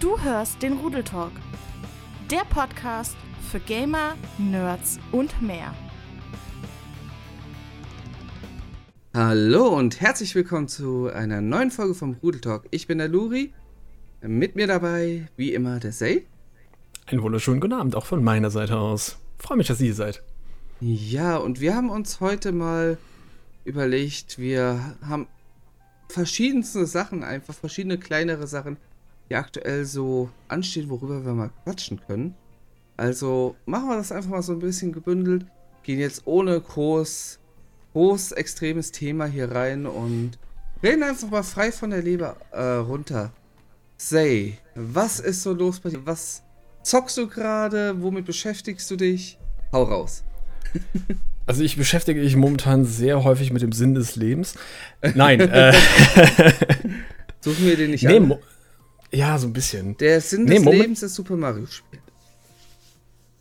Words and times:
Du 0.00 0.16
hörst 0.20 0.62
den 0.62 0.74
Rudeltalk, 0.74 1.32
der 2.30 2.44
Podcast 2.50 3.16
für 3.50 3.58
Gamer, 3.58 4.14
Nerds 4.38 5.00
und 5.10 5.42
mehr. 5.42 5.74
Hallo 9.12 9.76
und 9.76 10.00
herzlich 10.00 10.36
willkommen 10.36 10.68
zu 10.68 11.08
einer 11.08 11.40
neuen 11.40 11.72
Folge 11.72 11.94
vom 11.94 12.14
Rudeltalk. 12.22 12.68
Ich 12.70 12.86
bin 12.86 12.98
der 12.98 13.08
Luri, 13.08 13.52
mit 14.22 14.54
mir 14.54 14.68
dabei, 14.68 15.26
wie 15.36 15.52
immer, 15.52 15.80
der 15.80 15.90
Say. 15.90 16.26
Einen 17.06 17.22
wunderschönen 17.22 17.58
guten 17.58 17.72
Abend 17.72 17.96
auch 17.96 18.06
von 18.06 18.22
meiner 18.22 18.50
Seite 18.50 18.78
aus. 18.78 19.18
Freue 19.36 19.58
mich, 19.58 19.66
dass 19.66 19.80
ihr 19.80 19.94
seid. 19.94 20.22
Ja, 20.80 21.38
und 21.38 21.58
wir 21.58 21.74
haben 21.74 21.90
uns 21.90 22.20
heute 22.20 22.52
mal 22.52 22.98
überlegt, 23.64 24.38
wir 24.38 24.96
haben 25.04 25.26
verschiedenste 26.08 26.86
Sachen, 26.86 27.24
einfach 27.24 27.54
verschiedene 27.54 27.98
kleinere 27.98 28.46
Sachen, 28.46 28.76
die 29.28 29.34
aktuell 29.34 29.84
so 29.84 30.30
anstehen, 30.48 30.88
worüber 30.88 31.24
wir 31.24 31.32
mal 31.32 31.50
quatschen 31.64 32.00
können. 32.06 32.34
Also 32.96 33.54
machen 33.66 33.88
wir 33.88 33.96
das 33.96 34.12
einfach 34.12 34.30
mal 34.30 34.42
so 34.42 34.52
ein 34.52 34.58
bisschen 34.58 34.92
gebündelt, 34.92 35.46
gehen 35.82 36.00
jetzt 36.00 36.22
ohne 36.26 36.60
groß, 36.60 37.38
groß 37.92 38.32
extremes 38.32 38.90
Thema 38.90 39.26
hier 39.26 39.52
rein 39.52 39.86
und 39.86 40.38
reden 40.82 41.02
einfach 41.02 41.30
mal 41.30 41.42
frei 41.42 41.70
von 41.70 41.90
der 41.90 42.02
Leber 42.02 42.36
äh, 42.50 42.62
runter. 42.62 43.32
Say, 43.96 44.58
was 44.74 45.20
ist 45.20 45.42
so 45.42 45.52
los 45.52 45.80
bei 45.80 45.90
dir? 45.90 46.04
Was 46.06 46.42
zockst 46.82 47.16
du 47.18 47.28
gerade? 47.28 48.00
Womit 48.02 48.24
beschäftigst 48.24 48.90
du 48.90 48.96
dich? 48.96 49.38
Hau 49.72 49.84
raus. 49.84 50.24
Also 51.48 51.62
ich 51.62 51.78
beschäftige 51.78 52.20
mich 52.20 52.36
momentan 52.36 52.84
sehr 52.84 53.24
häufig 53.24 53.50
mit 53.54 53.62
dem 53.62 53.72
Sinn 53.72 53.94
des 53.94 54.16
Lebens. 54.16 54.54
Nein. 55.14 55.40
äh, 55.40 55.72
Suchen 57.40 57.64
wir 57.64 57.74
den 57.74 57.92
nicht 57.92 58.04
nee, 58.04 58.18
an? 58.18 58.36
Ja, 59.10 59.38
so 59.38 59.46
ein 59.46 59.52
bisschen. 59.52 59.96
Der 59.98 60.20
Sinn 60.20 60.44
Nee, 60.44 60.56
des 60.56 60.64
Moment- 60.64 60.82
Lebens 60.82 61.02
ist 61.02 61.14
Super 61.14 61.36
Mario 61.36 61.66
Spiel. 61.66 62.00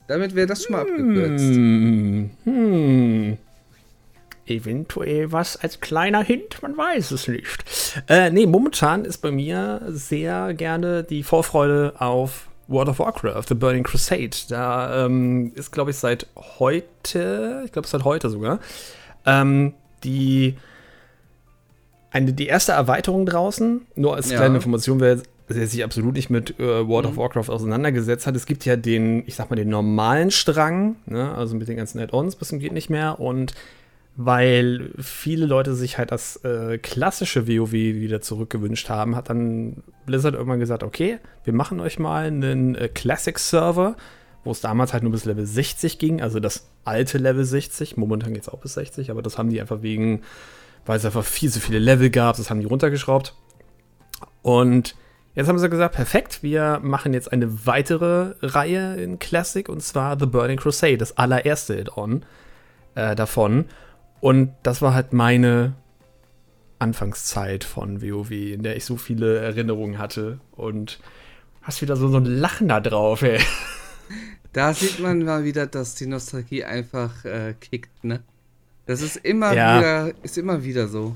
Damit 0.08 0.34
wäre 0.36 0.48
das 0.48 0.64
schon 0.64 0.74
mal 0.74 0.82
abgekürzt. 0.84 1.44
Hm, 1.46 2.30
hm. 2.46 3.38
Eventuell 4.46 5.34
was 5.34 5.58
als 5.58 5.82
kleiner 5.82 6.24
Hint, 6.24 6.62
man 6.62 6.78
weiß 6.78 7.12
es 7.12 7.28
nicht. 7.28 7.66
Äh, 8.08 8.30
nee, 8.30 8.46
momentan 8.46 9.04
ist 9.04 9.18
bei 9.18 9.32
mir 9.32 9.82
sehr 9.88 10.54
gerne 10.54 11.04
die 11.04 11.24
Vorfreude 11.24 11.96
auf 12.00 12.48
World 12.70 12.88
of 12.88 13.00
Warcraft, 13.00 13.44
The 13.50 13.56
Burning 13.56 13.84
Crusade. 13.84 14.30
Da 14.48 15.06
ähm, 15.06 15.52
ist, 15.56 15.72
glaube 15.74 15.92
ich, 15.92 15.98
seit 15.98 16.28
heute, 16.60 17.64
ich 17.66 17.74
glaube, 17.74 17.90
seit 17.90 18.06
heute 18.06 18.30
sogar, 18.30 18.60
ähm, 19.26 19.74
die, 20.06 20.56
eine, 22.12 22.32
die 22.32 22.48
erste 22.48 22.72
Erweiterung 22.72 23.26
draußen. 23.26 23.86
Nur 23.96 24.16
als 24.16 24.30
Ja. 24.32 24.38
kleine 24.38 24.56
Information, 24.56 25.02
wer 25.02 25.18
der 25.56 25.68
sich 25.68 25.84
absolut 25.84 26.14
nicht 26.14 26.30
mit 26.30 26.60
äh, 26.60 26.88
World 26.88 27.06
of 27.06 27.14
Mhm. 27.14 27.18
Warcraft 27.18 27.50
auseinandergesetzt 27.50 28.28
hat. 28.28 28.36
Es 28.36 28.46
gibt 28.46 28.66
ja 28.66 28.76
den, 28.76 29.24
ich 29.28 29.36
sag 29.36 29.50
mal, 29.50 29.56
den 29.56 29.70
normalen 29.70 30.32
Strang, 30.32 30.98
ne? 31.06 31.34
also 31.34 31.56
mit 31.56 31.68
den 31.68 31.78
ganzen 31.78 32.00
Add-ons 32.00 32.36
bis 32.36 32.50
zum 32.50 32.60
geht 32.60 32.74
nicht 32.74 32.90
mehr. 32.90 33.20
Und 33.20 33.54
weil 34.18 34.92
viele 35.00 35.46
Leute 35.46 35.76
sich 35.76 35.98
halt 35.98 36.12
das 36.12 36.38
äh, 36.44 36.80
klassische 36.80 37.48
WoW 37.48 37.72
wieder 37.72 38.20
zurückgewünscht 38.20 38.90
haben, 38.90 39.16
hat 39.16 39.30
dann 39.30 39.84
Blizzard 40.08 40.34
irgendwann 40.34 40.60
gesagt, 40.60 40.84
okay, 40.84 41.20
wir 41.44 41.54
machen 41.54 41.80
euch 41.80 42.00
mal 42.00 42.26
einen 42.26 42.76
äh, 42.76 42.90
Classic-Server, 42.90 43.96
wo 44.44 44.52
es 44.52 44.60
damals 44.60 44.92
halt 44.92 45.04
nur 45.04 45.12
bis 45.12 45.26
Level 45.26 45.46
60 45.46 46.00
ging, 46.00 46.22
also 46.22 46.40
das 46.40 46.68
alte 46.84 47.20
Level 47.20 47.46
60. 47.46 47.96
Momentan 47.96 48.34
geht 48.34 48.42
es 48.42 48.50
auch 48.50 48.60
bis 48.60 48.74
60, 48.74 49.12
aber 49.12 49.22
das 49.22 49.38
haben 49.38 49.50
die 49.50 49.62
einfach 49.62 49.82
wegen, 49.82 50.24
weil 50.86 50.98
es 50.98 51.06
einfach 51.06 51.24
viel 51.24 51.52
zu 51.52 51.60
viele 51.60 51.80
Level 51.80 52.10
gab, 52.10 52.38
das 52.38 52.50
haben 52.50 52.60
die 52.60 52.66
runtergeschraubt. 52.66 53.36
Und 54.42 54.96
jetzt 55.38 55.48
haben 55.48 55.58
sie 55.60 55.70
gesagt, 55.70 55.96
perfekt, 55.96 56.44
wir 56.44 56.80
machen 56.84 57.14
jetzt 57.14 57.32
eine 57.32 57.66
weitere 57.66 58.34
Reihe 58.42 58.96
in 58.96 59.20
Classic 59.20 59.70
und 59.70 59.82
zwar 59.82 60.20
The 60.20 60.26
Burning 60.26 60.58
Crusade, 60.58 60.98
das 60.98 61.18
allererste 61.18 61.78
Add-on 61.80 62.26
äh, 62.96 63.16
davon. 63.16 63.66
Und 64.20 64.52
das 64.64 64.82
war 64.82 64.94
halt 64.94 65.14
meine 65.14 65.74
Anfangszeit 66.80 67.64
von 67.64 68.02
WoW, 68.02 68.32
in 68.32 68.64
der 68.64 68.76
ich 68.76 68.86
so 68.86 68.98
viele 68.98 69.40
Erinnerungen 69.40 69.98
hatte. 69.98 70.40
Und 70.56 71.00
hast 71.62 71.82
wieder 71.82 71.96
so, 71.96 72.08
so 72.10 72.18
ein 72.18 72.26
Lachen 72.26 72.68
da 72.68 72.80
drauf, 72.80 73.22
ey. 73.22 73.40
Da 74.54 74.74
sieht 74.74 75.00
man 75.00 75.24
mal 75.24 75.44
wieder, 75.44 75.68
dass 75.68 75.94
die 75.96 76.08
Nostalgie 76.08 76.64
einfach 76.64 77.26
äh, 77.26 77.54
kickt, 77.60 78.04
ne? 78.04 78.24
Das 78.88 79.02
ist 79.02 79.18
immer 79.18 79.54
Ja. 79.54 79.78
wieder, 79.78 80.14
ist 80.24 80.38
immer 80.38 80.64
wieder 80.64 80.88
so. 80.88 81.14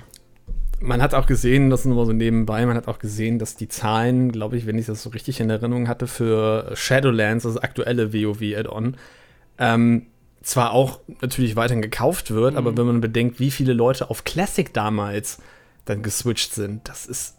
Man 0.84 1.02
hat 1.02 1.14
auch 1.14 1.28
gesehen, 1.28 1.70
das 1.70 1.82
ist 1.82 1.86
nur 1.86 1.96
mal 1.96 2.06
so 2.08 2.14
nebenbei, 2.14 2.66
man 2.66 2.76
hat 2.76 2.88
auch 2.88 2.98
gesehen, 2.98 3.38
dass 3.38 3.56
die 3.56 3.68
Zahlen, 3.68 4.32
glaube 4.32 4.58
ich, 4.58 4.66
wenn 4.66 4.80
ich 4.80 4.88
das 4.88 5.04
so 5.04 5.12
richtig 5.12 5.40
in 5.40 5.50
Erinnerung 5.50 5.88
hatte, 5.88 6.08
für 6.08 6.72
Shadowlands, 6.74 7.44
das 7.44 7.58
aktuelle 7.58 8.14
WoW-Add-on, 8.14 8.98
ähm, 9.60 10.08
zwar 10.42 10.74
auch 10.74 11.00
natürlich 11.22 11.56
weiterhin 11.56 11.84
gekauft 11.84 12.32
wird, 12.32 12.56
aber 12.56 12.76
wenn 12.76 12.88
man 12.88 13.00
bedenkt, 13.00 13.40
wie 13.40 13.52
viele 13.52 13.74
Leute 13.74 14.10
auf 14.10 14.24
Classic 14.24 14.74
damals 14.74 15.38
dann 15.86 16.02
geswitcht 16.02 16.54
sind, 16.56 16.90
das 16.90 17.06
ist 17.06 17.38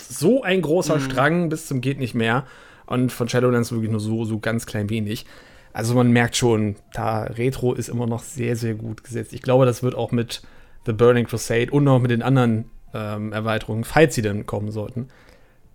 so 0.00 0.42
ein 0.42 0.62
großer 0.62 1.00
Strang 1.00 1.48
bis 1.48 1.66
zum 1.66 1.80
geht 1.80 1.98
nicht 1.98 2.14
mehr. 2.14 2.46
Und 2.86 3.12
von 3.12 3.28
Shadowlands 3.28 3.72
wirklich 3.72 3.90
nur 3.90 4.00
so, 4.00 4.24
so 4.24 4.38
ganz 4.38 4.66
klein 4.66 4.90
wenig. 4.90 5.26
Also 5.72 5.94
man 5.94 6.10
merkt 6.10 6.36
schon, 6.36 6.76
da 6.92 7.24
Retro 7.24 7.72
ist 7.74 7.88
immer 7.88 8.06
noch 8.06 8.22
sehr, 8.22 8.56
sehr 8.56 8.74
gut 8.74 9.04
gesetzt. 9.04 9.32
Ich 9.32 9.42
glaube, 9.42 9.66
das 9.66 9.82
wird 9.82 9.94
auch 9.94 10.12
mit 10.12 10.42
The 10.86 10.92
Burning 10.92 11.26
Crusade 11.26 11.70
und 11.70 11.84
noch 11.84 11.98
mit 12.00 12.10
den 12.10 12.22
anderen 12.22 12.70
ähm, 12.92 13.32
Erweiterungen, 13.32 13.84
falls 13.84 14.14
sie 14.14 14.22
denn 14.22 14.46
kommen 14.46 14.70
sollten, 14.70 15.08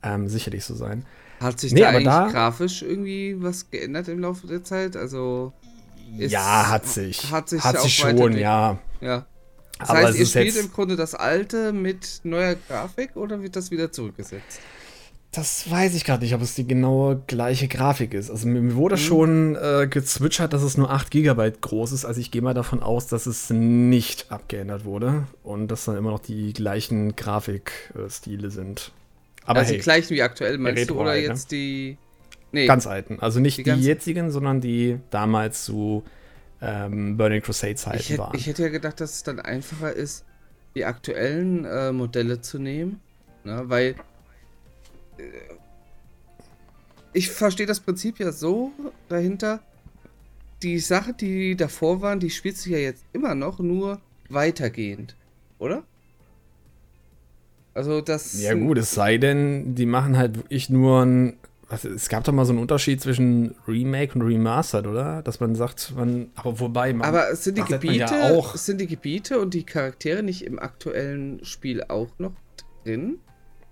ähm, 0.03 0.27
sicherlich 0.27 0.63
so 0.65 0.73
sein. 0.75 1.05
Hat 1.39 1.59
sich 1.59 1.71
Nee, 1.73 1.81
da 1.81 1.89
eigentlich 1.89 2.03
da- 2.05 2.27
grafisch 2.27 2.81
irgendwie 2.81 3.35
was 3.39 3.69
geändert 3.71 4.07
im 4.07 4.19
Laufe 4.19 4.45
der 4.47 4.63
Zeit? 4.63 4.95
Also. 4.95 5.53
ist- 6.17 6.31
ja, 6.31 6.69
hat 6.69 6.85
sich. 6.87 7.31
Hat 7.31 7.49
sich, 7.49 7.63
hat 7.63 7.79
sich 7.81 7.95
schon, 7.95 8.37
ja. 8.37 8.77
Ja. 9.01 9.25
Das 9.79 9.89
Aber 9.89 9.99
heißt, 9.99 10.09
es 10.11 10.15
ihr 10.17 10.21
ist 10.23 10.29
spielt 10.31 10.45
jetzt- 10.47 10.65
im 10.65 10.71
Grunde 10.73 10.95
das 10.97 11.15
alte 11.15 11.71
mit 11.71 12.19
neuer 12.23 12.55
Grafik 12.67 13.15
oder 13.15 13.41
wird 13.41 13.55
das 13.55 13.71
wieder 13.71 13.91
zurückgesetzt? 13.91 14.59
Das 15.31 15.69
weiß 15.69 15.93
ich 15.93 16.05
gerade 16.05 16.23
nicht, 16.23 16.33
ob 16.33 16.41
es 16.41 16.55
die 16.55 16.65
genaue 16.67 17.21
gleiche 17.27 17.67
Grafik 17.67 18.15
ist. 18.15 18.31
Also 18.31 18.47
mir 18.47 18.75
wurde 18.75 18.95
Mhm. 18.95 18.99
schon 18.99 19.55
äh, 19.55 19.87
gezwitschert, 19.87 20.53
dass 20.53 20.63
es 20.63 20.75
nur 20.75 20.89
8 20.89 21.11
GB 21.11 21.51
groß 21.61 21.91
ist. 21.91 22.03
Also 22.03 22.19
ich 22.19 22.31
gehe 22.31 22.41
mal 22.41 22.55
davon 22.55 22.81
aus, 22.81 23.05
dass 23.07 23.27
es 23.27 23.51
nicht 23.51 24.31
abgeändert 24.31 24.85
wurde 24.85 25.27
und 25.43 25.67
dass 25.67 25.85
dann 25.85 25.97
immer 25.97 26.09
noch 26.09 26.19
die 26.19 26.51
gleichen 26.53 27.15
Grafikstile 27.15 28.49
sind. 28.49 28.91
Aber 29.45 29.59
also 29.59 29.69
hey, 29.71 29.77
die 29.77 29.83
gleichen 29.83 30.09
wie 30.15 30.23
aktuell, 30.23 30.57
meinst 30.57 30.89
du? 30.89 30.99
Oder 30.99 31.11
halt, 31.11 31.21
ne? 31.23 31.27
jetzt 31.27 31.51
die. 31.51 31.97
Nee, 32.51 32.65
ganz 32.65 32.87
alten. 32.87 33.19
Also 33.19 33.39
nicht 33.39 33.57
Die 33.59 33.63
die, 33.63 33.71
jetzigen, 33.71 34.31
sondern 34.31 34.61
die 34.61 34.99
damals 35.11 35.63
zu 35.65 36.03
ähm, 36.59 37.17
Burning 37.17 37.43
Crusade 37.43 37.75
Zeiten 37.75 37.99
ich, 37.99 38.09
hätte, 38.09 38.19
waren. 38.19 38.35
ich 38.35 38.47
hätte 38.47 38.63
ja 38.63 38.69
gedacht, 38.69 38.99
dass 38.99 39.13
es 39.13 39.23
dann 39.23 39.39
einfacher 39.39 39.93
ist, 39.93 40.25
die 40.75 40.85
aktuellen 40.85 41.65
äh, 41.65 41.91
Modelle 41.91 42.41
zu 42.41 42.57
nehmen. 42.57 42.99
Ne? 43.43 43.61
Weil. 43.65 43.93
Ich 47.13 47.29
verstehe 47.29 47.65
das 47.65 47.79
Prinzip 47.79 48.19
ja 48.19 48.31
so 48.31 48.71
dahinter. 49.07 49.61
Die 50.61 50.79
Sache, 50.79 51.13
die 51.13 51.55
davor 51.55 52.01
waren, 52.01 52.19
die 52.19 52.29
spielt 52.29 52.57
sich 52.57 52.71
ja 52.71 52.77
jetzt 52.77 53.03
immer 53.13 53.33
noch, 53.33 53.59
nur 53.59 53.99
weitergehend. 54.29 55.15
Oder? 55.57 55.83
Also 57.73 58.01
das. 58.01 58.41
Ja, 58.41 58.53
gut, 58.53 58.77
es 58.77 58.93
sei 58.93 59.17
denn, 59.17 59.75
die 59.75 59.85
machen 59.85 60.17
halt 60.17 60.35
wirklich 60.35 60.69
nur 60.69 61.05
ein. 61.05 61.37
Was, 61.69 61.83
es 61.85 62.09
gab 62.09 62.23
doch 62.23 62.33
mal 62.33 62.45
so 62.45 62.51
einen 62.51 62.61
Unterschied 62.61 62.99
zwischen 62.99 63.53
Remake 63.67 64.15
und 64.15 64.23
Remastered, 64.23 64.87
oder? 64.87 65.21
Dass 65.21 65.39
man 65.39 65.55
sagt, 65.55 65.93
man. 65.95 66.31
Aber 66.35 66.59
wobei, 66.59 66.93
man. 66.93 67.07
Aber 67.07 67.35
sind 67.35 67.57
die 67.57 67.63
Gebiete, 67.63 67.97
ja 67.97 68.31
auch. 68.31 68.55
sind 68.55 68.81
die 68.81 68.87
Gebiete 68.87 69.39
und 69.39 69.53
die 69.53 69.63
Charaktere 69.63 70.23
nicht 70.23 70.43
im 70.43 70.59
aktuellen 70.59 71.43
Spiel 71.45 71.83
auch 71.83 72.09
noch 72.17 72.33
drin? 72.83 73.19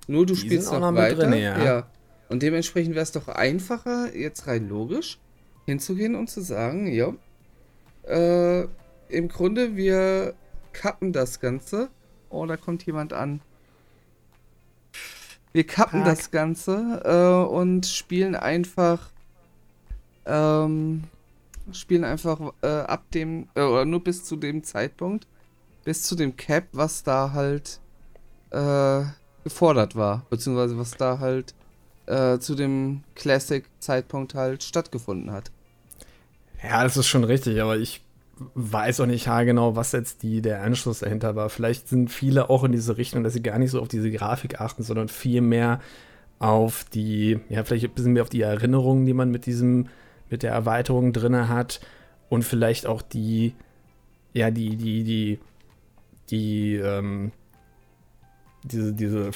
Nur 0.07 0.25
du 0.25 0.33
Die 0.33 0.39
spielst 0.39 0.71
noch 0.71 0.79
noch 0.79 0.95
weiter. 0.95 1.27
drin, 1.27 1.39
ja. 1.41 1.87
Und 2.29 2.43
dementsprechend 2.43 2.95
wäre 2.95 3.03
es 3.03 3.11
doch 3.11 3.27
einfacher, 3.27 4.15
jetzt 4.15 4.47
rein 4.47 4.67
logisch, 4.67 5.19
hinzugehen 5.65 6.15
und 6.15 6.29
zu 6.29 6.41
sagen, 6.41 6.87
ja, 6.87 7.13
äh, 8.07 8.67
im 9.09 9.27
Grunde, 9.29 9.75
wir 9.75 10.33
cutten 10.73 11.13
das 11.13 11.39
Ganze. 11.39 11.89
Oh, 12.29 12.45
da 12.45 12.57
kommt 12.57 12.85
jemand 12.85 13.13
an. 13.13 13.41
Wir 15.53 15.65
cutten 15.65 16.03
Tag. 16.03 16.15
das 16.17 16.31
Ganze 16.31 17.01
äh, 17.05 17.49
und 17.49 17.85
spielen 17.85 18.35
einfach 18.35 19.11
ähm, 20.25 21.05
spielen 21.71 22.03
einfach 22.03 22.53
äh, 22.61 22.67
ab 22.67 23.09
dem, 23.11 23.47
äh, 23.55 23.61
oder 23.61 23.85
nur 23.85 24.03
bis 24.03 24.23
zu 24.23 24.35
dem 24.35 24.63
Zeitpunkt, 24.63 25.27
bis 25.83 26.03
zu 26.03 26.15
dem 26.15 26.35
Cap, 26.35 26.65
was 26.73 27.03
da 27.03 27.31
halt 27.33 27.79
äh, 28.51 29.03
gefordert 29.47 29.95
war, 29.95 30.25
beziehungsweise 30.29 30.77
was 30.77 30.91
da 30.91 31.19
halt 31.19 31.53
äh, 32.05 32.39
zu 32.39 32.55
dem 32.55 33.03
Classic-Zeitpunkt 33.15 34.33
halt 34.33 34.63
stattgefunden 34.63 35.31
hat. 35.31 35.51
Ja, 36.63 36.83
das 36.83 36.97
ist 36.97 37.07
schon 37.07 37.23
richtig, 37.23 37.61
aber 37.61 37.77
ich 37.77 38.01
weiß 38.55 38.99
auch 38.99 39.05
nicht 39.05 39.27
haargenau, 39.27 39.75
was 39.75 39.91
jetzt 39.91 40.23
die, 40.23 40.41
der 40.41 40.61
Anschluss 40.61 40.99
dahinter 40.99 41.35
war. 41.35 41.49
Vielleicht 41.49 41.87
sind 41.87 42.11
viele 42.11 42.49
auch 42.49 42.63
in 42.63 42.71
diese 42.71 42.97
Richtung, 42.97 43.23
dass 43.23 43.33
sie 43.33 43.41
gar 43.41 43.59
nicht 43.59 43.71
so 43.71 43.81
auf 43.81 43.87
diese 43.87 44.11
Grafik 44.11 44.61
achten, 44.61 44.83
sondern 44.83 45.07
viel 45.07 45.41
mehr 45.41 45.79
auf 46.39 46.83
die, 46.85 47.39
ja, 47.49 47.63
vielleicht 47.63 47.85
ein 47.85 47.91
bisschen 47.91 48.13
mehr 48.13 48.23
auf 48.23 48.29
die 48.29 48.41
Erinnerungen, 48.41 49.05
die 49.05 49.13
man 49.13 49.31
mit 49.31 49.45
diesem, 49.45 49.87
mit 50.29 50.43
der 50.43 50.51
Erweiterung 50.51 51.13
drin 51.13 51.49
hat 51.49 51.79
und 52.29 52.43
vielleicht 52.43 52.85
auch 52.85 53.01
die, 53.01 53.53
ja, 54.33 54.51
die, 54.51 54.75
die, 54.75 55.03
die, 55.03 55.39
die, 56.29 56.75
ähm, 56.75 57.31
diese, 58.63 58.93
diese, 58.93 59.31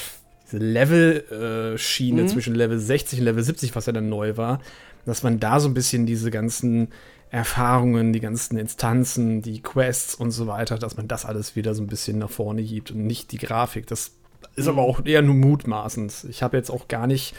diese 0.45 0.57
Level-Schiene 0.57 2.23
mhm. 2.23 2.27
zwischen 2.27 2.56
Level 2.56 2.79
60 2.79 3.19
und 3.19 3.25
Level 3.25 3.44
70, 3.44 3.75
was 3.75 3.85
ja 3.85 3.94
dann 3.94 4.09
neu 4.09 4.38
war, 4.38 4.59
dass 5.06 5.23
man 5.23 5.39
da 5.39 5.59
so 5.59 5.68
ein 5.68 5.73
bisschen 5.73 6.06
diese 6.06 6.31
ganzen 6.31 6.89
Erfahrungen, 7.31 8.12
die 8.12 8.19
ganzen 8.19 8.57
Instanzen, 8.57 9.41
die 9.41 9.62
Quests 9.62 10.15
und 10.15 10.31
so 10.31 10.47
weiter, 10.47 10.77
dass 10.77 10.97
man 10.97 11.07
das 11.07 11.25
alles 11.25 11.56
wieder 11.56 11.73
so 11.73 11.81
ein 11.81 11.88
bisschen 11.88 12.19
nach 12.19 12.29
vorne 12.29 12.62
hebt 12.62 12.91
und 12.91 13.06
nicht 13.07 13.31
die 13.31 13.38
Grafik. 13.38 13.88
Das 13.88 14.12
ist 14.56 14.68
aber 14.68 14.81
auch 14.81 15.06
eher 15.06 15.21
nur 15.21 15.35
mutmaßend. 15.35 16.25
Ich 16.29 16.44
habe 16.44 16.57
jetzt 16.57 16.69
auch 16.69 16.89
gar 16.89 17.07
nicht 17.07 17.33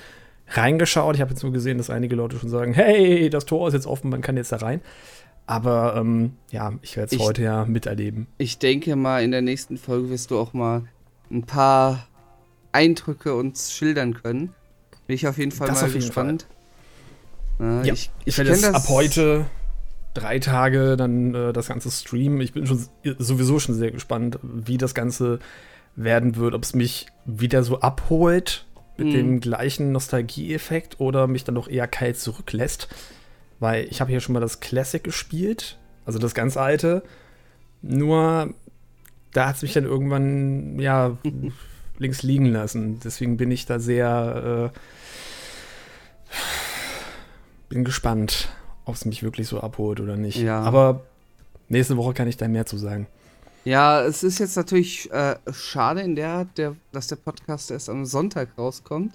reingeschaut. 0.48 1.16
Ich 1.16 1.20
habe 1.20 1.32
jetzt 1.32 1.42
nur 1.42 1.52
gesehen, 1.52 1.78
dass 1.78 1.90
einige 1.90 2.16
Leute 2.16 2.38
schon 2.38 2.48
sagen, 2.48 2.72
hey, 2.72 3.28
das 3.28 3.44
Tor 3.44 3.68
ist 3.68 3.74
jetzt 3.74 3.86
offen, 3.86 4.10
man 4.10 4.22
kann 4.22 4.36
jetzt 4.36 4.52
da 4.52 4.56
rein. 4.56 4.80
Aber 5.46 5.96
ähm, 5.96 6.36
ja, 6.50 6.72
ich 6.82 6.96
werde 6.96 7.14
es 7.14 7.20
heute 7.20 7.42
ja 7.42 7.64
miterleben. 7.64 8.28
Ich 8.38 8.58
denke 8.58 8.96
mal, 8.96 9.22
in 9.22 9.30
der 9.30 9.42
nächsten 9.42 9.76
Folge 9.76 10.08
wirst 10.08 10.30
du 10.30 10.38
auch 10.38 10.52
mal 10.52 10.84
ein 11.30 11.44
paar 11.44 12.06
Eindrücke 12.72 13.34
uns 13.34 13.72
schildern 13.72 14.14
können. 14.14 14.54
Bin 15.06 15.16
ich 15.16 15.26
auf 15.26 15.38
jeden 15.38 15.52
Fall 15.52 15.68
das 15.68 15.82
mal 15.82 15.90
gespannt. 15.90 16.46
Fall. 17.58 17.86
ja, 17.86 17.92
ich, 17.92 18.10
ich 18.24 18.38
werde 18.38 18.50
jetzt 18.50 18.64
ab 18.64 18.88
heute 18.88 19.46
drei 20.14 20.38
Tage 20.38 20.96
dann 20.96 21.34
äh, 21.34 21.52
das 21.52 21.68
Ganze 21.68 21.90
streamen. 21.90 22.40
Ich 22.40 22.52
bin 22.52 22.66
schon 22.66 22.86
sowieso 23.18 23.58
schon 23.58 23.74
sehr 23.74 23.90
gespannt, 23.90 24.38
wie 24.42 24.78
das 24.78 24.94
Ganze 24.94 25.38
werden 25.96 26.36
wird, 26.36 26.54
ob 26.54 26.62
es 26.62 26.74
mich 26.74 27.06
wieder 27.24 27.62
so 27.62 27.80
abholt 27.80 28.66
mit 28.96 29.08
mhm. 29.08 29.12
dem 29.12 29.40
gleichen 29.40 29.92
Nostalgieeffekt 29.92 31.00
oder 31.00 31.26
mich 31.26 31.44
dann 31.44 31.54
doch 31.54 31.68
eher 31.68 31.88
kalt 31.88 32.18
zurücklässt. 32.18 32.88
Weil 33.60 33.86
ich 33.90 34.00
habe 34.00 34.10
hier 34.10 34.20
schon 34.20 34.32
mal 34.32 34.40
das 34.40 34.60
Classic 34.60 35.02
gespielt, 35.02 35.78
also 36.04 36.18
das 36.18 36.34
ganz 36.34 36.56
alte. 36.56 37.02
Nur 37.80 38.54
da 39.32 39.48
hat 39.48 39.56
es 39.56 39.62
mich 39.62 39.72
dann 39.72 39.84
irgendwann, 39.84 40.78
ja, 40.78 41.16
links 41.98 42.22
liegen 42.22 42.46
lassen. 42.46 43.00
Deswegen 43.02 43.36
bin 43.36 43.50
ich 43.50 43.66
da 43.66 43.78
sehr, 43.78 44.72
äh, 44.72 44.78
bin 47.68 47.84
gespannt, 47.84 48.48
ob 48.84 48.94
es 48.94 49.04
mich 49.04 49.22
wirklich 49.22 49.48
so 49.48 49.60
abholt 49.60 50.00
oder 50.00 50.16
nicht. 50.16 50.36
Ja. 50.36 50.60
Aber 50.60 51.02
nächste 51.68 51.96
Woche 51.96 52.14
kann 52.14 52.28
ich 52.28 52.36
da 52.36 52.48
mehr 52.48 52.66
zu 52.66 52.76
sagen. 52.76 53.06
Ja, 53.64 54.02
es 54.02 54.24
ist 54.24 54.38
jetzt 54.38 54.56
natürlich 54.56 55.10
äh, 55.12 55.36
schade 55.52 56.00
in 56.00 56.16
der, 56.16 56.46
der, 56.56 56.74
dass 56.90 57.06
der 57.06 57.16
Podcast 57.16 57.70
erst 57.70 57.88
am 57.88 58.04
Sonntag 58.04 58.58
rauskommt. 58.58 59.14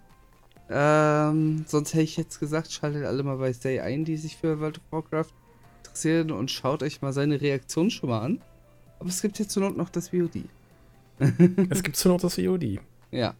Ähm, 0.69 1.65
sonst 1.67 1.93
hätte 1.93 2.03
ich 2.03 2.17
jetzt 2.17 2.39
gesagt, 2.39 2.71
schaltet 2.71 3.05
alle 3.05 3.23
mal 3.23 3.37
bei 3.37 3.53
Stay 3.53 3.79
ein, 3.79 4.05
die 4.05 4.17
sich 4.17 4.37
für 4.37 4.59
World 4.59 4.77
of 4.77 4.83
Warcraft 4.91 5.33
interessieren 5.79 6.31
und 6.31 6.51
schaut 6.51 6.83
euch 6.83 7.01
mal 7.01 7.13
seine 7.13 7.41
Reaktion 7.41 7.89
schon 7.89 8.09
mal 8.09 8.21
an. 8.21 8.41
Aber 8.99 9.09
es 9.09 9.21
gibt 9.21 9.39
jetzt 9.39 9.51
zur 9.51 9.63
Not 9.63 9.77
noch 9.77 9.89
das 9.89 10.09
VOD. 10.09 10.43
es 11.69 11.83
gibt 11.83 11.95
zur 11.95 12.11
Not 12.11 12.23
das 12.23 12.35
VOD. 12.35 12.79
Ja. 13.11 13.35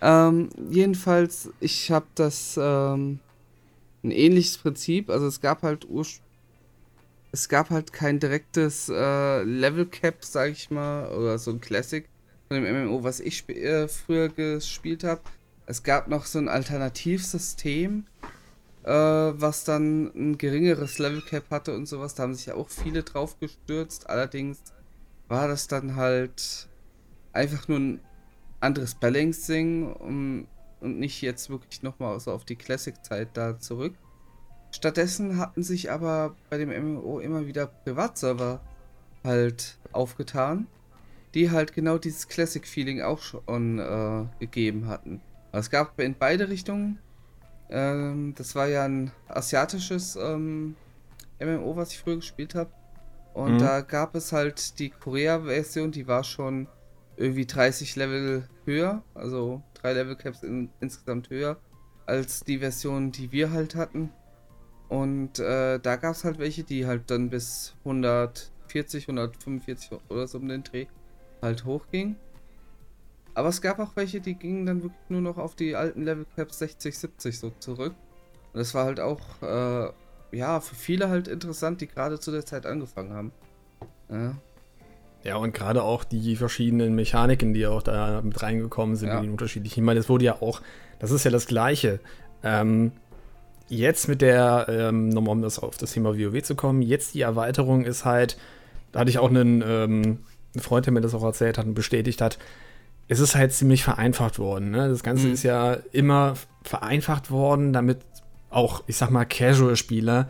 Ähm, 0.00 0.48
jedenfalls, 0.70 1.50
ich 1.60 1.90
habe 1.90 2.06
das 2.14 2.58
ähm, 2.60 3.20
ein 4.02 4.10
ähnliches 4.10 4.58
Prinzip. 4.58 5.10
Also 5.10 5.26
es 5.26 5.40
gab 5.40 5.62
halt 5.62 5.88
ursprünglich 5.88 6.32
es 7.32 7.48
gab 7.48 7.70
halt 7.70 7.92
kein 7.92 8.20
direktes 8.20 8.90
äh, 8.90 9.42
Level 9.42 9.86
Cap, 9.86 10.16
sag 10.20 10.50
ich 10.50 10.70
mal, 10.70 11.08
oder 11.08 11.38
so 11.38 11.50
ein 11.50 11.60
Classic 11.60 12.06
von 12.46 12.62
dem 12.62 12.86
MMO, 12.86 13.02
was 13.02 13.20
ich 13.20 13.48
äh, 13.48 13.88
früher 13.88 14.28
gespielt 14.28 15.02
habe. 15.02 15.22
Es 15.64 15.82
gab 15.82 16.08
noch 16.08 16.26
so 16.26 16.38
ein 16.38 16.48
Alternativsystem, 16.48 18.04
äh, 18.84 18.90
was 18.92 19.64
dann 19.64 20.12
ein 20.14 20.38
geringeres 20.38 20.98
Level 20.98 21.22
Cap 21.22 21.44
hatte 21.50 21.74
und 21.74 21.86
sowas. 21.86 22.14
Da 22.14 22.24
haben 22.24 22.34
sich 22.34 22.46
ja 22.46 22.54
auch 22.54 22.68
viele 22.68 23.02
drauf 23.02 23.38
gestürzt. 23.38 24.08
Allerdings 24.10 24.62
war 25.28 25.48
das 25.48 25.68
dann 25.68 25.96
halt 25.96 26.68
einfach 27.32 27.68
nur 27.68 27.78
ein 27.78 28.00
anderes 28.60 28.94
Balancing 28.94 29.92
um, 29.92 30.46
und 30.80 30.98
nicht 30.98 31.22
jetzt 31.22 31.50
wirklich 31.50 31.82
nochmal 31.82 32.18
so 32.20 32.32
auf 32.32 32.44
die 32.44 32.56
Classic-Zeit 32.56 33.30
da 33.34 33.58
zurück. 33.58 33.94
Stattdessen 34.72 35.38
hatten 35.38 35.62
sich 35.62 35.90
aber 35.90 36.34
bei 36.48 36.58
dem 36.58 36.70
MMO 36.70 37.20
immer 37.20 37.46
wieder 37.46 37.66
Privatserver 37.66 38.60
halt 39.22 39.78
aufgetan, 39.92 40.66
die 41.34 41.50
halt 41.50 41.74
genau 41.74 41.98
dieses 41.98 42.28
Classic-Feeling 42.28 43.02
auch 43.02 43.20
schon 43.20 43.78
äh, 43.78 44.24
gegeben 44.40 44.88
hatten. 44.88 45.20
Es 45.52 45.70
gab 45.70 46.00
in 46.00 46.16
beide 46.18 46.48
Richtungen. 46.48 46.98
Ähm, 47.72 48.34
das 48.36 48.54
war 48.54 48.68
ja 48.68 48.84
ein 48.84 49.10
asiatisches 49.28 50.16
ähm, 50.16 50.76
MMO, 51.40 51.74
was 51.74 51.92
ich 51.92 51.98
früher 51.98 52.16
gespielt 52.16 52.54
habe. 52.54 52.70
Und 53.32 53.54
mhm. 53.54 53.58
da 53.58 53.80
gab 53.80 54.14
es 54.14 54.30
halt 54.32 54.78
die 54.78 54.90
Korea-Version, 54.90 55.90
die 55.90 56.06
war 56.06 56.22
schon 56.22 56.68
irgendwie 57.16 57.46
30 57.46 57.96
Level 57.96 58.46
höher, 58.66 59.02
also 59.14 59.62
drei 59.74 59.94
Level 59.94 60.16
Caps 60.16 60.42
in, 60.42 60.68
insgesamt 60.80 61.30
höher 61.30 61.56
als 62.04 62.40
die 62.40 62.58
Version, 62.58 63.10
die 63.10 63.32
wir 63.32 63.52
halt 63.52 63.74
hatten. 63.74 64.10
Und 64.88 65.38
äh, 65.38 65.78
da 65.78 65.96
gab 65.96 66.14
es 66.14 66.24
halt 66.24 66.38
welche, 66.38 66.64
die 66.64 66.86
halt 66.86 67.10
dann 67.10 67.30
bis 67.30 67.74
140, 67.84 69.04
145 69.04 69.98
oder 70.10 70.26
so 70.26 70.38
um 70.38 70.48
den 70.48 70.62
Dreh 70.62 70.86
halt 71.40 71.64
hochgingen. 71.64 72.16
Aber 73.34 73.48
es 73.48 73.62
gab 73.62 73.78
auch 73.78 73.96
welche, 73.96 74.20
die 74.20 74.34
gingen 74.34 74.66
dann 74.66 74.82
wirklich 74.82 75.08
nur 75.08 75.20
noch 75.20 75.38
auf 75.38 75.54
die 75.54 75.74
alten 75.74 76.02
Level 76.02 76.26
Caps 76.36 76.58
60, 76.58 76.98
70 76.98 77.38
so 77.38 77.50
zurück. 77.58 77.94
Und 78.52 78.58
das 78.58 78.74
war 78.74 78.84
halt 78.84 79.00
auch, 79.00 79.20
äh, 79.42 79.90
ja, 80.36 80.60
für 80.60 80.74
viele 80.74 81.08
halt 81.08 81.28
interessant, 81.28 81.80
die 81.80 81.86
gerade 81.86 82.20
zu 82.20 82.30
der 82.30 82.44
Zeit 82.44 82.66
angefangen 82.66 83.12
haben. 83.12 83.32
Ja. 84.10 84.36
Ja, 85.24 85.36
und 85.36 85.54
gerade 85.54 85.82
auch 85.84 86.02
die 86.02 86.34
verschiedenen 86.36 86.94
Mechaniken, 86.94 87.54
die 87.54 87.66
auch 87.66 87.82
da 87.82 88.20
mit 88.22 88.42
reingekommen 88.42 88.96
sind, 88.96 89.08
ja. 89.08 89.20
die 89.20 89.28
unterschiedlichen. 89.28 89.80
Ich 89.80 89.84
meine, 89.86 90.00
es 90.00 90.08
wurde 90.08 90.24
ja 90.24 90.42
auch, 90.42 90.60
das 90.98 91.12
ist 91.12 91.24
ja 91.24 91.30
das 91.30 91.46
Gleiche. 91.46 92.00
Ähm, 92.42 92.90
jetzt 93.68 94.08
mit 94.08 94.20
der, 94.20 94.66
ähm, 94.68 95.10
nochmal 95.10 95.32
um 95.32 95.42
das 95.42 95.60
auf 95.60 95.76
das 95.76 95.92
Thema 95.92 96.18
WoW 96.18 96.42
zu 96.42 96.56
kommen, 96.56 96.82
jetzt 96.82 97.14
die 97.14 97.20
Erweiterung 97.20 97.84
ist 97.84 98.04
halt, 98.04 98.36
da 98.90 99.00
hatte 99.00 99.10
ich 99.10 99.18
auch 99.18 99.30
einen, 99.30 99.62
ähm, 99.62 100.18
einen 100.54 100.62
Freund, 100.62 100.86
der 100.86 100.92
mir 100.92 101.00
das 101.00 101.14
auch 101.14 101.22
erzählt 101.22 101.56
hat 101.56 101.66
und 101.66 101.74
bestätigt 101.74 102.20
hat, 102.20 102.38
es 103.12 103.20
ist 103.20 103.34
halt 103.34 103.52
ziemlich 103.52 103.84
vereinfacht 103.84 104.38
worden. 104.38 104.70
Ne? 104.70 104.88
Das 104.88 105.02
Ganze 105.02 105.26
mhm. 105.26 105.34
ist 105.34 105.42
ja 105.42 105.74
immer 105.92 106.34
vereinfacht 106.62 107.30
worden, 107.30 107.72
damit 107.72 107.98
auch, 108.50 108.82
ich 108.86 108.96
sag 108.96 109.10
mal, 109.10 109.24
Casual-Spieler 109.24 110.28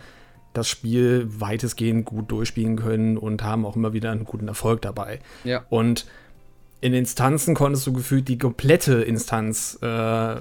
das 0.52 0.68
Spiel 0.68 1.26
weitestgehend 1.28 2.04
gut 2.04 2.30
durchspielen 2.30 2.76
können 2.76 3.16
und 3.16 3.42
haben 3.42 3.64
auch 3.64 3.76
immer 3.76 3.92
wieder 3.92 4.10
einen 4.10 4.24
guten 4.24 4.48
Erfolg 4.48 4.82
dabei. 4.82 5.20
Ja. 5.44 5.64
Und 5.70 6.06
in 6.80 6.92
Instanzen 6.92 7.54
konntest 7.54 7.86
du 7.86 7.92
gefühlt 7.92 8.26
die 8.28 8.36
komplette 8.36 9.00
Instanz 9.02 9.78
äh, 9.80 10.34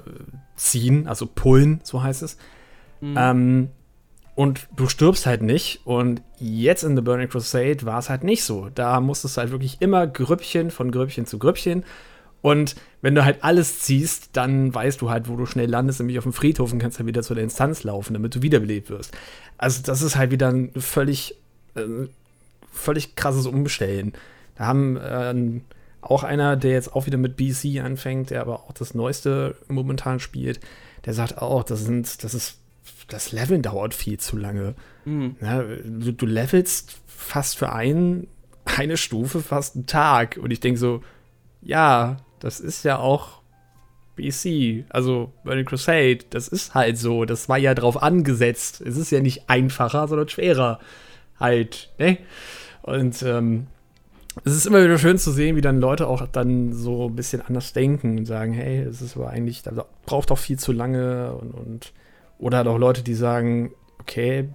ziehen, 0.56 1.08
also 1.08 1.28
pullen, 1.28 1.80
so 1.84 2.02
heißt 2.02 2.24
es. 2.24 2.38
Mhm. 3.00 3.16
Ähm, 3.18 3.70
und 4.34 4.68
du 4.76 4.88
stirbst 4.88 5.28
halt 5.28 5.44
nicht. 5.44 5.82
Und 5.86 6.24
jetzt 6.40 6.84
in 6.84 6.96
The 6.96 7.04
Burning 7.04 7.30
Crusade 7.30 7.86
war 7.86 8.00
es 8.00 8.10
halt 8.10 8.24
nicht 8.24 8.44
so. 8.44 8.70
Da 8.74 9.00
musstest 9.00 9.38
du 9.38 9.42
halt 9.42 9.52
wirklich 9.52 9.78
immer 9.82 10.08
Grüppchen 10.08 10.72
von 10.72 10.92
Grüppchen 10.92 11.28
zu 11.28 11.38
Grüppchen. 11.38 11.84
Und 12.42 12.76
wenn 13.02 13.16
du 13.16 13.24
halt 13.24 13.44
alles 13.44 13.80
ziehst, 13.80 14.30
dann 14.34 14.74
weißt 14.74 15.02
du 15.02 15.10
halt, 15.10 15.28
wo 15.28 15.36
du 15.36 15.46
schnell 15.46 15.70
landest, 15.70 16.00
nämlich 16.00 16.18
auf 16.18 16.24
dem 16.24 16.34
Friedhof 16.34 16.74
und 16.74 16.80
kannst 16.80 17.00
dann 17.00 17.08
wieder 17.08 17.22
zu 17.22 17.36
der 17.36 17.44
Instanz 17.44 17.84
laufen, 17.84 18.14
damit 18.14 18.36
du 18.36 18.42
wiederbelebt 18.42 18.90
wirst. 18.90 19.16
Also, 19.58 19.84
das 19.84 20.02
ist 20.02 20.16
halt 20.16 20.32
wieder 20.32 20.50
ein 20.50 20.72
völlig, 20.76 21.36
äh, 21.76 22.08
völlig 22.72 23.16
krasses 23.16 23.46
Umstellen. 23.46 24.14
Da 24.56 24.66
haben 24.66 24.98
äh, 24.98 25.62
auch 26.02 26.24
einer, 26.24 26.58
der 26.58 26.72
jetzt 26.72 26.96
auch 26.96 27.06
wieder 27.06 27.18
mit 27.18 27.38
BC 27.38 27.80
anfängt, 27.84 28.32
der 28.32 28.42
aber 28.42 28.62
auch 28.62 28.74
das 28.74 28.96
Neueste 28.96 29.56
momentan 29.68 30.20
spielt, 30.20 30.60
der 31.06 31.14
sagt 31.14 31.38
auch, 31.38 31.64
das 31.64 31.82
sind, 31.84 32.24
das 32.24 32.34
ist 32.34 32.58
das 33.08 33.32
Leveln 33.32 33.62
dauert 33.62 33.94
viel 33.94 34.20
zu 34.20 34.38
lange. 34.38 34.76
Mhm. 35.06 35.36
Ja, 35.42 35.64
du, 35.64 36.14
du, 36.14 36.26
levelst 36.26 36.98
fast 37.08 37.58
für 37.58 37.72
ein, 37.72 38.28
eine 38.66 38.98
Stufe 38.98 39.42
fast 39.42 39.76
einen 39.76 39.86
Tag. 39.86 40.40
Und 40.42 40.52
ich 40.52 40.60
denke 40.60 40.80
so, 40.80 41.02
ja, 41.62 42.18
das 42.42 42.60
ist 42.60 42.84
ja 42.84 42.98
auch 42.98 43.42
BC, 44.16 44.86
also 44.90 45.32
Burning 45.44 45.66
Crusade, 45.66 46.20
das 46.30 46.48
ist 46.48 46.74
halt 46.74 46.98
so. 46.98 47.26
Das 47.26 47.48
war 47.48 47.58
ja 47.58 47.74
drauf 47.74 48.02
angesetzt. 48.02 48.82
Es 48.82 48.98
ist 48.98 49.12
ja 49.12 49.22
nicht 49.22 49.50
einfacher, 49.50 50.08
sondern 50.08 50.28
schwerer. 50.28 50.80
Halt, 51.40 51.92
ne? 51.98 52.18
Und 52.82 53.24
ähm, 53.24 53.68
es 54.44 54.54
ist 54.56 54.66
immer 54.66 54.84
wieder 54.84 54.98
schön 54.98 55.18
zu 55.18 55.32
sehen, 55.32 55.56
wie 55.56 55.62
dann 55.62 55.80
Leute 55.80 56.08
auch 56.08 56.28
dann 56.28 56.74
so 56.74 57.08
ein 57.08 57.16
bisschen 57.16 57.42
anders 57.42 57.74
denken 57.74 58.20
und 58.20 58.26
sagen, 58.26 58.54
hey, 58.54 58.80
es 58.82 59.02
ist 59.02 59.16
aber 59.16 59.30
eigentlich, 59.30 59.62
das 59.62 59.76
braucht 60.06 60.30
doch 60.30 60.38
viel 60.38 60.58
zu 60.58 60.72
lange 60.72 61.34
und, 61.34 61.52
und 61.52 61.94
oder 62.40 62.58
halt 62.58 62.68
auch 62.68 62.78
Leute, 62.78 63.04
die 63.04 63.14
sagen, 63.14 63.72
okay, 64.00 64.50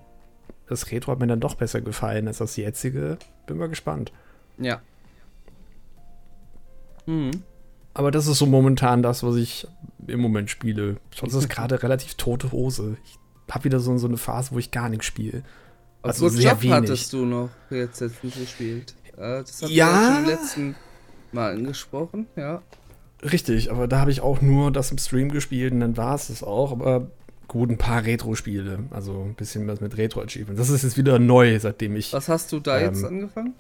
das 0.69 0.91
Retro 0.91 1.13
hat 1.13 1.21
mir 1.21 1.29
dann 1.29 1.41
doch 1.41 1.55
besser 1.55 1.81
gefallen 1.81 2.27
als 2.27 2.39
das 2.39 2.57
jetzige. 2.57 3.19
Bin 3.47 3.59
mal 3.59 3.69
gespannt. 3.69 4.13
Ja. 4.59 4.81
Mhm. 7.07 7.31
Aber 7.97 8.11
das 8.11 8.27
ist 8.27 8.37
so 8.37 8.45
momentan 8.45 9.03
das, 9.03 9.23
was 9.23 9.37
ich 9.37 9.67
im 10.07 10.21
Moment 10.21 10.51
spiele. 10.51 10.97
Sonst 11.15 11.33
ist 11.33 11.45
es 11.45 11.49
gerade 11.55 11.83
relativ 11.83 12.17
tote 12.17 12.53
Hose. 12.53 12.99
Ich 13.07 13.19
habe 13.55 13.65
wieder 13.65 13.81
so, 13.81 13.97
so 13.97 14.07
eine 14.07 14.19
Phase, 14.19 14.51
wo 14.53 14.59
ich 14.59 14.71
gar 14.71 14.91
nichts 14.91 15.07
spiele. 15.07 15.43
Also 16.03 16.29
sehr 16.29 16.53
Job 16.53 16.63
wenig. 16.63 16.75
hattest 16.75 17.15
du 17.15 17.25
noch 17.25 17.49
jetzt 17.71 18.01
letztens 18.01 18.35
gespielt. 18.35 18.95
Das 19.17 19.63
haben 19.63 19.73
ja. 19.73 20.11
wir 20.11 20.19
im 20.19 20.27
letzten 20.27 20.75
Mal 21.33 21.55
angesprochen, 21.55 22.27
ja. 22.37 22.61
Richtig, 23.23 23.71
aber 23.71 23.89
da 23.89 24.01
habe 24.01 24.11
ich 24.11 24.21
auch 24.21 24.43
nur 24.43 24.71
das 24.71 24.91
im 24.91 24.99
Stream 24.99 25.31
gespielt 25.31 25.73
und 25.73 25.81
dann 25.81 25.97
war 25.97 26.17
es 26.17 26.29
das 26.29 26.43
auch. 26.43 26.73
Aber 26.73 27.11
gut, 27.49 27.71
ein 27.71 27.79
paar 27.79 28.05
Retro-Spiele. 28.05 28.81
Also 28.91 29.23
ein 29.23 29.35
bisschen 29.35 29.67
was 29.69 29.81
mit 29.81 29.97
Retro-Achievement. 29.97 30.59
Das 30.59 30.69
ist 30.69 30.83
jetzt 30.83 30.99
wieder 30.99 31.19
neu, 31.19 31.59
seitdem 31.59 31.97
ich. 31.97 32.13
Was 32.13 32.29
hast 32.29 32.53
du 32.53 32.61
da 32.61 32.79
ähm, 32.79 32.93
jetzt 32.93 33.05
angefangen? 33.05 33.55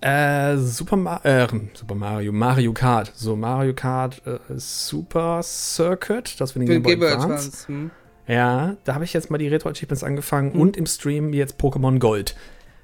Äh, 0.00 0.56
Super, 0.56 0.96
Ma 0.96 1.20
äh, 1.24 1.46
Super 1.74 1.94
Mario, 1.94 2.32
Mario 2.32 2.72
Kart. 2.72 3.12
So, 3.14 3.36
Mario 3.36 3.74
Kart 3.74 4.22
äh, 4.26 4.38
Super 4.56 5.42
Circuit, 5.42 6.40
das 6.40 6.52
finde 6.52 6.64
ich 6.72 6.82
Game 6.82 6.98
Boy. 7.00 7.10
Advance 7.10 7.66
hm. 7.68 7.90
Ja, 8.26 8.76
da 8.84 8.94
habe 8.94 9.04
ich 9.04 9.14
jetzt 9.14 9.30
mal 9.30 9.38
die 9.38 9.48
Retro-Achievements 9.48 10.04
angefangen 10.04 10.52
hm. 10.52 10.60
und 10.60 10.76
im 10.76 10.86
Stream 10.86 11.32
jetzt 11.32 11.58
Pokémon 11.60 11.98
Gold. 11.98 12.36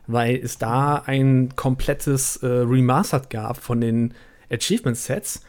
Weil 0.06 0.36
es 0.36 0.58
da 0.58 1.02
ein 1.06 1.54
komplettes 1.56 2.36
äh, 2.38 2.46
Remastered 2.46 3.30
gab 3.30 3.58
von 3.58 3.80
den 3.80 4.14
Achievement-Sets. 4.50 5.42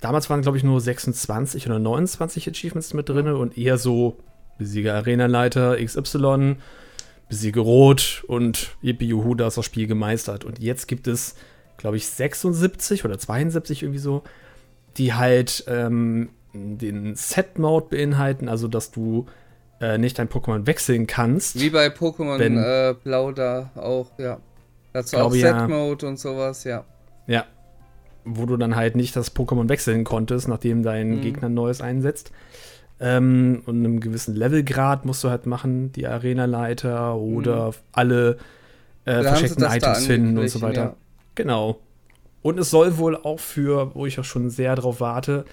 Damals 0.00 0.28
waren, 0.28 0.42
glaube 0.42 0.58
ich, 0.58 0.64
nur 0.64 0.80
26 0.80 1.66
oder 1.66 1.78
29 1.78 2.48
Achievements 2.48 2.94
mit 2.94 3.08
drin 3.08 3.28
und 3.28 3.56
eher 3.56 3.78
so 3.78 4.16
Besieger 4.58 4.94
Arenaleiter 4.94 5.76
XY, 5.76 6.56
Besiege 7.28 7.60
Rot 7.60 8.24
und 8.28 8.76
Yippie 8.82 9.08
Juhu, 9.08 9.34
da 9.34 9.48
ist 9.48 9.56
das 9.56 9.64
Spiel 9.64 9.86
gemeistert. 9.86 10.44
Und 10.44 10.60
jetzt 10.60 10.86
gibt 10.86 11.08
es, 11.08 11.34
glaube 11.76 11.96
ich, 11.96 12.06
76 12.06 13.04
oder 13.04 13.18
72 13.18 13.82
irgendwie 13.82 13.98
so, 13.98 14.22
die 14.96 15.14
halt 15.14 15.64
ähm, 15.66 16.30
den 16.52 17.16
Set-Mode 17.16 17.88
beinhalten, 17.90 18.48
also 18.48 18.68
dass 18.68 18.90
du 18.90 19.26
äh, 19.80 19.98
nicht 19.98 20.18
dein 20.18 20.28
Pokémon 20.28 20.66
wechseln 20.66 21.06
kannst. 21.06 21.60
Wie 21.60 21.70
bei 21.70 21.88
Pokémon 21.88 22.38
äh, 22.40 22.94
Blau 22.94 23.32
da 23.32 23.70
auch, 23.74 24.10
ja. 24.18 24.38
Dazu 24.92 25.18
auch 25.18 25.32
Set-Mode 25.32 26.06
ja. 26.06 26.08
und 26.08 26.18
sowas, 26.18 26.64
ja. 26.64 26.84
Ja. 27.26 27.44
Wo 28.24 28.46
du 28.46 28.56
dann 28.56 28.76
halt 28.76 28.96
nicht 28.96 29.14
das 29.14 29.34
Pokémon 29.34 29.68
wechseln 29.68 30.04
konntest, 30.04 30.48
nachdem 30.48 30.82
dein 30.82 31.16
mhm. 31.16 31.20
Gegner 31.20 31.48
ein 31.48 31.54
neues 31.54 31.80
einsetzt. 31.80 32.30
Ähm, 32.98 33.62
und 33.66 33.76
einem 33.78 34.00
gewissen 34.00 34.34
Levelgrad 34.34 35.04
musst 35.04 35.22
du 35.22 35.28
halt 35.28 35.46
machen, 35.46 35.92
die 35.92 36.06
Arena-Leiter 36.06 37.16
oder 37.16 37.68
mhm. 37.68 37.74
alle 37.92 38.38
äh, 39.04 39.22
versteckten 39.22 39.64
Items 39.64 40.06
finden 40.06 40.38
und 40.38 40.48
so 40.48 40.62
weiter. 40.62 40.80
Ja. 40.80 40.96
Genau. 41.34 41.80
Und 42.42 42.58
es 42.58 42.70
soll 42.70 42.96
wohl 42.96 43.16
auch 43.16 43.40
für, 43.40 43.94
wo 43.94 44.06
ich 44.06 44.18
auch 44.18 44.24
schon 44.24 44.50
sehr 44.50 44.76
drauf 44.76 45.00
warte, 45.00 45.44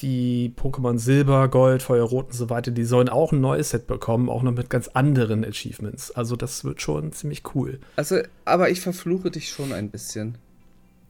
die 0.00 0.52
Pokémon 0.56 0.98
Silber, 0.98 1.48
Gold, 1.48 1.82
Feuer, 1.82 2.04
Rot 2.04 2.26
und 2.26 2.34
so 2.34 2.50
weiter, 2.50 2.70
die 2.70 2.84
sollen 2.84 3.08
auch 3.08 3.32
ein 3.32 3.40
neues 3.40 3.70
Set 3.70 3.86
bekommen, 3.86 4.28
auch 4.28 4.42
noch 4.42 4.52
mit 4.52 4.70
ganz 4.70 4.88
anderen 4.88 5.44
Achievements. 5.44 6.10
Also 6.10 6.34
das 6.34 6.64
wird 6.64 6.80
schon 6.80 7.12
ziemlich 7.12 7.42
cool. 7.54 7.78
Also, 7.96 8.18
aber 8.44 8.70
ich 8.70 8.80
verfluche 8.80 9.30
dich 9.30 9.50
schon 9.50 9.72
ein 9.72 9.90
bisschen. 9.90 10.38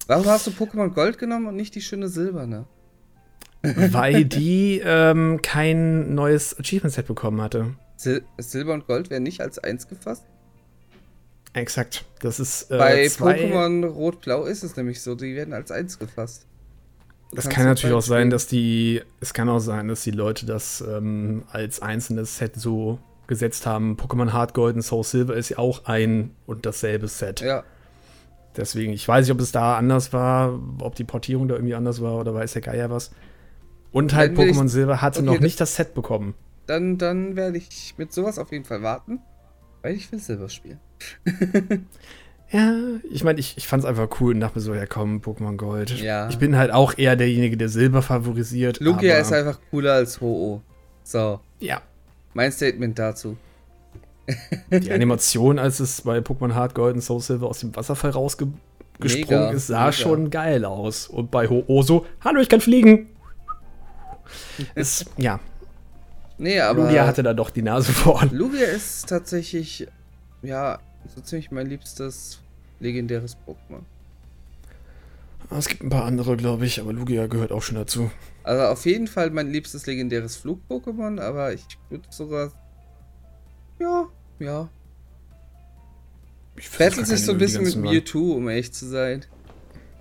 Warum 0.09 0.27
hast 0.27 0.47
du 0.47 0.51
Pokémon 0.51 0.89
Gold 0.89 1.19
genommen 1.19 1.47
und 1.47 1.57
nicht 1.57 1.75
die 1.75 1.81
schöne 1.81 2.09
Silberne? 2.09 2.67
Weil 3.93 4.25
die 4.25 4.83
ähm, 4.85 5.41
kein 5.43 6.15
neues 6.15 6.59
Achievement-Set 6.59 7.07
bekommen 7.07 7.41
hatte. 7.41 7.75
Sil 7.95 8.27
Silber 8.39 8.75
und 8.75 8.87
Gold 8.87 9.11
werden 9.11 9.23
nicht 9.23 9.41
als 9.41 9.59
eins 9.59 9.89
gefasst? 9.89 10.25
Exakt. 11.53 12.05
Das 12.21 12.41
ist. 12.41 12.71
Äh, 12.71 12.79
Bei 12.79 13.07
Pokémon 13.07 13.87
Rot-Blau 13.87 14.45
ist 14.45 14.65
es 14.65 14.77
nämlich 14.77 15.03
so, 15.03 15.15
die 15.15 15.37
werden 15.37 15.55
als 15.55 15.71
eins 15.71 15.99
gefasst. 15.99 16.47
Das 17.35 17.49
kann 17.49 17.65
natürlich 17.65 17.95
auch 17.95 18.03
sein, 18.03 18.31
dass 18.31 18.47
die. 18.47 19.03
Es 19.21 19.33
kann 19.33 19.49
auch 19.49 19.61
sein, 19.61 19.89
dass 19.89 20.03
die 20.03 20.11
Leute 20.11 20.45
das 20.45 20.85
ähm, 20.87 21.45
als 21.51 21.81
einzelnes 21.81 22.39
Set 22.39 22.57
so 22.57 22.99
gesetzt 23.27 23.65
haben. 23.65 23.97
Pokémon 23.97 24.33
Hard 24.33 24.55
Gold 24.55 24.77
und 24.77 24.83
Soul 24.83 25.05
Silver 25.05 25.35
ist 25.35 25.51
ja 25.51 25.59
auch 25.59 25.87
ein 25.87 26.35
und 26.47 26.67
dasselbe 26.67 27.09
Set. 27.09 27.41
Ja. 27.41 27.65
Deswegen, 28.57 28.93
ich 28.93 29.07
weiß 29.09 29.27
nicht, 29.27 29.35
ob 29.35 29.41
es 29.41 29.53
da 29.53 29.79
anders 29.79 30.13
war, 30.13 30.61
ob 30.81 30.95
die 30.95 31.05
Portierung 31.05 31.49
da 31.49 31.55
irgendwie 31.55 31.75
anders 31.75 32.03
war 32.03 32.19
oder 32.19 32.35
weiß 32.35 32.53
der 32.53 32.63
Geier 32.63 32.91
was. 32.91 33.13
Und 33.93 34.15
halt 34.15 34.37
Pokémon 34.37 34.69
Silber 34.69 35.03
hatte 35.03 35.21
okay, 35.21 35.27
noch 35.27 35.41
nicht 35.41 35.61
das 35.61 35.77
Set 35.77 35.95
bekommen. 35.95 36.35
Dann, 36.67 36.99
dann 36.99 37.37
werde 37.37 37.59
ich 37.59 37.95
mit 37.99 38.13
sowas 38.13 38.39
auf 38.39 38.53
jeden 38.53 38.65
Fall 38.65 38.83
warten, 38.83 39.21
weil 39.83 39.95
ich 39.95 40.11
will 40.11 40.19
Silber 40.19 40.49
spielen. 40.49 40.81
ja, 42.51 42.75
ich 43.11 43.25
meine, 43.25 43.39
ich, 43.39 43.57
ich 43.57 43.69
fand 43.69 43.83
es 43.83 43.89
einfach 43.89 44.09
cool 44.21 44.35
und 44.35 44.41
dachte 44.41 44.59
mir 44.59 44.63
so, 44.63 44.75
ja 44.75 44.87
komm, 44.87 45.19
Pokémon 45.19 45.57
Gold. 45.57 45.91
Ja. 46.01 46.29
Ich 46.29 46.39
bin 46.39 46.57
halt 46.57 46.71
auch 46.73 46.97
eher 46.97 47.17
derjenige, 47.17 47.57
der 47.57 47.69
Silber 47.69 48.01
favorisiert. 48.01 48.81
Lugia 48.81 49.19
ist 49.19 49.33
einfach 49.33 49.59
cooler 49.71 49.95
als 49.95 50.21
Ho-Oh. 50.21 50.63
So. 51.05 51.41
Ja. 51.61 51.83
Mein 52.35 52.53
Statement 52.53 52.99
dazu. 52.99 53.37
Die 54.71 54.93
Animation, 54.93 55.59
als 55.59 55.81
es 55.81 56.03
bei 56.03 56.19
Pokémon 56.19 56.55
Hard 56.55 56.75
Gold 56.75 56.95
und 56.95 57.03
Soul 57.03 57.21
Silver 57.21 57.49
aus 57.49 57.61
dem 57.61 57.75
Wasserfall 57.75 58.13
rausgesprungen 58.13 59.55
ist, 59.55 59.67
sah 59.67 59.87
mega. 59.87 59.93
schon 59.93 60.31
geil 60.31 60.65
aus. 60.65 61.09
Und 61.09 61.31
bei 61.31 61.49
Ho-Oh 61.49 61.83
so, 61.83 62.07
hallo, 62.21 62.41
ich 62.41 62.49
kann 62.49 62.61
fliegen. 62.61 63.09
Ist, 64.75 65.07
ja. 65.17 65.41
Nee, 66.39 66.61
aber. 66.61 66.85
Lugia 66.85 67.07
hatte 67.07 67.23
da 67.23 67.35
doch 67.35 67.51
die 67.51 67.63
Nase 67.63 67.93
vorn. 67.93 68.31
Lugia 68.31 68.67
ist 68.67 69.09
tatsächlich, 69.09 69.87
ja, 70.43 70.79
so 71.15 71.21
ziemlich 71.21 71.51
mein 71.51 71.67
liebstes 71.67 72.41
legendäres 72.81 73.37
Pokémon. 73.47 73.83
Ah, 75.51 75.59
es 75.59 75.69
gibt 75.69 75.83
ein 75.83 75.91
paar 75.91 76.05
andere, 76.05 76.37
glaube 76.37 76.65
ich, 76.67 76.81
aber 76.81 76.93
Lugia 76.93 77.27
gehört 77.27 77.53
auch 77.53 77.63
schon 77.63 77.77
dazu. 77.77 78.11
Also 78.43 78.65
auf 78.65 78.87
jeden 78.87 79.07
Fall 79.07 79.31
mein 79.31 79.51
liebstes 79.51 79.87
legendäres 79.87 80.37
Flug-Pokémon, 80.37 81.21
aber 81.21 81.53
ich 81.53 81.65
würde 81.91 82.09
sogar. 82.11 82.51
Ja, 83.79 84.09
ja. 84.39 84.69
Ich 86.57 86.71
Bettelt 86.71 87.07
sich 87.07 87.25
so 87.25 87.33
ein 87.33 87.39
bisschen 87.39 87.65
mit 87.65 87.77
Mewtwo, 87.77 88.33
um 88.33 88.49
ehrlich 88.49 88.73
zu 88.73 88.87
sein. 88.87 89.25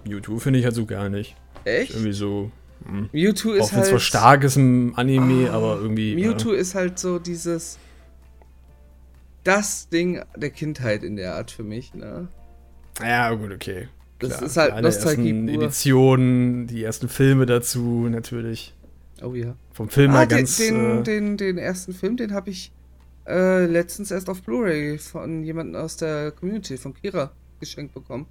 Mewtwo 0.06 0.40
finde 0.40 0.60
ich 0.60 0.66
halt 0.66 0.76
so 0.76 0.86
gar 0.86 1.10
nicht. 1.10 1.36
Echt? 1.66 1.92
Irgendwie 1.92 2.14
so 2.14 2.52
hm. 2.92 3.10
Mewtwo 3.12 3.52
ist 3.52 3.64
Auch 3.64 3.72
halt. 3.74 3.86
zwar 3.86 4.00
stark 4.00 4.44
ist 4.44 4.58
im 4.58 4.94
Anime, 4.96 5.50
oh, 5.50 5.54
aber 5.54 5.80
irgendwie. 5.82 6.16
Mewtwo 6.16 6.52
ja. 6.52 6.60
ist 6.60 6.76
halt 6.76 7.00
so 7.00 7.20
dieses. 7.20 7.80
Das 9.44 9.90
Ding 9.90 10.22
der 10.36 10.52
Kindheit 10.52 11.04
in 11.04 11.16
der 11.16 11.36
Art 11.36 11.50
für 11.50 11.64
mich, 11.64 11.94
ne? 11.96 12.28
Ja, 13.02 13.34
gut, 13.34 13.52
okay. 13.52 13.88
Das 14.20 14.38
Klar. 14.38 14.44
ist 14.44 14.58
halt 14.58 14.74
Alle 14.74 14.82
Nostalgie. 14.84 15.34
Die 15.48 15.56
Editionen, 15.56 16.68
die 16.68 16.84
ersten 16.84 17.10
Filme 17.10 17.48
dazu, 17.48 18.08
natürlich. 18.10 18.76
Oh 19.24 19.34
ja. 19.34 19.56
Vom 19.74 19.90
Film 19.90 20.12
ah, 20.12 20.16
mal 20.16 20.28
ganz. 20.28 20.58
Den, 20.58 21.00
äh, 21.00 21.04
den, 21.04 21.38
den, 21.38 21.58
ersten 21.58 21.94
Film, 21.94 22.18
den 22.18 22.34
habe 22.34 22.52
ich 22.52 22.72
äh, 23.28 23.66
letztens 23.66 24.12
erst 24.12 24.30
auf 24.30 24.44
Blu-ray 24.44 25.00
von 25.00 25.44
jemandem 25.44 25.82
aus 25.82 25.98
der 25.98 26.32
Community, 26.32 26.78
von 26.78 26.94
Kira, 26.94 27.32
geschenkt 27.60 27.94
bekommen. 27.94 28.28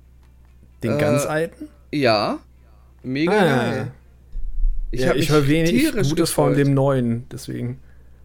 Den 0.82 0.92
äh, 0.92 1.00
ganz 1.00 1.26
alten? 1.26 1.68
Ja. 1.92 2.38
Mega 3.02 3.32
ah, 3.32 3.44
geil. 3.44 3.92
Ich, 4.90 5.02
ja, 5.02 5.14
ich 5.14 5.30
höre 5.30 5.47
wenig 5.47 5.92
Gutes 5.92 6.11
gefreut. 6.11 6.28
von 6.28 6.54
dem 6.54 6.75
neuen, 6.75 7.28
deswegen. 7.30 7.78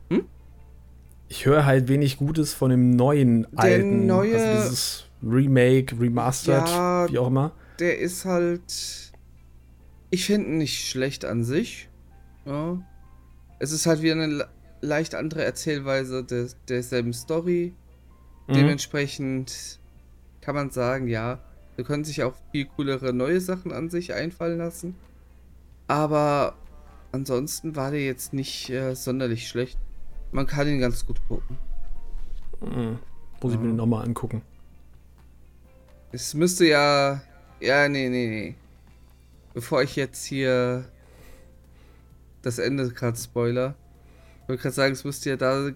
Hm? 0.10 0.26
Ich 1.28 1.46
höre 1.46 1.66
halt 1.66 1.88
wenig 1.88 2.18
Gutes 2.18 2.54
von 2.54 2.72
dem 2.72 2.92
neuen 2.92 3.48
der 3.52 3.60
alten. 3.60 4.08
Neue, 4.08 4.36
also 4.36 4.64
dieses 4.64 5.06
Remake, 5.24 6.00
Remastered, 6.00 6.68
ja, 6.68 7.08
wie 7.10 7.18
auch 7.20 7.28
immer. 7.28 7.52
Der 7.80 8.00
ist 8.00 8.26
halt. 8.26 9.12
Ich 10.10 10.26
finde 10.26 10.50
ihn 10.50 10.58
nicht 10.58 10.88
schlecht 10.88 11.26
an 11.26 11.44
sich. 11.44 11.90
Ja. 12.46 12.80
Es 13.60 13.72
ist 13.72 13.86
halt 13.86 14.02
wieder 14.02 14.14
eine 14.14 14.48
leicht 14.82 15.16
andere 15.16 15.44
Erzählweise 15.44 16.24
des, 16.24 16.58
derselben 16.68 17.14
Story. 17.14 17.74
Mhm. 18.48 18.54
Dementsprechend 18.54 19.80
kann 20.42 20.56
man 20.56 20.70
sagen, 20.70 21.08
ja, 21.08 21.40
da 21.78 21.84
können 21.84 22.04
sich 22.04 22.24
auch 22.24 22.36
viel 22.52 22.66
coolere 22.66 23.14
neue 23.14 23.42
Sachen 23.42 23.72
an 23.72 23.90
sich 23.90 24.14
einfallen 24.14 24.58
lassen. 24.58 24.96
Aber 25.88 26.56
ansonsten 27.12 27.76
war 27.76 27.92
der 27.92 28.04
jetzt 28.04 28.34
nicht 28.34 28.70
äh, 28.70 28.96
sonderlich 28.96 29.48
schlecht. 29.48 29.78
Man 30.32 30.48
kann 30.48 30.68
ihn 30.68 30.80
ganz 30.80 31.06
gut 31.06 31.20
gucken. 31.28 31.58
Mhm. 32.62 33.00
Muss 33.42 33.54
ich 33.54 33.60
mir 33.60 33.68
den 33.68 33.76
nochmal 33.76 34.06
angucken. 34.06 34.42
Es 36.12 36.34
müsste 36.34 36.66
ja. 36.66 37.22
Ja, 37.60 37.88
nee, 37.88 38.10
nee, 38.10 38.28
nee. 38.28 38.56
Bevor 39.54 39.82
ich 39.84 39.96
jetzt 39.96 40.26
hier 40.26 40.86
das 42.42 42.60
Ende 42.60 42.90
gerade 42.90 43.18
spoiler. 43.18 43.76
Ich 44.44 44.50
wollte 44.50 44.62
gerade 44.62 44.76
sagen, 44.76 44.94
es 44.94 45.04
müsste 45.04 45.32
ja 45.32 45.38
da 45.38 45.72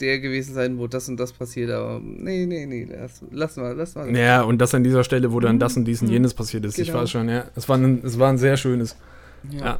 der 0.00 0.20
gewesen 0.20 0.54
sein, 0.54 0.78
wo 0.78 0.86
das 0.86 1.08
und 1.08 1.16
das 1.18 1.32
passiert, 1.32 1.70
aber 1.70 2.00
nee, 2.00 2.44
nee, 2.44 2.66
nee, 2.66 2.86
lass, 2.90 3.22
lass 3.30 3.56
mal, 3.56 3.74
lass 3.74 3.94
mal. 3.94 4.14
Ja, 4.14 4.42
und 4.42 4.58
das 4.58 4.74
an 4.74 4.84
dieser 4.84 5.04
Stelle, 5.04 5.32
wo 5.32 5.40
dann 5.40 5.58
das 5.58 5.78
und 5.78 5.86
dies 5.86 6.02
und 6.02 6.08
mhm. 6.08 6.14
jenes 6.14 6.34
passiert 6.34 6.66
ist. 6.66 6.76
Genau. 6.76 6.88
Ich 6.88 6.94
weiß 6.94 7.10
schon, 7.10 7.30
ja. 7.30 7.46
Es 7.56 7.66
war 7.68 7.78
ein, 7.78 8.02
es 8.04 8.18
war 8.18 8.28
ein 8.28 8.36
sehr 8.36 8.58
schönes. 8.58 8.94
Ja. 9.50 9.58
ja. 9.58 9.78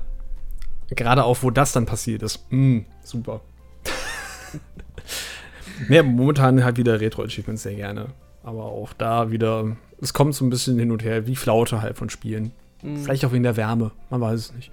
Gerade 0.90 1.24
auch, 1.24 1.38
wo 1.42 1.50
das 1.50 1.72
dann 1.72 1.86
passiert 1.86 2.22
ist. 2.22 2.44
Mm, 2.50 2.80
super. 3.04 3.40
ja, 5.88 6.02
momentan 6.02 6.64
halt 6.64 6.76
wieder 6.76 7.00
Retro-Achievements 7.00 7.62
sehr 7.62 7.74
gerne. 7.74 8.08
Aber 8.42 8.64
auch 8.64 8.92
da 8.94 9.30
wieder, 9.30 9.76
es 10.00 10.12
kommt 10.12 10.34
so 10.34 10.44
ein 10.44 10.50
bisschen 10.50 10.78
hin 10.78 10.90
und 10.90 11.04
her, 11.04 11.26
wie 11.26 11.36
Flaute 11.36 11.82
halt 11.82 11.96
von 11.96 12.10
Spielen. 12.10 12.52
Mhm. 12.82 12.96
Vielleicht 12.96 13.24
auch 13.24 13.32
wegen 13.32 13.44
der 13.44 13.56
Wärme, 13.56 13.92
man 14.08 14.20
weiß 14.20 14.40
es 14.40 14.54
nicht. 14.54 14.70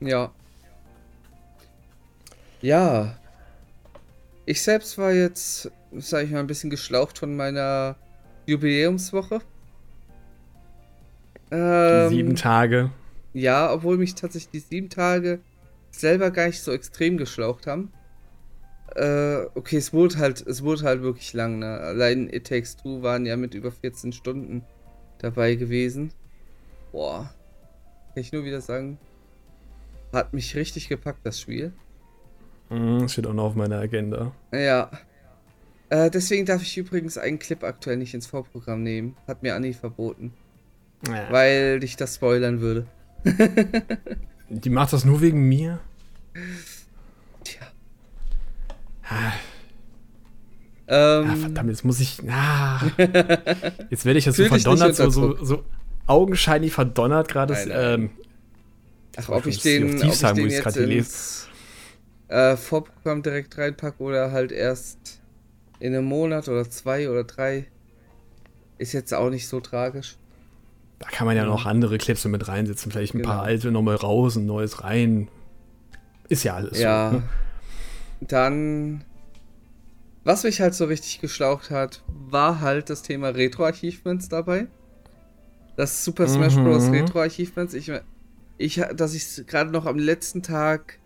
Ja. 0.00 0.30
Ja. 2.60 3.16
Ich 4.46 4.62
selbst 4.62 4.98
war 4.98 5.12
jetzt, 5.12 5.70
sag 5.92 6.24
ich 6.24 6.30
mal, 6.30 6.40
ein 6.40 6.46
bisschen 6.46 6.70
geschlaucht 6.70 7.18
von 7.18 7.34
meiner 7.34 7.96
Jubiläumswoche. 8.46 9.40
Ähm, 11.50 12.08
Sieben 12.10 12.36
Tage. 12.36 12.90
Ja, 13.34 13.72
obwohl 13.72 13.98
mich 13.98 14.14
tatsächlich 14.14 14.50
die 14.50 14.60
sieben 14.60 14.88
Tage 14.88 15.40
selber 15.90 16.30
gar 16.30 16.46
nicht 16.46 16.62
so 16.62 16.72
extrem 16.72 17.18
geschlaucht 17.18 17.66
haben. 17.66 17.92
Äh, 18.94 19.46
okay, 19.54 19.76
es 19.76 19.92
wurde 19.92 20.18
halt, 20.18 20.46
es 20.46 20.62
wurde 20.62 20.84
halt 20.84 21.02
wirklich 21.02 21.32
lang, 21.32 21.58
ne? 21.58 21.78
Allein 21.80 22.32
It 22.32 22.46
Takes 22.46 22.76
Two 22.76 23.02
waren 23.02 23.26
ja 23.26 23.36
mit 23.36 23.54
über 23.54 23.72
14 23.72 24.12
Stunden 24.12 24.64
dabei 25.18 25.56
gewesen. 25.56 26.12
Boah. 26.92 27.34
Kann 28.14 28.20
ich 28.20 28.32
nur 28.32 28.44
wieder 28.44 28.60
sagen, 28.60 28.98
hat 30.12 30.32
mich 30.32 30.54
richtig 30.54 30.88
gepackt, 30.88 31.20
das 31.24 31.40
Spiel. 31.40 31.72
Das 32.68 33.12
steht 33.12 33.26
auch 33.26 33.34
noch 33.34 33.44
auf 33.44 33.54
meiner 33.56 33.78
Agenda. 33.78 34.32
Ja. 34.52 34.90
Äh, 35.90 36.10
deswegen 36.10 36.46
darf 36.46 36.62
ich 36.62 36.76
übrigens 36.78 37.18
einen 37.18 37.38
Clip 37.38 37.62
aktuell 37.62 37.96
nicht 37.96 38.14
ins 38.14 38.26
Vorprogramm 38.26 38.82
nehmen. 38.82 39.16
Hat 39.26 39.42
mir 39.42 39.54
Anni 39.54 39.72
verboten. 39.72 40.32
Ja. 41.06 41.30
Weil 41.30 41.80
dich 41.80 41.96
das 41.96 42.14
spoilern 42.14 42.60
würde. 42.60 42.86
Die 44.48 44.70
macht 44.70 44.92
das 44.92 45.04
nur 45.04 45.20
wegen 45.20 45.48
mir? 45.48 45.80
Tja. 47.44 47.62
Ah, 49.04 49.32
Ähm, 50.86 51.30
ah, 51.30 51.36
verdammt, 51.36 51.70
jetzt 51.70 51.84
muss 51.84 52.00
ich. 52.00 52.18
Ah, 52.28 52.80
jetzt 53.90 54.04
werde 54.04 54.18
ich 54.18 54.26
jetzt 54.26 54.36
so 54.36 54.44
verdonnert, 54.44 54.94
so, 54.96 55.08
so, 55.08 55.42
so 55.42 55.64
augenscheinlich 56.06 56.72
verdonnert 56.72 57.28
gerade. 57.28 57.54
Ähm, 57.54 58.10
Ach, 59.16 59.28
ob 59.30 59.46
ich 59.46 59.60
den, 59.62 60.02
ob 60.02 60.12
ich 60.12 60.32
den 60.32 60.48
ich's 60.48 60.58
jetzt 60.58 60.62
grad 60.62 60.76
hier 60.76 60.86
lese. 60.86 60.98
ins 60.98 61.48
äh, 62.28 62.56
Vorprogramm 62.56 63.22
direkt 63.22 63.56
reinpacke 63.58 64.02
oder 64.02 64.32
halt 64.32 64.52
erst 64.52 65.22
in 65.78 65.94
einem 65.94 66.04
Monat 66.06 66.48
oder 66.48 66.68
zwei 66.70 67.08
oder 67.10 67.24
drei, 67.24 67.66
ist 68.78 68.92
jetzt 68.92 69.14
auch 69.14 69.30
nicht 69.30 69.48
so 69.48 69.60
tragisch. 69.60 70.16
Da 70.98 71.08
kann 71.08 71.26
man 71.26 71.36
ja 71.36 71.44
noch 71.44 71.66
andere 71.66 71.98
Clips 71.98 72.24
mit 72.24 72.46
reinsetzen. 72.48 72.90
Vielleicht 72.92 73.14
ein 73.14 73.22
paar 73.22 73.36
Genau. 73.36 73.44
alte 73.46 73.70
nochmal 73.70 73.96
raus, 73.96 74.36
ein 74.36 74.46
neues 74.46 74.82
rein. 74.82 75.28
Ist 76.28 76.44
ja 76.44 76.54
alles 76.54 76.78
ja. 76.78 77.10
so. 77.10 77.16
Ne? 77.18 77.22
Dann, 78.20 79.04
was 80.22 80.44
mich 80.44 80.60
halt 80.60 80.74
so 80.74 80.86
richtig 80.86 81.20
geschlaucht 81.20 81.70
hat, 81.70 82.02
war 82.06 82.60
halt 82.60 82.88
das 82.90 83.02
Thema 83.02 83.28
Retro-Achievements 83.30 84.28
dabei. 84.28 84.66
Das 85.76 86.04
Super 86.04 86.28
Smash 86.28 86.56
Mhm. 86.56 86.64
Bros. 86.64 86.90
Retro-Achievements. 86.90 87.74
Ich, 87.74 87.90
ich, 88.56 88.80
dass 88.94 89.14
ich 89.14 89.22
es 89.24 89.44
gerade 89.46 89.70
noch 89.70 89.84
am 89.86 89.98
letzten 89.98 90.42
Tag 90.42 90.98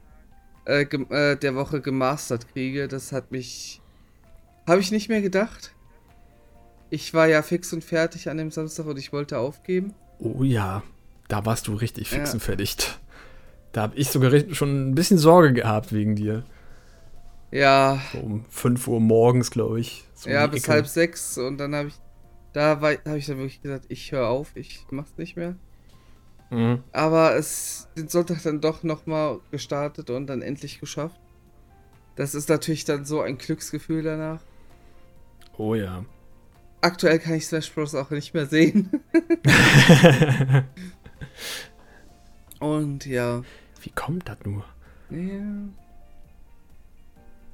äh, 0.67 0.83
äh, 0.83 1.37
der 1.37 1.55
Woche 1.57 1.81
gemastert 1.81 2.53
kriege, 2.53 2.87
das 2.89 3.11
hat 3.13 3.33
mich. 3.33 3.81
Habe 4.67 4.81
ich 4.81 4.93
nicht 4.93 5.09
mehr 5.09 5.23
gedacht. 5.23 5.75
Ich 6.91 7.13
war 7.15 7.27
ja 7.27 7.43
fix 7.43 7.73
und 7.73 7.85
fertig 7.85 8.29
an 8.31 8.39
dem 8.39 8.51
Samstag 8.51 8.87
und 8.87 8.99
ich 8.99 9.13
wollte 9.13 9.39
aufgeben. 9.39 9.95
Oh 10.19 10.43
ja, 10.43 10.83
da 11.29 11.45
warst 11.45 11.67
du 11.67 11.75
richtig 11.75 12.09
fix 12.09 12.31
Ja. 12.31 12.35
und 12.35 12.41
fertig. 12.41 12.77
Da 13.73 13.83
habe 13.83 13.97
ich 13.97 14.09
sogar 14.09 14.33
schon 14.55 14.91
ein 14.91 14.95
bisschen 14.95 15.19
Sorge 15.19 15.53
gehabt 15.53 15.93
wegen 15.93 16.17
dir. 16.17 16.45
Ja, 17.51 18.01
So 18.13 18.19
um 18.19 18.45
5 18.49 18.89
Uhr 18.89 19.01
morgens, 19.01 19.51
glaube 19.51 19.81
ich. 19.81 20.05
So 20.15 20.31
ja, 20.31 20.47
bis 20.47 20.65
Ecke. 20.65 20.73
halb 20.73 20.87
sechs 20.87 21.39
und 21.39 21.59
dann 21.59 21.75
habe 21.75 21.89
ich. 21.89 21.95
Da 22.55 22.81
habe 22.81 23.19
ich 23.19 23.27
dann 23.27 23.37
wirklich 23.37 23.61
gesagt, 23.63 23.85
ich 23.89 24.11
höre 24.11 24.27
auf, 24.29 24.57
ich 24.57 24.85
mach's 24.91 25.13
nicht 25.19 25.37
mehr. 25.37 25.55
Mhm. 26.51 26.83
Aber 26.93 27.37
es 27.37 27.89
den 27.97 28.09
Sonntag 28.09 28.43
dann 28.43 28.61
doch 28.63 28.83
nochmal 28.83 29.41
gestartet 29.51 30.09
und 30.11 30.27
dann 30.27 30.41
endlich 30.43 30.81
geschafft. 30.81 31.21
Das 32.17 32.35
ist 32.35 32.49
natürlich 32.49 32.85
dann 32.87 33.05
so 33.05 33.21
ein 33.21 33.37
Glücksgefühl 33.39 34.03
danach. 34.03 34.41
Oh 35.59 35.75
ja. 35.75 36.05
Aktuell 36.81 37.19
kann 37.19 37.35
ich 37.35 37.47
Smash 37.47 37.73
Bros. 37.73 37.95
auch 37.95 38.11
nicht 38.11 38.35
mehr 38.35 38.47
sehen. 38.47 38.89
Und 42.61 43.07
ja. 43.07 43.43
Wie 43.83 43.91
kommt 43.91 44.29
das 44.29 44.39
nur? 44.45 44.65
Ja. 45.11 45.69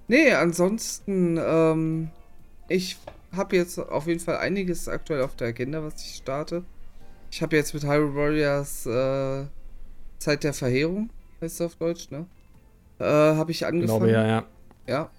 Nee, 0.08 0.32
ansonsten, 0.32 1.38
ähm, 1.42 2.10
ich 2.68 2.98
habe 3.34 3.56
jetzt 3.56 3.78
auf 3.78 4.06
jeden 4.06 4.20
Fall 4.20 4.36
einiges 4.38 4.88
aktuell 4.88 5.22
auf 5.22 5.36
der 5.36 5.48
Agenda, 5.48 5.82
was 5.82 6.02
ich 6.04 6.16
starte. 6.16 6.64
Ich 7.30 7.42
habe 7.42 7.56
jetzt 7.56 7.74
mit 7.74 7.84
Hyrule 7.84 8.14
Warriors 8.14 8.86
äh, 8.86 9.46
Zeit 10.18 10.44
der 10.44 10.52
Verheerung, 10.54 11.10
heißt 11.40 11.54
es 11.56 11.60
auf 11.66 11.76
Deutsch, 11.76 12.10
ne? 12.10 12.26
Äh, 12.98 13.04
habe 13.04 13.50
ich 13.50 13.62
Ich 13.62 13.66
angefangen. 13.66 13.98
glaube 14.00 14.10
ja, 14.12 14.26
ja. 14.26 14.44
Ja. 14.86 15.10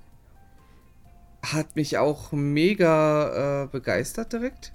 Hat 1.54 1.76
mich 1.76 1.98
auch 1.98 2.32
mega 2.32 3.64
äh, 3.64 3.68
begeistert 3.68 4.34
direkt. 4.34 4.74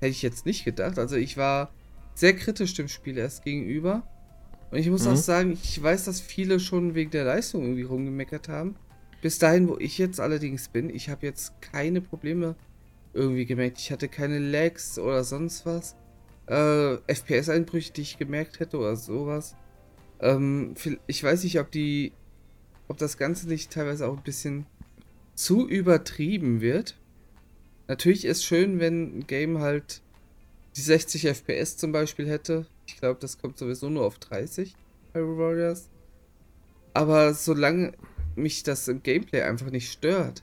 Hätte 0.00 0.10
ich 0.10 0.22
jetzt 0.22 0.46
nicht 0.46 0.64
gedacht. 0.64 0.98
Also 0.98 1.16
ich 1.16 1.36
war 1.36 1.72
sehr 2.14 2.34
kritisch 2.34 2.74
dem 2.74 2.88
Spiel 2.88 3.18
erst 3.18 3.44
gegenüber. 3.44 4.02
Und 4.70 4.78
ich 4.78 4.88
muss 4.88 5.04
Mhm. 5.04 5.12
auch 5.12 5.16
sagen, 5.16 5.52
ich 5.52 5.82
weiß, 5.82 6.04
dass 6.04 6.20
viele 6.20 6.60
schon 6.60 6.94
wegen 6.94 7.10
der 7.10 7.24
Leistung 7.24 7.62
irgendwie 7.62 7.82
rumgemeckert 7.82 8.48
haben. 8.48 8.76
Bis 9.20 9.38
dahin, 9.38 9.68
wo 9.68 9.76
ich 9.78 9.98
jetzt 9.98 10.18
allerdings 10.18 10.68
bin, 10.68 10.88
ich 10.90 11.08
habe 11.08 11.26
jetzt 11.26 11.60
keine 11.60 12.00
Probleme 12.00 12.56
irgendwie 13.12 13.44
gemerkt. 13.44 13.78
Ich 13.78 13.92
hatte 13.92 14.08
keine 14.08 14.38
Lags 14.38 14.98
oder 14.98 15.24
sonst 15.24 15.66
was. 15.66 15.94
Äh, 16.46 16.94
FPS-Einbrüche, 17.06 17.92
die 17.92 18.00
ich 18.02 18.18
gemerkt 18.18 18.60
hätte 18.60 18.78
oder 18.78 18.96
sowas. 18.96 19.54
Ähm, 20.20 20.74
ich 21.06 21.22
weiß 21.22 21.44
nicht, 21.44 21.60
ob 21.60 21.70
die 21.70 22.12
ob 22.88 22.96
das 22.98 23.16
Ganze 23.16 23.48
nicht 23.48 23.70
teilweise 23.72 24.08
auch 24.08 24.16
ein 24.16 24.22
bisschen 24.24 24.66
zu 25.34 25.68
übertrieben 25.68 26.60
wird. 26.60 26.96
Natürlich 27.88 28.24
ist 28.24 28.44
schön, 28.44 28.80
wenn 28.80 29.18
ein 29.18 29.26
Game 29.26 29.58
halt 29.58 30.02
die 30.76 30.80
60 30.80 31.26
FPS 31.26 31.76
zum 31.76 31.92
Beispiel 31.92 32.28
hätte. 32.28 32.66
Ich 32.86 32.96
glaube, 32.96 33.20
das 33.20 33.38
kommt 33.38 33.58
sowieso 33.58 33.90
nur 33.90 34.04
auf 34.04 34.18
30 34.18 34.74
bei 35.12 35.20
Warriors. 35.20 35.88
Aber 36.94 37.34
solange 37.34 37.92
mich 38.34 38.62
das 38.62 38.88
im 38.88 39.02
Gameplay 39.02 39.42
einfach 39.42 39.70
nicht 39.70 39.90
stört. 39.90 40.42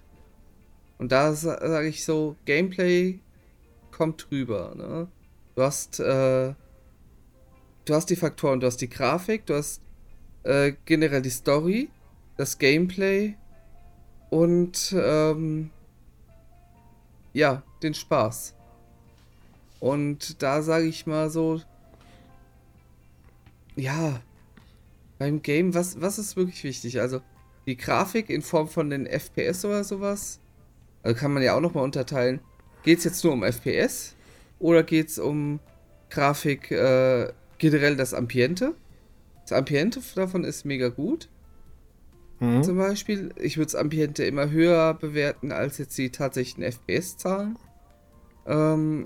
Und 0.98 1.12
da 1.12 1.34
sa 1.34 1.58
sage 1.68 1.88
ich 1.88 2.04
so, 2.04 2.36
Gameplay 2.46 3.20
kommt 3.92 4.28
drüber. 4.30 4.74
Ne? 4.76 5.08
Du 5.56 5.62
hast, 5.62 6.00
äh, 6.00 6.54
du 7.86 7.94
hast 7.94 8.10
die 8.10 8.16
Faktoren, 8.16 8.60
du 8.60 8.68
hast 8.68 8.78
die 8.78 8.90
Grafik, 8.90 9.46
du 9.46 9.56
hast 9.56 9.82
äh, 10.44 10.74
generell 10.86 11.22
die 11.22 11.30
Story, 11.30 11.90
das 12.38 12.58
Gameplay 12.58 13.36
und 14.30 14.96
ähm, 14.98 15.72
ja, 17.34 17.64
den 17.82 17.94
Spaß. 17.94 18.56
Und 19.80 20.42
da 20.42 20.62
sage 20.62 20.86
ich 20.86 21.08
mal 21.08 21.30
so, 21.30 21.62
ja, 23.76 24.22
beim 25.18 25.42
Game, 25.42 25.74
was, 25.74 26.02
was 26.02 26.20
ist 26.20 26.36
wirklich 26.36 26.64
wichtig? 26.64 27.00
Also 27.00 27.22
die 27.66 27.78
Grafik 27.78 28.30
in 28.30 28.42
Form 28.42 28.68
von 28.68 28.90
den 28.90 29.06
FPS 29.06 29.64
oder 29.66 29.84
sowas, 29.84 30.40
also 31.02 31.18
kann 31.18 31.34
man 31.34 31.44
ja 31.44 31.56
auch 31.56 31.62
nochmal 31.62 31.84
unterteilen. 31.84 32.42
Geht 32.84 33.00
es 33.00 33.04
jetzt 33.04 33.24
nur 33.24 33.34
um 33.34 33.44
FPS 33.44 34.16
oder 34.60 34.84
geht 34.84 35.10
es 35.10 35.20
um 35.20 35.60
Grafik, 36.10 36.72
äh, 36.72 37.32
generell 37.58 37.96
das 37.96 38.14
Ambiente? 38.14 38.76
Das 39.44 39.54
Ambiente 39.54 40.02
davon 40.16 40.44
ist 40.44 40.66
mega 40.66 40.90
gut 40.90 41.30
Mhm. 42.40 42.64
zum 42.64 42.78
Beispiel. 42.78 43.34
Ich 43.38 43.58
würde 43.58 43.66
das 43.72 43.76
Ambiente 43.76 44.24
immer 44.24 44.50
höher 44.50 44.94
bewerten 44.94 45.52
als 45.52 45.78
jetzt 45.78 45.98
die 45.98 46.10
tatsächlichen 46.10 46.64
FPS-Zahlen. 46.64 47.58
Ähm, 48.46 49.06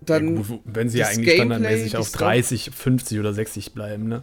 dann, 0.00 0.36
ja, 0.36 0.42
gut, 0.42 0.60
wenn 0.64 0.88
sie 0.88 0.98
ja 0.98 1.06
eigentlich 1.06 1.26
Gameplay, 1.26 1.36
standardmäßig 1.36 1.96
auf 1.96 2.08
Story- 2.08 2.24
30, 2.24 2.70
50 2.74 3.18
oder 3.18 3.32
60 3.32 3.72
bleiben, 3.74 4.08
ne? 4.08 4.22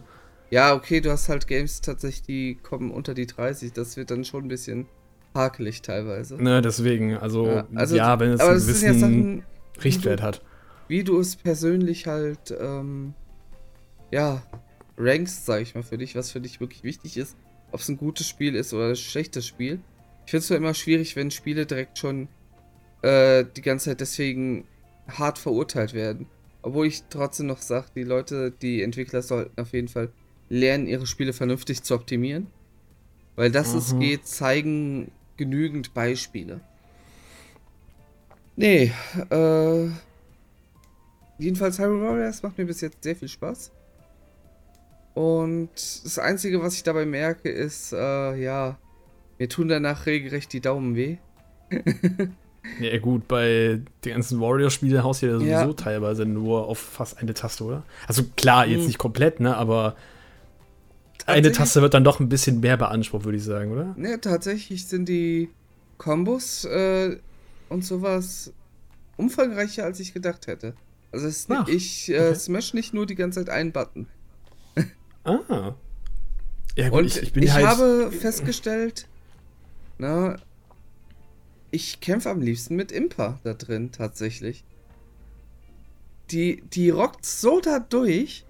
ja, 0.50 0.74
okay, 0.74 1.00
du 1.00 1.10
hast 1.10 1.28
halt 1.28 1.46
Games 1.48 1.80
tatsächlich, 1.80 2.22
die 2.22 2.54
kommen 2.56 2.90
unter 2.92 3.12
die 3.14 3.26
30. 3.26 3.72
Das 3.72 3.96
wird 3.96 4.10
dann 4.12 4.24
schon 4.24 4.44
ein 4.44 4.48
bisschen 4.48 4.86
hakelig 5.34 5.82
teilweise. 5.82 6.40
Ne, 6.40 6.62
deswegen, 6.62 7.16
also 7.16 7.46
Ja, 7.46 7.52
ja, 7.54 7.66
also- 7.74 7.96
wenn 8.20 8.30
es 8.32 8.40
einen 8.40 8.60
sind 8.60 8.82
ja 8.82 8.90
gewissen 8.92 9.00
Sachen, 9.00 9.42
Richtwert 9.82 10.22
hat. 10.22 10.42
wie 10.86 11.02
du 11.02 11.18
es 11.18 11.34
persönlich 11.34 12.06
halt, 12.06 12.54
ähm, 12.60 13.14
ja, 14.12 14.42
rankst, 14.96 15.44
sag 15.44 15.60
ich 15.62 15.74
mal, 15.74 15.82
für 15.82 15.98
dich, 15.98 16.14
was 16.14 16.30
für 16.30 16.40
dich 16.40 16.60
wirklich 16.60 16.84
wichtig 16.84 17.16
ist. 17.16 17.36
Ob 17.74 17.80
es 17.80 17.88
ein 17.88 17.96
gutes 17.96 18.28
Spiel 18.28 18.54
ist 18.54 18.72
oder 18.72 18.90
ein 18.90 18.96
schlechtes 18.96 19.44
Spiel. 19.44 19.80
Ich 20.24 20.30
finde 20.30 20.42
es 20.42 20.46
zwar 20.46 20.58
immer 20.58 20.74
schwierig, 20.74 21.16
wenn 21.16 21.32
Spiele 21.32 21.66
direkt 21.66 21.98
schon 21.98 22.28
äh, 23.02 23.44
die 23.56 23.62
ganze 23.62 23.90
Zeit 23.90 24.00
deswegen 24.00 24.64
hart 25.08 25.38
verurteilt 25.38 25.92
werden. 25.92 26.26
Obwohl 26.62 26.86
ich 26.86 27.02
trotzdem 27.10 27.46
noch 27.46 27.60
sage, 27.60 27.88
die 27.96 28.04
Leute, 28.04 28.52
die 28.52 28.80
Entwickler 28.80 29.22
sollten 29.22 29.60
auf 29.60 29.72
jeden 29.72 29.88
Fall 29.88 30.12
lernen, 30.48 30.86
ihre 30.86 31.04
Spiele 31.08 31.32
vernünftig 31.32 31.82
zu 31.82 31.96
optimieren. 31.96 32.46
Weil 33.34 33.50
das 33.50 33.74
es 33.74 33.92
Mhm. 33.92 33.98
geht, 33.98 34.28
zeigen 34.28 35.10
genügend 35.36 35.94
Beispiele. 35.94 36.60
Nee, 38.54 38.92
äh, 39.30 39.88
jedenfalls 41.38 41.80
Hyrule 41.80 42.02
Warriors 42.02 42.40
macht 42.44 42.56
mir 42.56 42.66
bis 42.66 42.80
jetzt 42.82 43.02
sehr 43.02 43.16
viel 43.16 43.26
Spaß. 43.26 43.72
Und 45.14 45.70
das 45.74 46.18
Einzige, 46.18 46.60
was 46.60 46.74
ich 46.74 46.82
dabei 46.82 47.06
merke, 47.06 47.48
ist, 47.48 47.92
äh, 47.92 48.34
ja, 48.36 48.78
mir 49.38 49.48
tun 49.48 49.68
danach 49.68 50.06
regelrecht 50.06 50.52
die 50.52 50.60
Daumen 50.60 50.96
weh. 50.96 51.18
ja, 52.80 52.98
gut, 52.98 53.28
bei 53.28 53.80
den 54.04 54.12
ganzen 54.12 54.40
Warrior-Spielen 54.40 55.02
haust 55.04 55.22
du 55.22 55.26
ja 55.26 55.34
sowieso 55.34 55.50
Ja. 55.50 55.72
teilweise 55.72 56.26
nur 56.26 56.66
auf 56.66 56.78
fast 56.78 57.18
eine 57.18 57.34
Taste, 57.34 57.64
oder? 57.64 57.82
Also 58.08 58.24
klar, 58.36 58.66
jetzt 58.66 58.80
Hm. 58.80 58.86
nicht 58.88 58.98
komplett, 58.98 59.40
ne, 59.40 59.56
aber 59.56 59.96
eine 61.26 61.52
Taste 61.52 61.80
wird 61.80 61.94
dann 61.94 62.04
doch 62.04 62.20
ein 62.20 62.28
bisschen 62.28 62.60
mehr 62.60 62.76
beansprucht, 62.76 63.24
würde 63.24 63.38
ich 63.38 63.44
sagen, 63.44 63.72
oder? 63.72 63.94
Ne, 63.96 64.20
tatsächlich 64.20 64.86
sind 64.86 65.08
die 65.08 65.48
Kombos 65.96 66.64
äh, 66.64 67.16
und 67.68 67.84
sowas 67.84 68.52
umfangreicher, 69.16 69.84
als 69.84 70.00
ich 70.00 70.12
gedacht 70.12 70.46
hätte. 70.48 70.74
Also 71.12 71.26
es, 71.28 71.48
ich 71.68 72.10
äh, 72.10 72.18
okay. 72.30 72.34
smash 72.34 72.74
nicht 72.74 72.92
nur 72.92 73.06
die 73.06 73.14
ganze 73.14 73.40
Zeit 73.40 73.48
einen 73.48 73.72
Button. 73.72 74.08
Ah. 75.24 75.74
Ja, 76.76 76.88
gut, 76.88 77.00
Und 77.00 77.06
ich, 77.06 77.16
ich, 77.16 77.22
ich 77.24 77.32
bin 77.32 77.52
halt. 77.52 77.66
habe 77.66 78.12
festgestellt, 78.12 79.08
na, 79.98 80.36
ich 81.70 82.00
kämpfe 82.00 82.30
am 82.30 82.40
liebsten 82.40 82.76
mit 82.76 82.92
Impa 82.92 83.40
da 83.42 83.54
drin, 83.54 83.90
tatsächlich. 83.92 84.64
Die, 86.30 86.62
die 86.72 86.90
rockt 86.90 87.26
so 87.26 87.60
da 87.60 87.78
durch 87.78 88.44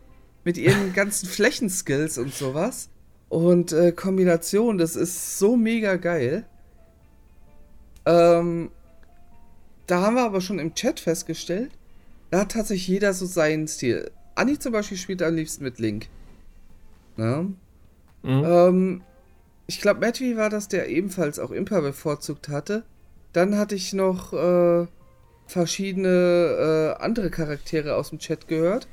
mit 0.44 0.58
ihren 0.58 0.92
ganzen 0.94 1.28
Flächenskills 1.28 2.18
und 2.18 2.34
sowas. 2.34 2.90
Und 3.28 3.72
äh, 3.72 3.92
Kombination, 3.92 4.78
das 4.78 4.94
ist 4.96 5.38
so 5.38 5.56
mega 5.56 5.96
geil. 5.96 6.46
Ähm, 8.06 8.70
da 9.86 10.00
haben 10.02 10.14
wir 10.14 10.24
aber 10.24 10.40
schon 10.40 10.58
im 10.58 10.74
Chat 10.74 11.00
festgestellt, 11.00 11.72
da 12.30 12.40
hat 12.40 12.52
tatsächlich 12.52 12.88
jeder 12.88 13.12
so 13.12 13.26
seinen 13.26 13.68
Stil. 13.68 14.10
Anni 14.34 14.58
zum 14.58 14.72
Beispiel 14.72 14.98
spielt 14.98 15.22
am 15.22 15.34
liebsten 15.34 15.64
mit 15.64 15.78
Link. 15.78 16.08
Ne? 17.16 17.54
Mhm. 18.22 18.44
Ähm, 18.44 19.02
ich 19.66 19.80
glaube, 19.80 20.00
Matty 20.00 20.36
war 20.36 20.50
das, 20.50 20.68
der 20.68 20.88
ebenfalls 20.88 21.38
auch 21.38 21.50
Impa 21.50 21.80
bevorzugt 21.80 22.48
hatte. 22.48 22.84
Dann 23.32 23.56
hatte 23.56 23.74
ich 23.74 23.92
noch 23.92 24.32
äh, 24.32 24.86
verschiedene 25.46 26.96
äh, 26.98 27.02
andere 27.02 27.30
Charaktere 27.30 27.96
aus 27.96 28.10
dem 28.10 28.18
Chat 28.18 28.48
gehört. 28.48 28.88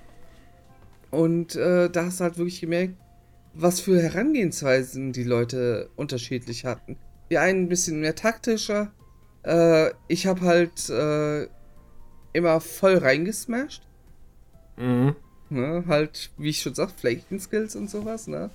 Und 1.12 1.56
äh, 1.56 1.90
da 1.90 2.06
hast 2.06 2.20
du 2.20 2.24
halt 2.24 2.38
wirklich 2.38 2.62
gemerkt, 2.62 2.96
was 3.54 3.82
für 3.82 4.02
Herangehensweisen 4.02 5.12
die 5.12 5.26
Leute 5.26 5.90
unterschiedlich 5.96 6.66
hatten. 6.66 6.98
Die 7.30 7.38
einen 7.38 7.64
ein 7.64 7.70
bisschen 7.70 8.00
mehr 8.00 8.16
taktischer. 8.16 8.92
Äh, 9.44 9.92
ich 10.08 10.26
habe 10.26 10.42
halt 10.42 10.90
äh, 10.90 11.48
immer 12.34 12.62
voll 12.62 12.98
reingesmashed. 12.98 13.88
Mhm. 14.78 15.16
Ne? 15.52 15.84
Halt, 15.88 16.32
wie 16.38 16.50
ich 16.50 16.62
schon 16.62 16.74
sag, 16.74 16.92
Flächenskills 16.92 17.76
und 17.76 17.90
sowas, 17.90 18.28
ne? 18.28 18.50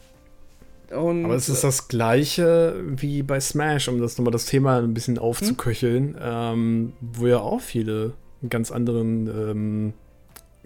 Und, 0.94 1.24
Aber 1.24 1.34
es 1.34 1.48
ist 1.48 1.64
das 1.64 1.88
gleiche 1.88 2.80
wie 2.86 3.22
bei 3.24 3.40
Smash, 3.40 3.88
um 3.88 4.00
das 4.00 4.16
nochmal 4.18 4.30
das 4.32 4.46
Thema 4.46 4.78
ein 4.78 4.94
bisschen 4.94 5.18
aufzuköcheln, 5.18 6.16
ähm, 6.20 6.92
wo 7.00 7.26
ja 7.26 7.38
auch 7.38 7.60
viele 7.60 8.12
einen 8.40 8.50
ganz 8.50 8.70
anderen 8.70 9.26
ähm, 9.26 9.92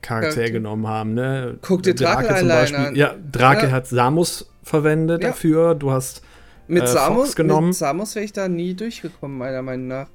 Charakter 0.02 0.30
Charakter. 0.34 0.50
genommen 0.52 0.86
haben. 0.86 1.14
Ne? 1.14 1.58
Guck 1.62 1.82
dir 1.84 1.94
Drake 1.94 2.26
zum 2.26 2.34
allein 2.36 2.48
Beispiel. 2.48 2.78
an. 2.80 2.96
Ja, 2.96 3.14
Drake 3.32 3.66
Ja. 3.66 3.72
hat 3.72 3.86
Samus 3.86 4.50
verwendet 4.62 5.22
Ja. 5.22 5.28
dafür. 5.30 5.74
Du 5.74 5.90
hast 5.90 6.22
Mit 6.68 6.82
äh, 6.82 6.86
Samus, 6.86 7.16
Fox 7.28 7.36
genommen. 7.36 7.68
mit 7.68 7.76
Samus 7.76 8.14
wäre 8.14 8.24
ich 8.24 8.32
da 8.34 8.46
nie 8.48 8.74
durchgekommen, 8.74 9.38
meiner 9.38 9.62
Meinung 9.62 9.88
nach. 9.88 10.08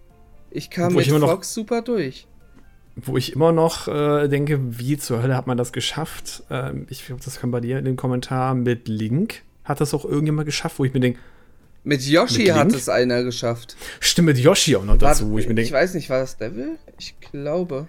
Ich 0.52 0.70
kam 0.70 0.94
Wo 0.94 0.98
mit 1.00 1.08
ich 1.08 1.14
Fox 1.14 1.54
super 1.54 1.82
durch. 1.82 2.28
Wo 2.96 3.18
ich 3.18 3.34
immer 3.34 3.52
noch 3.52 3.88
äh, 3.88 4.28
denke, 4.28 4.60
wie 4.80 4.98
zur 4.98 5.22
Hölle 5.22 5.36
hat 5.36 5.48
man 5.48 5.58
das 5.58 5.74
geschafft? 5.74 6.44
Ähm, 6.50 6.88
ich 6.90 7.06
glaube, 7.06 7.22
das 7.24 7.40
kam 7.40 7.52
bei 7.52 7.60
dir 7.60 7.78
in 7.80 7.86
den 7.86 7.96
Kommentaren 7.98 8.64
mit 8.64 8.88
Link. 8.88 9.42
Hat 9.64 9.82
das 9.82 9.94
auch 9.94 10.06
irgendjemand 10.06 10.46
geschafft, 10.46 10.80
wo 10.80 10.86
ich 10.86 10.94
mir 10.94 11.00
denke, 11.02 11.20
Mit 11.84 12.02
Yoshi 12.04 12.44
Mit 12.44 12.54
hat 12.54 12.74
es 12.74 12.88
einer 12.90 13.24
geschafft. 13.24 13.76
stimmt 14.00 14.28
mit 14.28 14.38
Yoshi 14.38 14.76
auch 14.76 14.86
noch 14.86 14.98
dazu, 14.98 15.26
War- 15.26 15.32
wo 15.32 15.40
ich 15.40 15.48
mir 15.48 15.56
denke, 15.56 15.72
weiß 15.74 15.94
nicht, 15.96 16.10
war 16.10 16.20
das 16.20 16.38
Devil? 16.38 16.78
Ich 17.00 17.20
glaube. 17.20 17.88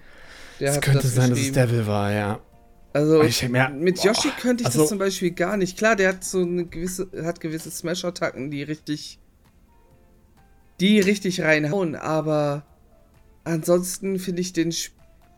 Es 0.59 0.81
könnte 0.81 1.01
das 1.03 1.15
sein, 1.15 1.29
dass 1.29 1.39
es. 1.39 1.51
Devil 1.51 1.85
war, 1.87 2.11
ja. 2.11 2.39
Also 2.93 3.21
Ich 3.23 3.47
mir, 3.47 3.69
mit 3.69 3.97
boah, 3.97 4.07
Yoshi 4.07 4.29
könnte 4.41 4.63
ich 4.63 4.67
also- 4.67 4.79
das 4.81 4.89
zum 4.89 4.97
Beispiel 4.97 5.31
gar 5.31 5.55
nicht. 5.55 5.77
Klar, 5.77 5.95
der 5.95 6.09
hat 6.09 6.23
so 6.23 6.41
eine 6.41 6.65
gewisse, 6.65 7.07
hat 7.23 7.39
gewisse 7.39 7.69
Smash-Attacken, 7.71 8.49
die 8.51 8.63
richtig, 8.63 9.19
die 10.79 10.99
richtig 10.99 11.41
reinhauen, 11.41 11.95
aber 11.95 12.65
ansonsten 13.43 14.19
finde 14.19 14.41
ich 14.41 14.53
den 14.53 14.71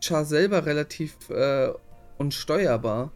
Char 0.01 0.25
selber 0.25 0.65
relativ 0.65 1.15
äh, 1.29 1.69
unsteuerbar. 2.17 3.11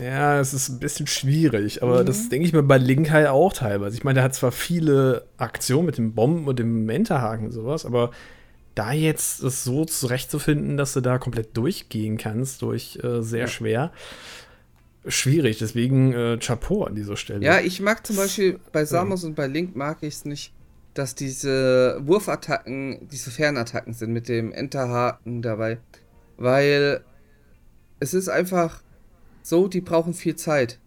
Ja, 0.00 0.40
es 0.40 0.52
ist 0.52 0.68
ein 0.68 0.78
bisschen 0.80 1.06
schwierig, 1.06 1.82
aber 1.82 2.02
Mhm. 2.02 2.06
das 2.06 2.28
denke 2.28 2.46
ich 2.46 2.52
mir 2.52 2.62
bei 2.62 2.76
Link 2.78 3.10
halt 3.10 3.28
auch 3.28 3.52
teilweise. 3.52 3.96
Ich 3.96 4.04
meine, 4.04 4.16
der 4.16 4.24
hat 4.24 4.34
zwar 4.34 4.52
viele 4.52 5.26
Aktionen 5.36 5.86
mit 5.86 5.96
den 5.98 6.14
Bomben 6.14 6.46
und 6.46 6.58
dem 6.58 6.88
Enterhaken 6.88 7.46
und 7.46 7.52
sowas, 7.52 7.86
aber 7.86 8.10
da 8.74 8.92
jetzt 8.92 9.42
es 9.42 9.64
so 9.64 9.84
zurechtzufinden, 9.86 10.76
dass 10.76 10.92
du 10.92 11.00
da 11.00 11.18
komplett 11.18 11.56
durchgehen 11.56 12.18
kannst, 12.18 12.60
durch 12.62 12.98
äh, 13.02 13.22
sehr 13.22 13.42
Ja. 13.42 13.46
schwer, 13.48 13.92
schwierig. 15.06 15.58
Deswegen 15.58 16.12
äh, 16.12 16.38
Chapeau 16.38 16.84
an 16.84 16.94
dieser 16.94 17.16
Stelle. 17.16 17.44
Ja, 17.44 17.60
ich 17.60 17.80
mag 17.80 18.06
zum 18.06 18.16
Beispiel 18.16 18.58
bei 18.72 18.84
Samus 18.84 19.24
und 19.24 19.34
bei 19.34 19.46
Link 19.46 19.76
mag 19.76 19.98
ich 20.02 20.14
es 20.14 20.24
nicht, 20.24 20.52
dass 20.98 21.14
diese 21.14 22.00
Wurfattacken, 22.06 23.08
diese 23.08 23.30
Fernattacken 23.30 23.92
sind 23.92 24.12
mit 24.12 24.28
dem 24.28 24.52
Enterhaken 24.52 25.42
dabei. 25.42 25.78
Weil 26.36 27.04
es 28.00 28.14
ist 28.14 28.28
einfach 28.28 28.82
so, 29.42 29.68
die 29.68 29.80
brauchen 29.80 30.14
viel 30.14 30.36
Zeit. 30.36 30.80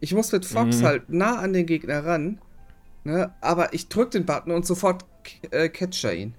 Ich 0.00 0.14
muss 0.14 0.32
mit 0.32 0.44
Fox 0.46 0.80
Mhm. 0.80 0.84
halt 0.84 1.08
nah 1.10 1.38
an 1.38 1.52
den 1.52 1.66
Gegner 1.66 2.04
ran, 2.04 2.38
ne? 3.04 3.34
aber 3.40 3.72
ich 3.74 3.88
drück 3.88 4.10
den 4.10 4.26
Button 4.26 4.52
und 4.52 4.66
sofort 4.66 5.04
äh, 5.50 5.68
catch 5.68 6.04
er 6.04 6.14
ihn. 6.14 6.34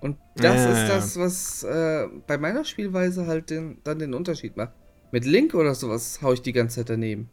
Und 0.00 0.18
das 0.36 0.64
Ja, 0.64 0.72
ist 0.72 0.88
das, 0.88 1.18
was 1.18 1.62
äh, 1.62 2.08
bei 2.26 2.36
meiner 2.36 2.64
Spielweise 2.64 3.26
halt 3.26 3.50
den, 3.50 3.78
dann 3.84 3.98
den 3.98 4.12
Unterschied 4.14 4.56
macht. 4.56 4.72
Mit 5.12 5.24
Link 5.24 5.54
oder 5.54 5.74
sowas 5.74 6.20
hau 6.22 6.32
ich 6.32 6.42
die 6.42 6.52
ganze 6.52 6.76
Zeit 6.76 6.90
daneben. 6.90 7.30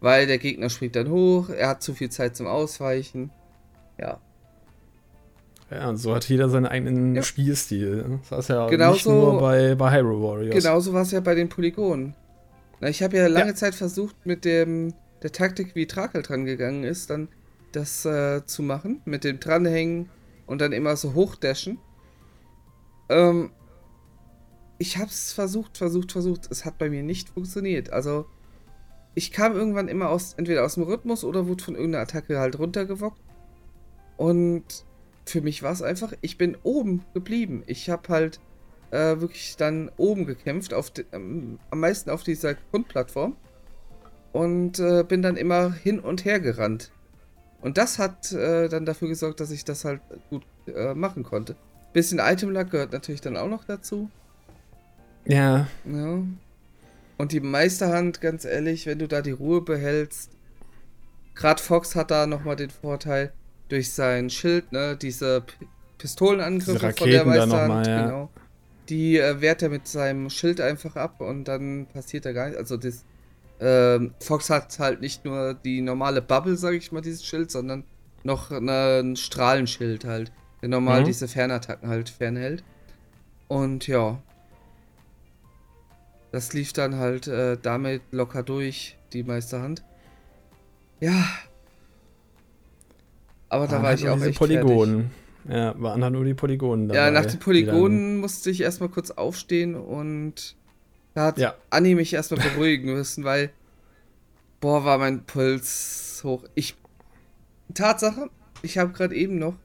Weil 0.00 0.26
der 0.26 0.38
Gegner 0.38 0.68
springt 0.70 0.96
dann 0.96 1.08
hoch, 1.10 1.48
er 1.48 1.68
hat 1.68 1.82
zu 1.82 1.94
viel 1.94 2.10
Zeit 2.10 2.36
zum 2.36 2.46
Ausweichen. 2.46 3.30
Ja. 4.02 4.20
Ja, 5.70 5.96
so 5.96 6.14
hat 6.14 6.28
jeder 6.28 6.50
seinen 6.50 6.66
eigenen 6.66 7.14
Ja. 7.14 7.22
Spielstil. 7.22 8.20
Das 8.28 8.40
ist 8.40 8.48
ja 8.48 8.62
nicht 8.64 8.70
Genauso- 8.72 9.10
nur 9.12 9.40
bei, 9.40 9.74
bei 9.74 9.90
Hyrule 9.90 10.22
Warriors. 10.22 10.54
Genauso 10.62 10.92
war 10.92 11.02
es 11.02 11.12
ja 11.12 11.20
bei 11.20 11.34
den 11.34 11.48
Polygonen. 11.48 12.14
Na, 12.80 12.88
ich 12.88 13.02
habe 13.02 13.16
ja 13.16 13.26
lange 13.28 13.50
Ja. 13.50 13.54
Zeit 13.54 13.74
versucht, 13.74 14.26
mit 14.26 14.44
dem 14.44 14.92
der 15.22 15.32
Taktik, 15.32 15.74
wie 15.74 15.86
Trakel 15.86 16.22
dran 16.22 16.44
gegangen 16.44 16.82
ist, 16.84 17.08
dann 17.08 17.28
das 17.70 18.04
äh, 18.04 18.44
zu 18.44 18.62
machen. 18.62 19.00
Mit 19.06 19.24
dem 19.24 19.38
Dranhängen 19.40 20.10
und 20.46 20.60
dann 20.60 20.72
immer 20.72 20.96
so 20.96 21.14
hochdashen. 21.14 21.78
Ähm, 23.08 23.50
ich 24.78 24.98
habe 24.98 25.08
es 25.10 25.32
versucht, 25.32 25.78
versucht, 25.78 26.12
versucht. 26.12 26.48
Es 26.50 26.64
hat 26.64 26.76
bei 26.76 26.90
mir 26.90 27.02
nicht 27.04 27.30
funktioniert. 27.30 27.92
Also, 27.92 28.26
ich 29.14 29.30
kam 29.30 29.54
irgendwann 29.54 29.88
immer 29.88 30.08
aus, 30.10 30.34
entweder 30.34 30.64
aus 30.64 30.74
dem 30.74 30.82
Rhythmus 30.82 31.24
oder 31.24 31.46
wurde 31.46 31.62
von 31.64 31.76
irgendeiner 31.76 32.02
Attacke 32.02 32.38
halt 32.38 32.58
runtergewockt. 32.58 33.20
Und 34.16 34.84
für 35.24 35.40
mich 35.40 35.62
war 35.62 35.72
es 35.72 35.82
einfach, 35.82 36.12
ich 36.20 36.38
bin 36.38 36.56
oben 36.62 37.04
geblieben. 37.14 37.62
Ich 37.66 37.90
habe 37.90 38.08
halt 38.08 38.40
äh, 38.90 39.20
wirklich 39.20 39.56
dann 39.56 39.90
oben 39.96 40.26
gekämpft, 40.26 40.74
auf 40.74 40.90
de, 40.90 41.04
ähm, 41.12 41.58
am 41.70 41.80
meisten 41.80 42.10
auf 42.10 42.22
dieser 42.22 42.54
Grundplattform. 42.54 43.36
Und 44.32 44.78
äh, 44.78 45.04
bin 45.06 45.22
dann 45.22 45.36
immer 45.36 45.72
hin 45.72 46.00
und 46.00 46.24
her 46.24 46.40
gerannt. 46.40 46.90
Und 47.60 47.78
das 47.78 47.98
hat 47.98 48.32
äh, 48.32 48.68
dann 48.68 48.86
dafür 48.86 49.08
gesorgt, 49.08 49.40
dass 49.40 49.50
ich 49.50 49.64
das 49.64 49.84
halt 49.84 50.00
gut 50.30 50.42
äh, 50.66 50.94
machen 50.94 51.22
konnte. 51.22 51.54
Bisschen 51.92 52.18
Item-Luck 52.18 52.70
gehört 52.70 52.92
natürlich 52.92 53.20
dann 53.20 53.36
auch 53.36 53.48
noch 53.48 53.64
dazu. 53.64 54.10
Ja, 55.26 55.68
Ja. 55.84 56.22
Und 57.18 57.30
die 57.30 57.40
Meisterhand, 57.40 58.20
ganz 58.20 58.44
ehrlich, 58.44 58.86
wenn 58.86 58.98
du 58.98 59.06
da 59.06 59.22
die 59.22 59.30
Ruhe 59.30 59.60
behältst. 59.60 60.32
Gerade 61.36 61.62
Fox 61.62 61.94
hat 61.94 62.10
da 62.10 62.26
nochmal 62.26 62.56
den 62.56 62.70
Vorteil 62.70 63.32
durch 63.72 63.90
sein 63.90 64.28
Schild, 64.28 64.70
ne, 64.70 64.96
diese 64.96 65.40
P 65.40 65.54
Pistolenangriffe 65.96 66.78
Diese 66.78 66.92
von 66.94 67.10
der 67.10 67.24
Meisterhand, 67.24 67.86
ja. 67.86 68.02
genau. 68.02 68.30
Die 68.88 69.18
äh, 69.18 69.40
wehrt 69.40 69.62
er 69.62 69.68
mit 69.68 69.86
seinem 69.86 70.30
Schild 70.30 70.60
einfach 70.60 70.96
ab 70.96 71.20
und 71.20 71.44
dann 71.44 71.86
passiert 71.86 72.24
da 72.26 72.32
gar 72.32 72.46
nichts. 72.46 72.58
Also 72.58 72.76
das, 72.76 73.04
ähm, 73.60 74.12
Fox 74.20 74.50
hat 74.50 74.76
halt 74.80 75.00
nicht 75.00 75.24
nur 75.24 75.54
die 75.54 75.80
normale 75.80 76.20
Bubble, 76.20 76.56
sage 76.56 76.76
ich 76.76 76.90
mal, 76.90 77.00
dieses 77.00 77.24
Schild, 77.24 77.52
sondern 77.52 77.84
noch 78.24 78.50
ne, 78.50 79.00
ein 79.00 79.14
Strahlenschild 79.16 80.04
halt, 80.04 80.32
der 80.60 80.68
normal 80.68 81.02
Mhm. 81.02 81.04
diese 81.06 81.28
Fernattacken 81.28 81.88
halt 81.88 82.10
fernhält. 82.10 82.64
Und 83.46 83.86
ja, 83.86 84.20
das 86.32 86.52
lief 86.52 86.72
dann 86.72 86.96
halt 86.96 87.28
äh, 87.28 87.56
damit 87.62 88.02
locker 88.10 88.42
durch, 88.42 88.98
die 89.12 89.22
Meisterhand. 89.22 89.84
Ja. 90.98 91.24
Aber 93.52 93.66
da 93.66 93.82
war 93.82 93.92
ich 93.92 94.08
auch 94.08 94.14
echt 94.22 94.38
fertig. 94.38 94.60
Polygonen. 94.60 95.10
Ja, 95.46 95.74
waren 95.78 96.00
dann 96.00 96.14
nur 96.14 96.24
die 96.24 96.32
Polygonen 96.32 96.88
dabei. 96.88 97.00
Ja, 97.00 97.10
nach 97.10 97.26
den 97.26 97.38
Polygonen 97.38 98.16
musste 98.16 98.48
ich 98.48 98.62
erstmal 98.62 98.88
kurz 98.88 99.10
aufstehen 99.10 99.74
und 99.74 100.56
da 101.12 101.26
hat 101.26 101.38
Ja. 101.38 101.54
Anni 101.68 101.94
mich 101.94 102.14
erstmal 102.14 102.40
beruhigen 102.40 102.94
müssen, 102.94 103.24
weil, 103.24 103.50
boah, 104.60 104.86
war 104.86 104.96
mein 104.96 105.24
Puls 105.26 106.22
hoch. 106.24 106.44
Ich, 106.54 106.76
Tatsache, 107.74 108.30
ich 108.62 108.78
habe 108.78 108.92
gerade 108.92 109.14
eben 109.14 109.38
noch 109.38 109.56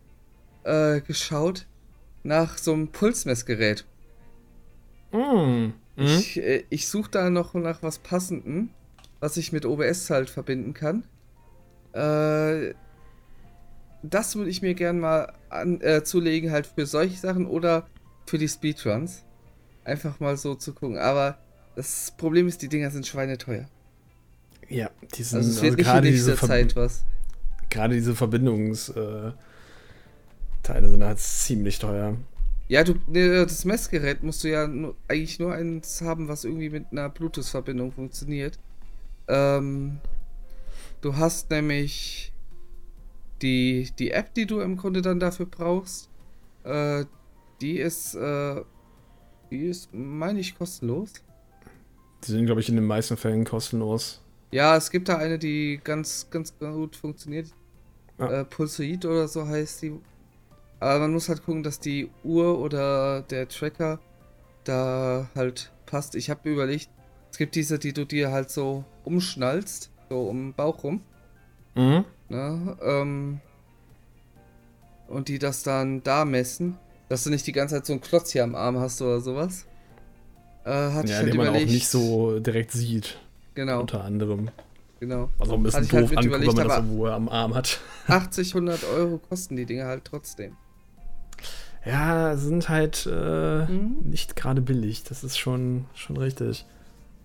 äh, 0.65 0.99
geschaut 0.99 1.65
nach 2.23 2.57
so 2.57 2.73
einem 2.73 2.89
Pulsmessgerät. 2.89 3.85
Mm. 5.13 5.17
Mhm. 5.17 5.73
Ich, 5.95 6.37
äh, 6.37 6.65
ich 6.69 6.89
suche 6.89 7.09
da 7.09 7.29
noch 7.29 7.53
nach 7.53 7.81
was 7.83 7.99
Passendem, 7.99 8.69
was 9.21 9.37
ich 9.37 9.53
mit 9.53 9.65
OBS 9.65 10.09
halt 10.09 10.29
verbinden 10.29 10.73
kann. 10.73 11.05
Äh, 11.93 12.73
das 14.03 14.35
würde 14.35 14.49
ich 14.49 14.61
mir 14.61 14.73
gern 14.73 14.99
mal 14.99 15.33
an, 15.49 15.81
äh, 15.81 16.03
zulegen, 16.03 16.51
halt 16.51 16.67
für 16.67 16.85
solche 16.85 17.17
Sachen 17.17 17.45
oder 17.47 17.87
für 18.25 18.37
die 18.37 18.47
Speedruns. 18.47 19.23
Einfach 19.83 20.19
mal 20.19 20.37
so 20.37 20.55
zu 20.55 20.73
gucken. 20.73 20.97
Aber 20.97 21.37
das 21.75 22.13
Problem 22.17 22.47
ist, 22.47 22.61
die 22.61 22.69
Dinger 22.69 22.91
sind 22.91 23.07
schweineteuer. 23.07 23.69
Ja, 24.69 24.89
die 25.15 25.23
sind 25.23 25.37
Also 25.37 25.49
es 25.51 25.61
also 25.61 25.61
wird 25.61 25.77
nicht 25.77 25.93
in 25.93 26.01
gerade 26.01 26.09
nächster 26.09 26.31
diese, 26.31 26.37
Ver 26.37 26.47
Zeit 26.47 26.75
was. 26.75 27.05
gerade 27.69 27.95
diese 27.95 28.15
Verbindungsteile 28.15 29.33
äh, 30.67 30.87
sind 30.87 31.03
halt 31.03 31.19
ziemlich 31.19 31.79
teuer. 31.79 32.17
Ja, 32.67 32.83
du, 32.83 32.95
ne, 33.07 33.45
das 33.45 33.63
Messgerät 33.63 34.23
musst 34.23 34.43
du 34.43 34.49
ja 34.49 34.67
nur, 34.67 34.95
eigentlich 35.07 35.39
nur 35.39 35.53
eins 35.53 36.01
haben, 36.01 36.27
was 36.27 36.43
irgendwie 36.43 36.69
mit 36.69 36.87
einer 36.91 37.09
Bluetooth-Verbindung 37.09 37.93
funktioniert. 37.93 38.59
Ähm, 39.29 39.99
du 41.01 41.15
hast 41.15 41.49
nämlich 41.49 42.33
die, 43.41 43.89
die 43.99 44.11
App, 44.11 44.33
die 44.33 44.45
du 44.45 44.59
im 44.59 44.77
Grunde 44.77 45.01
dann 45.01 45.19
dafür 45.19 45.45
brauchst. 45.45 46.09
Äh, 46.63 47.05
die 47.61 47.77
ist, 47.77 48.15
äh, 48.15 48.61
die 49.51 49.65
ist, 49.67 49.93
meine 49.93 50.39
ich, 50.39 50.57
kostenlos. 50.57 51.13
Die 52.23 52.31
sind, 52.31 52.45
glaube 52.45 52.61
ich, 52.61 52.69
in 52.69 52.75
den 52.75 52.85
meisten 52.85 53.17
Fällen 53.17 53.45
kostenlos. 53.45 54.21
Ja, 54.51 54.75
es 54.75 54.91
gibt 54.91 55.09
da 55.09 55.17
eine, 55.17 55.37
die 55.37 55.79
ganz, 55.83 56.27
ganz 56.29 56.57
gut 56.57 56.95
funktioniert. 56.95 57.47
Ja. 58.19 58.41
Äh, 58.41 58.45
Pulsoid 58.45 59.05
oder 59.05 59.27
so 59.27 59.45
heißt 59.45 59.83
die. 59.83 59.99
Aber 60.79 60.99
man 60.99 61.13
muss 61.13 61.29
halt 61.29 61.43
gucken, 61.43 61.63
dass 61.63 61.79
die 61.79 62.09
Uhr 62.23 62.59
oder 62.59 63.21
der 63.21 63.47
Tracker 63.47 63.99
da 64.63 65.29
halt 65.35 65.71
passt. 65.85 66.15
Ich 66.15 66.29
habe 66.29 66.49
überlegt, 66.49 66.89
es 67.31 67.37
gibt 67.37 67.55
diese, 67.55 67.79
die 67.79 67.93
du 67.93 68.05
dir 68.05 68.31
halt 68.31 68.49
so 68.49 68.83
umschnallst, 69.03 69.91
so 70.09 70.21
um 70.21 70.37
den 70.37 70.53
Bauch 70.53 70.83
rum. 70.83 71.01
Mhm. 71.75 72.05
Ne? 72.29 72.77
Ähm, 72.81 73.39
und 75.07 75.27
die 75.29 75.39
das 75.39 75.63
dann 75.63 76.03
da 76.03 76.25
messen, 76.25 76.77
dass 77.09 77.23
du 77.23 77.29
nicht 77.29 77.47
die 77.47 77.53
ganze 77.53 77.75
Zeit 77.75 77.85
so 77.85 77.93
einen 77.93 78.01
Klotz 78.01 78.31
hier 78.31 78.43
am 78.43 78.55
Arm 78.55 78.77
hast 78.79 79.01
oder 79.01 79.21
sowas. 79.21 79.65
Äh, 80.65 80.69
hatte 80.91 81.05
ich 81.07 81.11
Ja, 81.13 81.17
halt 81.19 81.27
den 81.29 81.37
man 81.37 81.47
auch 81.47 81.51
überlegt. 81.51 81.71
nicht 81.71 81.87
so 81.87 82.39
direkt 82.39 82.71
sieht, 82.71 83.17
Genau, 83.55 83.79
unter 83.81 84.03
anderem. 84.03 84.49
genau. 84.99 85.29
Was 85.37 85.49
auch 85.49 85.53
ein 85.53 85.63
bisschen 85.63 85.77
Hatte 85.77 85.85
ich 85.87 85.93
halt 85.93 86.03
doof 86.03 86.09
mit 86.11 86.19
anguckt, 86.19 86.39
wenn 86.41 86.55
man 86.55 86.67
das 86.67 86.77
irgendwo 86.77 87.07
am 87.07 87.29
Arm 87.29 87.55
hat. 87.55 87.79
80, 88.07 88.49
100 88.53 88.83
Euro 88.83 89.17
kosten 89.17 89.55
die 89.55 89.65
Dinge 89.65 89.85
halt 89.85 90.03
trotzdem. 90.03 90.57
Ja, 91.85 92.35
sind 92.35 92.67
halt 92.67 93.05
äh, 93.09 93.65
Mhm. 93.65 93.97
nicht 94.03 94.35
gerade 94.35 94.61
billig. 94.61 95.03
Das 95.05 95.23
ist 95.23 95.37
schon, 95.37 95.85
schon 95.93 96.17
richtig. 96.17 96.65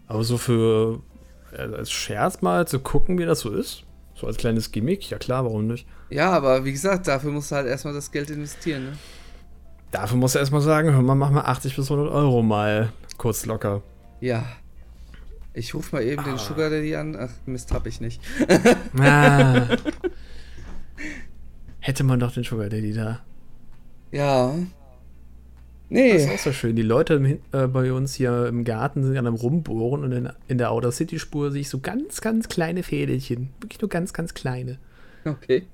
Aber 0.06 0.22
so 0.22 0.38
für 0.38 1.00
äh, 1.52 1.62
als 1.62 1.90
Scherz 1.90 2.42
mal 2.42 2.68
zu 2.68 2.78
gucken, 2.78 3.18
wie 3.18 3.24
das 3.24 3.40
so 3.40 3.50
ist. 3.50 3.82
So 4.22 4.28
als 4.28 4.36
kleines 4.36 4.70
Gimmick, 4.70 5.10
ja 5.10 5.18
klar, 5.18 5.44
warum 5.44 5.66
nicht? 5.66 5.84
Ja, 6.08 6.30
aber 6.30 6.64
wie 6.64 6.70
gesagt, 6.70 7.08
dafür 7.08 7.32
musst 7.32 7.50
du 7.50 7.56
halt 7.56 7.66
erstmal 7.66 7.92
das 7.92 8.12
Geld 8.12 8.30
investieren. 8.30 8.84
Ne? 8.84 8.92
Dafür 9.90 10.16
musst 10.16 10.36
du 10.36 10.38
erstmal 10.38 10.60
sagen, 10.60 10.92
hör 10.92 11.02
mal, 11.02 11.16
mach 11.16 11.30
mal 11.32 11.40
80 11.40 11.74
bis 11.74 11.90
100 11.90 12.08
Euro 12.12 12.40
mal 12.40 12.92
kurz 13.18 13.46
locker. 13.46 13.82
Ja. 14.20 14.44
Ich 15.54 15.74
rufe 15.74 15.96
mal 15.96 16.04
eben 16.04 16.22
den 16.22 16.34
Ah. 16.34 16.38
Sugar 16.38 16.70
Daddy 16.70 16.94
an. 16.94 17.16
Ach, 17.18 17.30
Mist, 17.46 17.72
hab 17.72 17.84
ich 17.88 18.00
nicht. 18.00 18.22
Ah. 19.00 19.66
Hätte 21.80 22.04
man 22.04 22.20
doch 22.20 22.30
den 22.32 22.44
Sugar 22.44 22.68
Daddy 22.68 22.92
da. 22.92 23.18
Ja. 24.12 24.54
Das 25.92 26.00
Nee. 26.00 26.16
ist 26.16 26.30
auch 26.30 26.38
so 26.38 26.52
schön. 26.52 26.74
Die 26.76 26.82
Leute 26.82 27.38
äh, 27.52 27.66
bei 27.66 27.92
uns 27.92 28.14
hier 28.14 28.46
im 28.46 28.64
Garten 28.64 29.02
sind 29.04 29.16
an 29.16 29.26
einem 29.26 29.36
Rumbohren 29.36 30.04
und 30.04 30.12
in, 30.12 30.28
in 30.48 30.58
der 30.58 30.70
Outer 30.70 30.90
City 30.92 31.18
Spur 31.18 31.50
sehe 31.50 31.60
ich 31.60 31.68
so 31.68 31.80
ganz, 31.80 32.20
ganz 32.20 32.48
kleine 32.48 32.82
Fädelchen. 32.82 33.50
Wirklich 33.60 33.80
nur 33.80 33.88
ganz, 33.90 34.12
ganz 34.12 34.32
kleine. 34.34 34.78
Okay. 35.24 35.64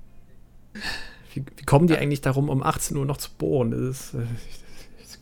Wie, 1.34 1.44
wie 1.56 1.64
kommen 1.64 1.86
die 1.86 1.96
eigentlich 1.96 2.20
darum, 2.20 2.48
um 2.48 2.62
18 2.62 2.96
Uhr 2.96 3.06
noch 3.06 3.18
zu 3.18 3.30
bohren? 3.38 3.70
Das 3.70 3.80
ist, 3.80 4.14
äh, 4.14 4.18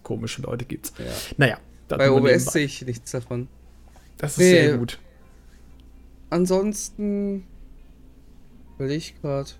komische 0.03 0.43
Leute 0.43 0.65
gibt's. 0.65 0.93
Ja. 0.99 1.05
Naja, 1.37 1.59
das 1.89 1.99
Bei 1.99 2.11
OBS 2.11 2.47
sehe 2.53 2.65
ich 2.65 2.85
nichts 2.87 3.11
davon. 3.11 3.49
Das 4.19 4.33
ist 4.33 4.39
Nee. 4.39 4.51
sehr 4.53 4.79
gut. 4.79 4.99
Ansonsten. 6.31 7.45
Will 8.79 8.91
ich 8.91 9.21
gerade. 9.21 9.51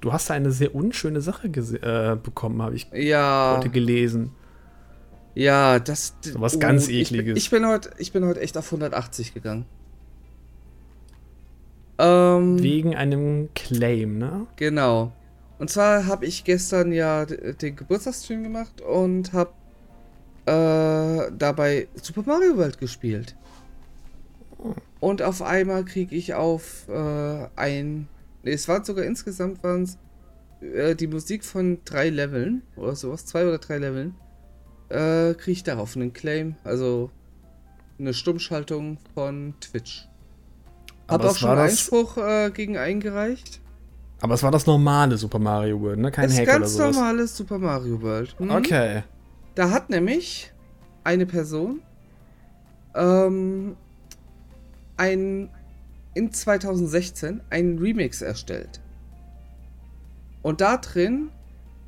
Du 0.00 0.12
hast 0.12 0.30
da 0.30 0.34
eine 0.34 0.50
sehr 0.50 0.74
unschöne 0.74 1.20
Sache 1.20 1.48
äh, 1.48 2.16
bekommen, 2.16 2.62
habe 2.62 2.74
ich 2.74 2.88
Ja. 2.92 3.56
heute 3.58 3.68
gelesen. 3.68 4.30
Ja, 5.34 5.78
das. 5.78 6.14
So 6.22 6.40
was 6.40 6.58
ganz 6.58 6.88
ich, 6.88 7.10
bin- 7.10 7.20
Ekliges. 7.20 7.38
Ich 7.38 7.50
bin 7.50 7.66
heute, 7.66 7.90
ich 7.98 8.12
bin 8.12 8.24
heute 8.24 8.40
echt 8.40 8.56
auf 8.56 8.66
180 8.72 9.34
gegangen. 9.34 9.66
Ähm, 11.98 12.62
Wegen 12.62 12.96
einem 12.96 13.50
Claim, 13.54 14.18
ne? 14.18 14.46
Genau. 14.56 15.12
Und 15.58 15.68
zwar 15.68 16.06
habe 16.06 16.24
ich 16.24 16.44
gestern 16.44 16.92
ja 16.92 17.26
den 17.26 17.76
Geburtstagsstream 17.76 18.42
gemacht 18.42 18.80
und 18.80 19.32
habe 19.34 19.50
äh, 20.46 21.30
dabei 21.36 21.88
Super 22.00 22.22
Mario 22.24 22.56
World 22.56 22.78
gespielt. 22.78 23.36
Und 24.98 25.20
auf 25.22 25.42
einmal 25.42 25.84
kriege 25.84 26.16
ich 26.16 26.32
auf 26.34 26.88
äh, 26.88 27.46
ein. 27.56 28.08
Nee, 28.42 28.52
es 28.52 28.66
waren 28.68 28.84
sogar 28.84 29.04
insgesamt 29.04 29.62
waren 29.62 29.82
es 29.84 29.98
äh, 30.62 30.94
die 30.94 31.06
Musik 31.06 31.44
von 31.44 31.78
drei 31.84 32.08
Leveln 32.10 32.62
oder 32.76 32.94
sowas, 32.96 33.26
zwei 33.26 33.46
oder 33.46 33.58
drei 33.58 33.78
Leveln. 33.78 34.14
Äh, 34.88 35.34
kriege 35.34 35.52
ich 35.52 35.62
darauf 35.62 35.94
einen 35.96 36.12
Claim, 36.12 36.56
also 36.64 37.10
eine 37.98 38.12
Stummschaltung 38.14 38.98
von 39.14 39.54
Twitch. 39.60 40.08
Hab 41.06 41.20
Aber 41.20 41.26
auch 41.30 41.32
es 41.32 41.38
schon 41.38 41.48
war 41.50 41.56
das- 41.56 41.70
Einspruch 41.70 42.16
äh, 42.16 42.50
gegen 42.50 42.76
eingereicht. 42.76 43.60
Aber 44.22 44.34
es 44.34 44.42
war 44.42 44.50
das 44.50 44.66
normale 44.66 45.16
Super 45.16 45.38
Mario 45.38 45.80
World, 45.80 45.98
ne? 45.98 46.10
Kein 46.10 46.24
das 46.24 46.32
ist 46.34 46.40
Hack 46.40 46.48
oder 46.48 46.58
ganz 46.60 46.72
sowas. 46.74 46.94
normales 46.96 47.36
Super 47.36 47.58
Mario 47.58 48.02
World. 48.02 48.38
Mhm. 48.38 48.50
Okay. 48.50 49.02
Da 49.54 49.70
hat 49.70 49.88
nämlich 49.90 50.52
eine 51.04 51.24
Person 51.26 51.80
ähm, 52.94 53.76
ein, 54.96 55.48
in 56.14 56.32
2016 56.32 57.40
einen 57.50 57.78
Remix 57.78 58.22
erstellt. 58.22 58.80
Und 60.42 60.60
da 60.60 60.76
drin 60.76 61.30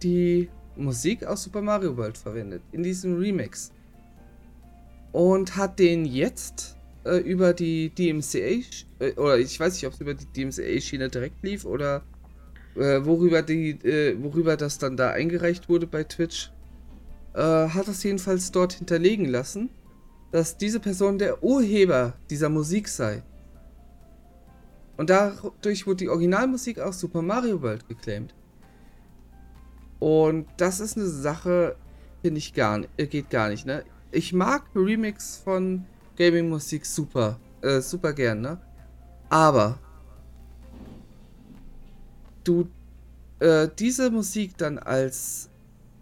die 0.02 0.48
Musik 0.76 1.24
aus 1.24 1.44
Super 1.44 1.62
Mario 1.62 1.96
World 1.96 2.18
verwendet. 2.18 2.62
In 2.72 2.82
diesem 2.82 3.18
Remix. 3.18 3.72
Und 5.12 5.56
hat 5.56 5.78
den 5.78 6.04
jetzt 6.04 6.76
äh, 7.04 7.18
über 7.18 7.52
die 7.52 7.90
DMCA, 7.90 8.64
äh, 9.00 9.12
oder 9.16 9.38
ich 9.38 9.58
weiß 9.58 9.74
nicht, 9.74 9.86
ob 9.86 9.92
es 9.94 10.00
über 10.00 10.14
die 10.14 10.26
DMCA-Schiene 10.26 11.08
direkt 11.08 11.42
lief 11.42 11.64
oder 11.64 12.02
äh, 12.76 13.04
worüber, 13.04 13.42
die, 13.42 13.70
äh, 13.70 14.16
worüber 14.22 14.56
das 14.56 14.78
dann 14.78 14.96
da 14.96 15.10
eingereicht 15.10 15.68
wurde 15.68 15.86
bei 15.86 16.04
Twitch 16.04 16.50
äh, 17.34 17.68
hat 17.68 17.88
das 17.88 18.02
jedenfalls 18.02 18.52
dort 18.52 18.74
hinterlegen 18.74 19.26
lassen, 19.26 19.70
dass 20.30 20.56
diese 20.56 20.80
Person 20.80 21.18
der 21.18 21.42
Urheber 21.42 22.14
dieser 22.30 22.48
Musik 22.48 22.88
sei. 22.88 23.22
Und 24.96 25.10
dadurch 25.10 25.86
wurde 25.86 25.96
die 25.96 26.08
Originalmusik 26.08 26.78
aus 26.78 27.00
Super 27.00 27.22
Mario 27.22 27.62
World 27.62 27.88
geclaimed. 27.88 28.34
Und 29.98 30.46
das 30.56 30.80
ist 30.80 30.96
eine 30.96 31.06
Sache, 31.06 31.76
finde 32.22 32.38
ich 32.38 32.54
gar 32.54 32.78
nicht, 32.78 32.90
äh, 32.96 33.06
geht 33.06 33.30
gar 33.30 33.48
nicht, 33.48 33.66
ne? 33.66 33.84
Ich 34.10 34.32
mag 34.32 34.64
Remix 34.74 35.36
von 35.36 35.84
Gaming-Musik 36.16 36.84
super, 36.84 37.38
äh, 37.62 37.80
super 37.80 38.12
gern, 38.12 38.40
ne? 38.40 38.60
Aber 39.30 39.78
du 42.44 42.68
äh, 43.42 43.68
diese 43.78 44.10
Musik 44.10 44.56
dann 44.56 44.78
als 44.78 45.48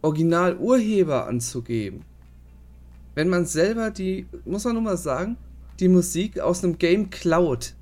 Originalurheber 0.03 1.26
anzugeben. 1.26 2.05
Wenn 3.14 3.29
man 3.29 3.46
selber 3.46 3.90
die, 3.90 4.26
muss 4.44 4.64
man 4.64 4.74
nur 4.74 4.83
mal 4.83 4.96
sagen, 4.96 5.37
die 5.79 5.88
Musik 5.88 6.38
aus 6.40 6.62
einem 6.62 6.79
Game 6.79 7.11
klaut. 7.11 7.74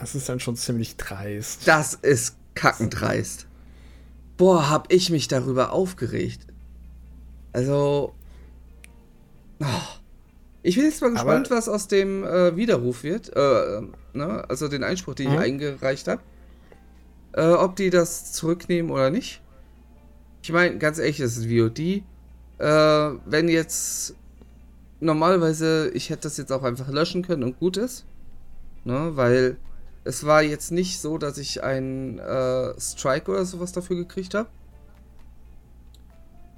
Das 0.00 0.14
ist 0.14 0.28
dann 0.28 0.40
schon 0.40 0.56
ziemlich 0.56 0.96
dreist. 0.96 1.68
Das 1.68 1.94
ist 1.94 2.36
kackendreist. 2.54 3.46
Boah, 4.36 4.70
hab 4.70 4.90
ich 4.92 5.10
mich 5.10 5.28
darüber 5.28 5.72
aufgeregt. 5.72 6.46
Also. 7.52 8.14
Oh. 9.60 9.64
Ich 10.62 10.76
bin 10.76 10.84
jetzt 10.84 11.00
mal 11.00 11.08
Aber- 11.08 11.14
gespannt, 11.16 11.50
was 11.50 11.68
aus 11.68 11.86
dem 11.88 12.24
äh, 12.24 12.56
Widerruf 12.56 13.02
wird. 13.02 13.30
Äh, 13.34 13.82
ne? 14.14 14.44
Also 14.48 14.68
den 14.68 14.84
Einspruch, 14.84 15.14
den 15.14 15.28
ich 15.28 15.32
Mhm. 15.34 15.38
eingereicht 15.38 16.08
habe. 16.08 16.22
äh, 17.32 17.46
ob 17.52 17.76
die 17.76 17.90
das 17.90 18.32
zurücknehmen 18.32 18.90
oder 18.90 19.08
nicht. 19.10 19.40
Ich 20.42 20.50
meine, 20.50 20.78
ganz 20.78 20.98
ehrlich, 20.98 21.20
es 21.20 21.36
ist 21.36 21.46
VOD. 21.46 22.02
Äh, 22.58 22.62
wenn 23.24 23.48
jetzt 23.48 24.16
normalerweise, 24.98 25.90
ich 25.94 26.10
hätte 26.10 26.22
das 26.22 26.38
jetzt 26.38 26.50
auch 26.50 26.64
einfach 26.64 26.88
löschen 26.88 27.22
können 27.22 27.44
und 27.44 27.60
gut 27.60 27.76
ist. 27.76 28.04
Ne, 28.84 29.12
weil 29.14 29.58
es 30.04 30.24
war 30.24 30.42
jetzt 30.42 30.72
nicht 30.72 31.00
so, 31.00 31.18
dass 31.18 31.38
ich 31.38 31.62
einen 31.62 32.18
äh, 32.18 32.80
Strike 32.80 33.30
oder 33.30 33.44
sowas 33.44 33.72
dafür 33.72 33.96
gekriegt 33.96 34.34
habe. 34.34 34.48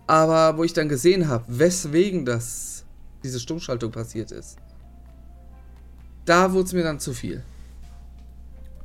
Aber 0.07 0.59
wo 0.59 0.65
ich 0.65 0.73
dann 0.73 0.89
gesehen 0.89 1.29
habe, 1.29 1.45
weswegen 1.49 2.25
das, 2.25 2.85
diese 3.23 3.41
Stummschaltung 3.41 3.91
passiert 3.91 4.31
ist, 4.31 4.59
da 6.25 6.53
wurde 6.53 6.67
es 6.67 6.73
mir 6.73 6.83
dann 6.85 7.01
zu 7.01 7.13
viel. 7.15 7.43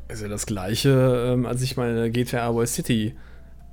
Ist 0.08 0.22
ja 0.22 0.28
das 0.28 0.46
gleiche, 0.46 1.34
ähm, 1.34 1.46
als 1.46 1.62
ich 1.62 1.76
meine 1.76 2.10
GTA 2.10 2.56
Vice 2.56 2.74
City 2.74 3.16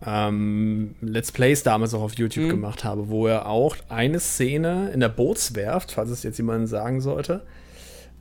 ähm, 0.05 0.97
Let's 1.01 1.33
Plays 1.33 1.63
damals 1.63 1.95
auch 1.95 2.03
auf 2.03 2.15
YouTube 2.19 2.45
mhm. 2.45 2.51
gemacht 2.51 2.85
habe, 2.85 3.09
wo 3.09 3.27
er 3.27 3.47
auch 3.47 3.77
eine 3.89 4.21
Szene 4.21 4.91
in 4.91 5.01
der 5.01 5.09
Bootswerft, 5.09 5.93
falls 5.93 6.11
es 6.11 6.23
jetzt 6.25 6.39
jemand 6.39 6.69
sagen 6.69 7.01
sollte, 7.01 7.43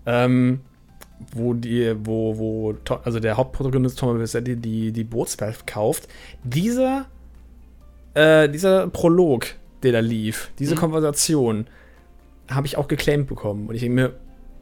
ähm, 0.06 0.62
wo 1.34 1.54
die, 1.54 1.96
wo, 2.04 2.38
wo, 2.38 2.76
also 3.04 3.20
der 3.20 3.38
Hauptprotagonist 3.38 4.00
Thomas 4.00 4.18
Versetti 4.18 4.56
die, 4.56 4.92
die 4.92 5.04
Bootswerft 5.04 5.68
kauft, 5.68 6.08
dieser, 6.44 7.06
äh, 8.14 8.50
dieser 8.50 8.88
Prolog, 8.88 9.48
der 9.84 9.94
da 9.94 10.00
lief, 10.00 10.52
diese 10.60 10.76
mhm. 10.76 10.80
Konversation, 10.80 11.68
habe 12.50 12.68
ich 12.68 12.78
auch 12.78 12.88
geclaimed 12.88 13.28
bekommen. 13.28 13.68
Und 13.68 13.76
ich 13.76 13.82
denke 13.82 13.96
mir, 13.96 14.14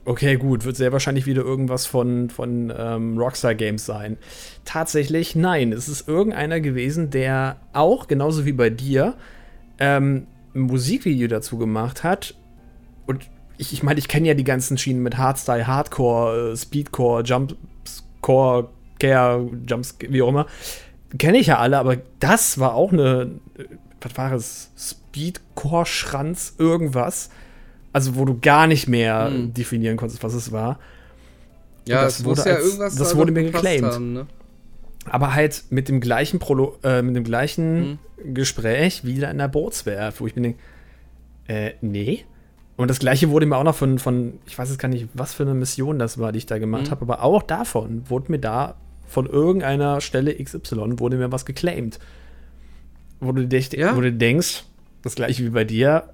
Okay, 0.04 0.36
gut, 0.38 0.65
wird 0.65 0.78
sehr 0.78 0.91
wahrscheinlich 0.91 1.28
wieder 1.28 1.43
irgendwas 1.43 1.86
von, 1.86 2.32
von 2.32 2.74
ähm, 2.76 3.19
Rockstar 3.19 3.54
Games 3.54 3.86
sein. 3.86 4.17
Tatsächlich, 4.65 5.36
nein, 5.36 5.71
es 5.71 5.88
ist 5.88 6.08
irgendeiner 6.08 6.60
gewesen, 6.60 7.12
der 7.12 7.58
auch, 7.71 8.08
genauso 8.08 8.45
wie 8.45 8.52
bei 8.52 8.71
dir, 8.71 9.13
ähm, 9.78 10.26
ein 10.56 10.62
Musikvideo 10.62 11.28
dazu 11.28 11.60
gemacht 11.60 12.04
hat. 12.04 12.34
Und 13.06 13.30
ich, 13.62 13.74
ich 13.74 13.84
meine, 13.84 14.00
ich 14.00 14.08
kenne 14.08 14.28
ja 14.28 14.34
die 14.34 14.43
ganzen 14.43 14.78
Schienen 14.78 15.04
mit 15.04 15.17
Hardstyle, 15.17 15.67
Hardcore, 15.67 16.52
äh, 16.52 16.58
Speedcore, 16.58 17.24
Jumpscore, 17.24 18.69
Care, 19.00 19.50
Jumps, 19.67 19.95
wie 20.00 20.21
auch 20.21 20.30
immer. 20.30 20.47
Kenne 21.17 21.38
ich 21.38 21.47
ja 21.47 21.58
alle, 21.58 21.78
aber 21.80 21.97
das 22.19 22.60
war 22.60 22.74
auch 22.74 22.91
eine, 22.91 23.32
äh, 23.58 23.65
was 24.02 24.17
war 24.17 24.32
es? 24.34 24.71
Speedcore-Schranz, 24.78 26.56
irgendwas 26.58 27.30
also 27.93 28.15
wo 28.15 28.26
du 28.26 28.39
gar 28.39 28.67
nicht 28.67 28.88
mehr 28.88 29.30
hm. 29.30 29.54
definieren 29.54 29.97
konntest, 29.97 30.24
was 30.24 30.34
es 30.34 30.52
war. 30.52 30.80
Ja, 31.88 32.04
das 32.04 32.24
wurde, 32.24 32.41
ja 32.45 32.56
als, 32.56 32.65
irgendwas 32.65 32.95
das 32.95 33.15
wurde 33.15 33.32
mir 33.32 33.43
geclaimed. 33.43 33.93
Haben, 33.93 34.13
ne? 34.13 34.28
Aber 35.06 35.34
halt 35.34 35.63
mit 35.71 35.89
dem 35.89 36.00
gleichen 36.00 36.39
Prolo 36.39 36.78
äh, 36.84 37.02
mit 37.02 37.15
dem 37.15 37.24
gleichen 37.24 38.00
hm. 38.24 38.34
Gespräch 38.34 39.04
wieder 39.04 39.32
in 39.32 39.39
der 39.39 39.47
Bootswerft, 39.47 40.21
wo 40.21 40.28
ich 40.28 40.36
mir 40.36 40.43
denke, 40.43 40.60
äh, 41.47 41.71
nee. 41.82 42.24
Und 42.78 42.90
das 42.90 43.00
gleiche 43.00 43.30
wurde 43.30 43.46
mir 43.46 43.58
auch 43.58 43.64
noch 43.64 43.76
von, 43.76 44.00
von, 44.00 44.40
ich 44.48 44.58
weiß 44.58 44.70
jetzt 44.70 44.80
gar 44.80 44.90
nicht, 44.90 45.08
was 45.14 45.34
für 45.34 45.44
eine 45.44 45.54
Mission 45.54 46.00
das 46.00 46.18
war, 46.18 46.32
die 46.32 46.40
ich 46.40 46.46
da 46.46 46.58
gemacht 46.58 46.86
hm. 46.86 46.92
habe, 46.92 47.02
aber 47.02 47.24
auch 47.24 47.44
davon 47.44 48.10
wurde 48.10 48.32
mir 48.32 48.40
da 48.40 48.76
von 49.08 49.26
irgendeiner 49.28 50.00
Stelle 50.00 50.34
XY 50.34 51.00
wurde 51.00 51.18
mir 51.18 51.32
was 51.32 51.46
geclaimed. 51.46 52.00
Wo 53.20 53.34
du, 53.34 53.46
dich, 53.46 53.72
ja? 53.74 53.96
wo 53.96 54.02
du 54.02 54.12
denkst, 54.12 54.64
das 55.04 55.16
gleiche 55.16 55.44
wie 55.44 55.50
bei 55.50 55.64
dir, 55.64 56.14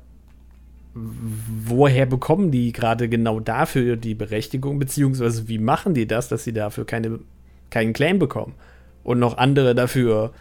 woher 0.93 2.05
bekommen 2.05 2.51
die 2.51 2.71
gerade 2.71 3.07
genau 3.07 3.39
dafür 3.39 3.95
die 3.95 4.15
Berechtigung, 4.15 4.79
beziehungsweise 4.79 5.47
wie 5.47 5.59
machen 5.59 5.93
die 5.93 6.07
das, 6.07 6.27
dass 6.27 6.43
sie 6.43 6.53
dafür 6.53 6.85
keine, 6.85 7.19
keinen 7.69 7.93
Claim 7.93 8.19
bekommen 8.19 8.55
und 9.03 9.19
noch 9.19 9.37
andere 9.37 9.75
dafür 9.75 10.33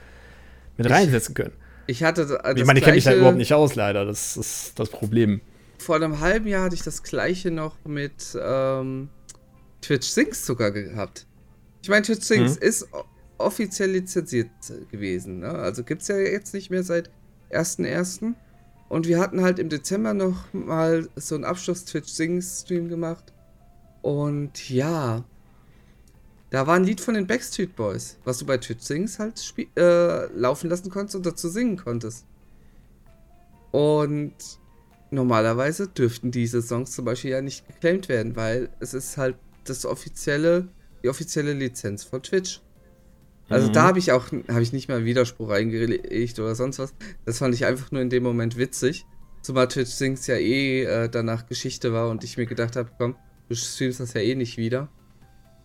mit 0.76 0.90
reinsetzen 0.90 1.34
können? 1.34 1.52
Ich 1.86 2.02
hatte 2.02 2.26
das 2.26 2.56
Ich 2.56 2.64
meine, 2.64 2.78
ich 2.78 2.84
kenne 2.84 2.96
mich 2.96 3.04
da 3.04 3.14
überhaupt 3.14 3.36
nicht 3.36 3.54
aus, 3.54 3.74
leider. 3.74 4.04
Das 4.04 4.36
ist 4.36 4.78
das 4.78 4.88
Problem. 4.88 5.40
Vor 5.78 5.96
einem 5.96 6.20
halben 6.20 6.46
Jahr 6.46 6.64
hatte 6.64 6.74
ich 6.74 6.82
das 6.82 7.02
gleiche 7.02 7.50
noch 7.50 7.76
mit 7.84 8.36
ähm, 8.40 9.08
Twitch 9.82 10.08
Sings 10.08 10.44
sogar 10.44 10.70
gehabt. 10.70 11.26
Ich 11.82 11.88
meine, 11.88 12.02
Twitch 12.02 12.24
Sings 12.24 12.56
mhm. 12.56 12.62
ist 12.62 12.88
offiziell 13.38 13.90
lizenziert 13.90 14.50
gewesen. 14.90 15.40
Ne? 15.40 15.50
Also 15.50 15.84
gibt 15.84 16.02
es 16.02 16.08
ja 16.08 16.18
jetzt 16.18 16.54
nicht 16.54 16.70
mehr 16.70 16.82
seit 16.82 17.10
1.1. 17.50 18.34
Und 18.88 19.06
wir 19.06 19.20
hatten 19.20 19.42
halt 19.42 19.58
im 19.58 19.68
Dezember 19.68 20.14
noch 20.14 20.52
mal 20.52 21.08
so 21.16 21.34
einen 21.34 21.44
Abschluss-Twitch-Sing-Stream 21.44 22.88
gemacht. 22.88 23.32
Und 24.02 24.70
ja, 24.70 25.24
da 26.50 26.66
war 26.66 26.76
ein 26.76 26.84
Lied 26.84 27.00
von 27.00 27.14
den 27.14 27.26
Backstreet 27.26 27.74
Boys, 27.74 28.16
was 28.24 28.38
du 28.38 28.46
bei 28.46 28.56
Twitch 28.58 28.84
Sings 28.84 29.18
halt 29.18 29.54
äh, 29.76 30.26
laufen 30.26 30.70
lassen 30.70 30.90
konntest 30.90 31.16
und 31.16 31.26
dazu 31.26 31.48
singen 31.48 31.76
konntest. 31.76 32.24
Und 33.72 34.34
normalerweise 35.16 35.88
dürften 35.88 36.30
diese 36.30 36.62
Songs 36.62 36.92
zum 36.92 37.04
Beispiel 37.04 37.32
ja 37.32 37.42
nicht 37.42 37.66
geclaimed 37.66 38.08
werden, 38.08 38.36
weil 38.36 38.68
es 38.78 38.94
ist 38.94 39.16
halt 39.16 39.34
das 39.64 39.84
offizielle, 39.84 40.68
die 41.02 41.08
offizielle 41.08 41.54
Lizenz 41.54 42.04
von 42.04 42.22
Twitch. 42.22 42.60
Also 43.48 43.68
mhm. 43.68 43.72
da 43.72 43.82
habe 43.82 43.98
ich 43.98 44.12
auch 44.12 44.26
hab 44.48 44.60
ich 44.60 44.72
nicht 44.72 44.88
mal 44.88 44.96
einen 44.96 45.06
Widerspruch 45.06 45.50
reingelegt 45.50 46.38
oder 46.38 46.54
sonst 46.54 46.78
was. 46.78 46.94
Das 47.24 47.38
fand 47.38 47.54
ich 47.54 47.64
einfach 47.66 47.90
nur 47.90 48.02
in 48.02 48.10
dem 48.10 48.22
Moment 48.22 48.56
witzig. 48.56 49.06
Zumal 49.42 49.68
Twitch 49.68 49.90
Sings 49.90 50.26
ja 50.26 50.36
eh 50.36 50.84
äh, 50.84 51.08
danach 51.08 51.46
Geschichte 51.46 51.92
war 51.92 52.08
und 52.08 52.22
ich 52.22 52.36
mir 52.36 52.46
gedacht 52.46 52.76
habe, 52.76 52.90
komm, 52.98 53.16
du 53.48 53.54
streamst 53.54 54.00
das 54.00 54.14
ja 54.14 54.20
eh 54.20 54.34
nicht 54.34 54.56
wieder. 54.58 54.88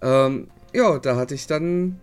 Ähm, 0.02 0.48
ja, 0.74 0.98
da 1.00 1.16
hatte 1.16 1.36
ich 1.36 1.48
dann 1.48 2.00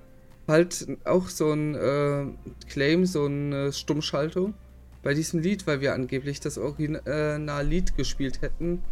halt 0.47 0.87
auch 1.05 1.29
so 1.29 1.53
ein 1.53 1.75
äh, 1.75 2.27
Claim, 2.69 3.07
so 3.07 3.25
eine 3.25 3.73
Stummschaltung 3.73 4.55
bei 5.03 5.15
diesem 5.15 5.41
Lied, 5.41 5.67
weil 5.67 5.81
wir 5.81 5.95
angeblich 5.95 6.41
das 6.41 6.59
Originallied 6.59 7.97
gespielt 7.97 8.43
hätten. 8.43 8.83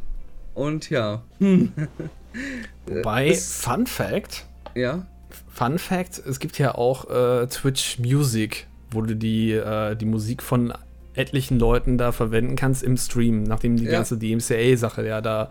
Und 0.54 0.88
ja. 0.90 1.22
Wobei, 2.86 3.34
Fun 3.34 3.86
Fact. 3.86 4.46
Ja. 4.74 5.06
Fun 5.48 5.78
Fact: 5.78 6.18
Es 6.18 6.38
gibt 6.38 6.58
ja 6.58 6.74
auch 6.74 7.10
äh, 7.10 7.46
Twitch 7.48 7.98
Music, 7.98 8.66
wo 8.90 9.02
du 9.02 9.14
die, 9.14 9.52
äh, 9.52 9.94
die 9.96 10.06
Musik 10.06 10.42
von 10.42 10.72
etlichen 11.14 11.58
Leuten 11.58 11.98
da 11.98 12.12
verwenden 12.12 12.56
kannst 12.56 12.82
im 12.82 12.96
Stream, 12.96 13.42
nachdem 13.42 13.76
die 13.76 13.84
ja. 13.84 13.92
ganze 13.92 14.18
DMCA-Sache 14.18 15.06
ja 15.06 15.20
da 15.20 15.50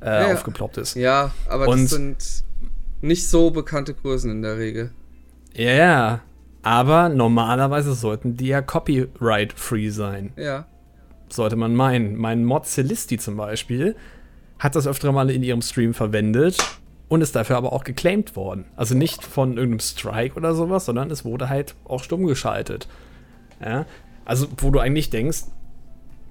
äh, 0.00 0.28
ja, 0.28 0.32
aufgeploppt 0.32 0.78
ist. 0.78 0.94
Ja, 0.94 1.32
aber 1.48 1.68
Und 1.68 1.84
das 1.84 1.90
sind 1.90 2.44
nicht 3.00 3.28
so 3.28 3.50
bekannte 3.50 3.94
Kursen 3.94 4.30
in 4.30 4.42
der 4.42 4.58
Regel. 4.58 4.90
Ja, 5.54 5.70
ja. 5.70 6.20
Aber 6.62 7.08
normalerweise 7.08 7.94
sollten 7.94 8.36
die 8.36 8.48
ja 8.48 8.60
copyright-free 8.60 9.90
sein. 9.90 10.32
Ja. 10.36 10.66
Sollte 11.28 11.56
man 11.56 11.74
meinen. 11.74 12.16
Mein 12.16 12.44
Mod 12.44 12.66
Celisti 12.66 13.18
zum 13.18 13.36
Beispiel 13.36 13.96
hat 14.58 14.76
das 14.76 14.86
öfter 14.86 15.10
mal 15.12 15.30
in 15.30 15.42
ihrem 15.42 15.62
Stream 15.62 15.94
verwendet 15.94 16.58
und 17.08 17.22
ist 17.22 17.34
dafür 17.34 17.56
aber 17.56 17.72
auch 17.72 17.84
geclaimed 17.84 18.36
worden. 18.36 18.66
Also 18.76 18.94
nicht 18.94 19.24
von 19.24 19.56
irgendeinem 19.56 19.80
Strike 19.80 20.36
oder 20.36 20.54
sowas, 20.54 20.84
sondern 20.84 21.10
es 21.10 21.24
wurde 21.24 21.48
halt 21.48 21.74
auch 21.84 22.02
stumm 22.04 22.26
geschaltet. 22.26 22.88
Ja? 23.64 23.86
Also, 24.24 24.46
wo 24.58 24.70
du 24.70 24.78
eigentlich 24.80 25.10
denkst, 25.10 25.44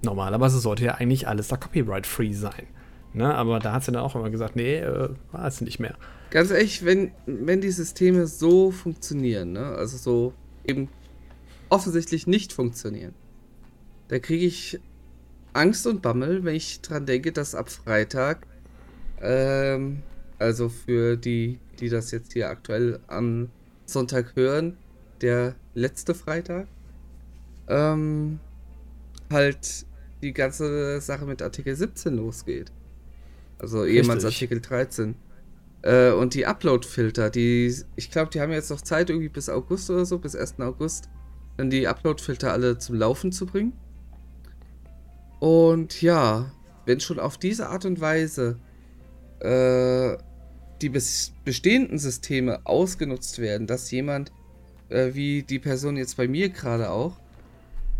normalerweise 0.04 0.60
sollte 0.60 0.86
ja 0.86 0.96
eigentlich 0.96 1.28
alles 1.28 1.48
da 1.48 1.58
copyright-free 1.58 2.34
sein. 2.34 2.68
Ne? 3.14 3.34
Aber 3.34 3.60
da 3.60 3.74
hat 3.74 3.84
sie 3.84 3.92
dann 3.92 4.04
auch 4.04 4.16
immer 4.16 4.30
gesagt, 4.30 4.56
nee, 4.56 4.78
äh, 4.78 5.10
war 5.32 5.46
es 5.46 5.62
nicht 5.62 5.80
mehr. 5.80 5.96
Ganz 6.32 6.52
ehrlich, 6.52 6.86
wenn, 6.86 7.12
wenn 7.26 7.62
die 7.62 7.72
Systeme 7.72 8.28
so 8.28 8.72
funktionieren, 8.72 9.54
ne? 9.54 9.66
also 9.66 9.98
so 9.98 10.34
eben 10.66 10.90
offensichtlich 11.70 12.28
nicht 12.28 12.54
funktionieren, 12.54 13.14
da 14.10 14.20
kriege 14.20 14.46
ich 14.46 14.80
Angst 15.54 15.88
und 15.88 16.02
Bammel, 16.02 16.44
wenn 16.44 16.56
ich 16.56 16.82
dran 16.82 17.06
denke, 17.06 17.32
dass 17.32 17.56
ab 17.56 17.70
Freitag 17.70 18.46
ähm, 19.22 20.04
also 20.40 20.70
für 20.70 21.18
die, 21.18 21.60
die 21.80 21.90
das 21.90 22.12
jetzt 22.12 22.34
hier 22.34 22.50
aktuell 22.50 23.00
am 23.08 23.50
Sonntag 23.86 24.36
hören, 24.36 24.78
der 25.22 25.56
letzte 25.76 26.16
Freitag, 26.16 26.68
ähm, 27.68 28.40
halt 29.30 29.86
die 30.22 30.34
ganze 30.34 31.02
Sache 31.02 31.26
mit 31.26 31.42
Artikel 31.42 31.76
17 31.76 32.16
losgeht. 32.16 32.72
Also 33.58 33.86
Ehemanns 33.86 34.24
Artikel 34.24 34.62
13. 34.62 35.16
Äh, 35.82 36.12
und 36.12 36.34
die 36.34 36.46
Upload-Filter, 36.46 37.30
die, 37.30 37.74
ich 37.96 38.12
glaube, 38.12 38.32
die 38.32 38.42
haben 38.42 38.52
jetzt 38.52 38.70
noch 38.70 38.82
Zeit, 38.82 39.10
irgendwie 39.10 39.30
bis 39.30 39.50
August 39.50 39.90
oder 39.90 40.06
so, 40.06 40.20
bis 40.20 40.36
1. 40.36 40.60
August, 40.60 41.10
dann 41.58 41.70
die 41.70 41.88
Upload-Filter 41.88 42.52
alle 42.52 42.78
zum 42.78 42.96
Laufen 42.96 43.32
zu 43.32 43.46
bringen. 43.46 43.74
Und 45.40 46.02
ja, 46.02 46.52
wenn 46.86 47.00
schon 47.00 47.20
auf 47.20 47.38
diese 47.38 47.70
Art 47.70 47.86
und 47.86 48.02
Weise 48.02 48.58
äh, 49.40 50.18
die 50.82 50.90
bestehenden 50.90 51.98
Systeme 51.98 52.66
ausgenutzt 52.66 53.40
werden, 53.40 53.68
dass 53.68 53.92
jemand, 53.92 54.32
äh, 54.90 55.14
wie 55.14 55.44
die 55.44 55.60
Person 55.60 55.98
jetzt 55.98 56.18
bei 56.18 56.28
mir 56.28 56.50
gerade 56.50 56.90
auch, 56.90 57.20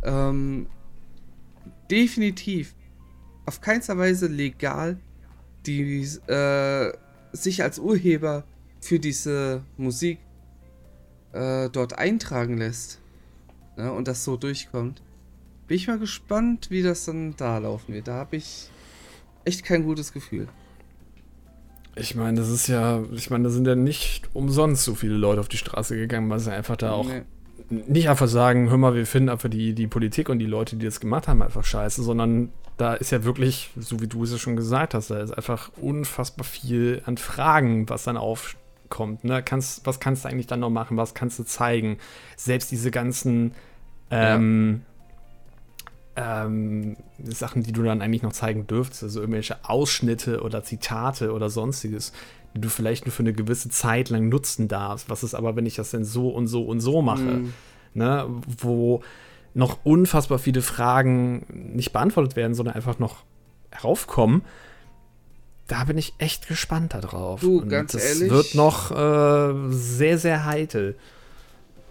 ähm, 0.04 0.68
definitiv 1.92 2.76
auf 3.46 3.62
keinster 3.62 3.98
Weise 3.98 4.28
legal 4.28 4.98
die, 5.66 6.02
äh, 6.28 6.94
sich 7.32 7.64
als 7.64 7.80
Urheber 7.80 8.44
für 8.80 9.00
diese 9.00 9.64
Musik 9.78 10.20
äh, 11.34 11.70
dort 11.70 11.98
eintragen 11.98 12.58
lässt 12.58 13.00
ne, 13.78 13.92
und 13.92 14.08
das 14.08 14.24
so 14.24 14.38
durchkommt, 14.38 15.02
bin 15.68 15.78
ich 15.78 15.88
mal 15.88 16.00
gespannt, 16.00 16.72
wie 16.72 16.82
das 16.82 17.06
dann 17.06 17.36
da 17.38 17.58
laufen 17.60 17.94
wird. 17.94 18.08
Da 18.08 18.16
habe 18.16 18.38
ich 18.38 18.70
echt 19.46 19.64
kein 19.64 19.84
gutes 19.84 20.14
Gefühl. 20.14 20.48
Ich 21.96 22.16
meine, 22.16 22.40
das 22.40 22.50
ist 22.50 22.68
ja, 22.68 23.04
ich 23.12 23.30
meine, 23.30 23.46
da 23.46 23.50
sind 23.50 23.68
ja 23.68 23.76
nicht 23.76 24.30
umsonst 24.34 24.84
so 24.84 24.96
viele 24.96 25.16
Leute 25.16 25.42
auf 25.42 25.50
die 25.50 25.58
Straße 25.58 25.96
gegangen, 25.96 26.30
weil 26.30 26.40
sie 26.40 26.52
einfach 26.54 26.78
da 26.78 26.92
auch 26.92 27.08
nee. 27.08 27.24
Nicht 27.70 28.10
einfach 28.10 28.28
sagen, 28.28 28.70
hör 28.70 28.78
mal, 28.78 28.96
wir 28.96 29.06
finden 29.06 29.30
einfach 29.30 29.50
die, 29.50 29.74
die 29.74 29.88
Politik 29.88 30.30
und 30.30 30.40
die 30.40 30.46
Leute, 30.46 30.76
die 30.76 30.86
das 30.86 31.00
gemacht 31.00 31.28
haben, 31.28 31.42
einfach 31.42 31.64
scheiße, 31.64 32.04
sondern 32.04 32.52
da 32.78 32.94
ist 32.94 33.12
ja 33.12 33.24
wirklich, 33.24 33.72
so 33.76 34.00
wie 34.02 34.08
du 34.08 34.24
es 34.24 34.32
ja 34.32 34.38
schon 34.38 34.56
gesagt 34.56 34.94
hast, 34.94 35.12
da 35.12 35.20
ist 35.20 35.32
einfach 35.32 35.70
unfassbar 35.78 36.46
viel 36.46 37.02
an 37.06 37.18
Fragen, 37.18 37.90
was 37.90 38.06
dann 38.06 38.18
aufkommt. 38.18 39.24
Ne? 39.24 39.44
Kannst, 39.44 39.86
was 39.86 40.00
kannst 40.00 40.24
du 40.24 40.30
eigentlich 40.30 40.48
dann 40.48 40.62
noch 40.62 40.70
machen? 40.70 40.98
Was 40.98 41.14
kannst 41.14 41.38
du 41.40 41.44
zeigen? 41.44 41.98
Selbst 42.38 42.72
diese 42.72 42.90
ganzen 42.90 43.54
ähm, 44.10 44.82
ja. 46.18 46.46
ähm, 46.46 46.96
Sachen, 47.22 47.64
die 47.64 47.74
du 47.74 47.84
dann 47.84 48.02
eigentlich 48.02 48.24
noch 48.24 48.34
zeigen 48.34 48.66
dürftest, 48.66 49.04
also 49.04 49.20
irgendwelche 49.20 49.58
Ausschnitte 49.64 50.42
oder 50.42 50.64
Zitate 50.64 51.34
oder 51.34 51.50
sonstiges, 51.50 52.14
die 52.56 52.62
du 52.62 52.70
vielleicht 52.70 53.06
nur 53.06 53.14
für 53.14 53.24
eine 53.24 53.34
gewisse 53.34 53.70
Zeit 53.70 54.10
lang 54.10 54.30
nutzen 54.30 54.68
darfst. 54.68 55.10
Was 55.10 55.24
ist 55.24 55.36
aber, 55.36 55.56
wenn 55.56 55.66
ich 55.66 55.76
das 55.76 55.92
denn 55.92 56.04
so 56.04 56.30
und 56.30 56.48
so 56.48 56.64
und 56.64 56.80
so 56.80 57.02
mache? 57.02 57.22
Mhm. 57.22 57.54
Ne? 57.94 58.26
Wo 58.58 59.02
noch 59.54 59.80
unfassbar 59.84 60.40
viele 60.40 60.62
Fragen 60.62 61.46
nicht 61.50 61.92
beantwortet 61.92 62.36
werden, 62.36 62.54
sondern 62.54 62.76
einfach 62.76 63.00
noch 63.00 63.24
heraufkommen. 63.72 64.44
Da 65.68 65.84
bin 65.84 65.98
ich 65.98 66.14
echt 66.18 66.48
gespannt 66.48 66.94
darauf. 66.94 67.42
Du, 67.42 67.66
ganz 67.66 67.92
das 67.92 68.04
ehrlich. 68.04 68.32
wird 68.32 68.56
noch 68.56 68.92
äh, 68.92 69.72
sehr, 69.72 70.18
sehr 70.18 70.46
heikel. 70.46 70.98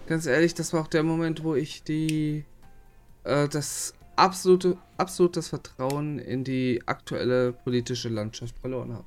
Ganz 0.07 0.27
ehrlich, 0.27 0.55
das 0.55 0.73
war 0.73 0.83
auch 0.83 0.89
der 0.89 1.03
Moment, 1.03 1.45
wo 1.45 1.55
ich 1.55 1.85
die 1.85 2.45
äh, 3.25 3.49
das 3.49 3.95
absolute, 4.17 4.77
absolutes 4.97 5.49
Vertrauen 5.49 6.19
in 6.19 6.43
die 6.43 6.83
aktuelle 6.87 7.53
politische 7.53 8.09
Landschaft 8.09 8.59
verloren 8.59 8.95
habe. 8.95 9.05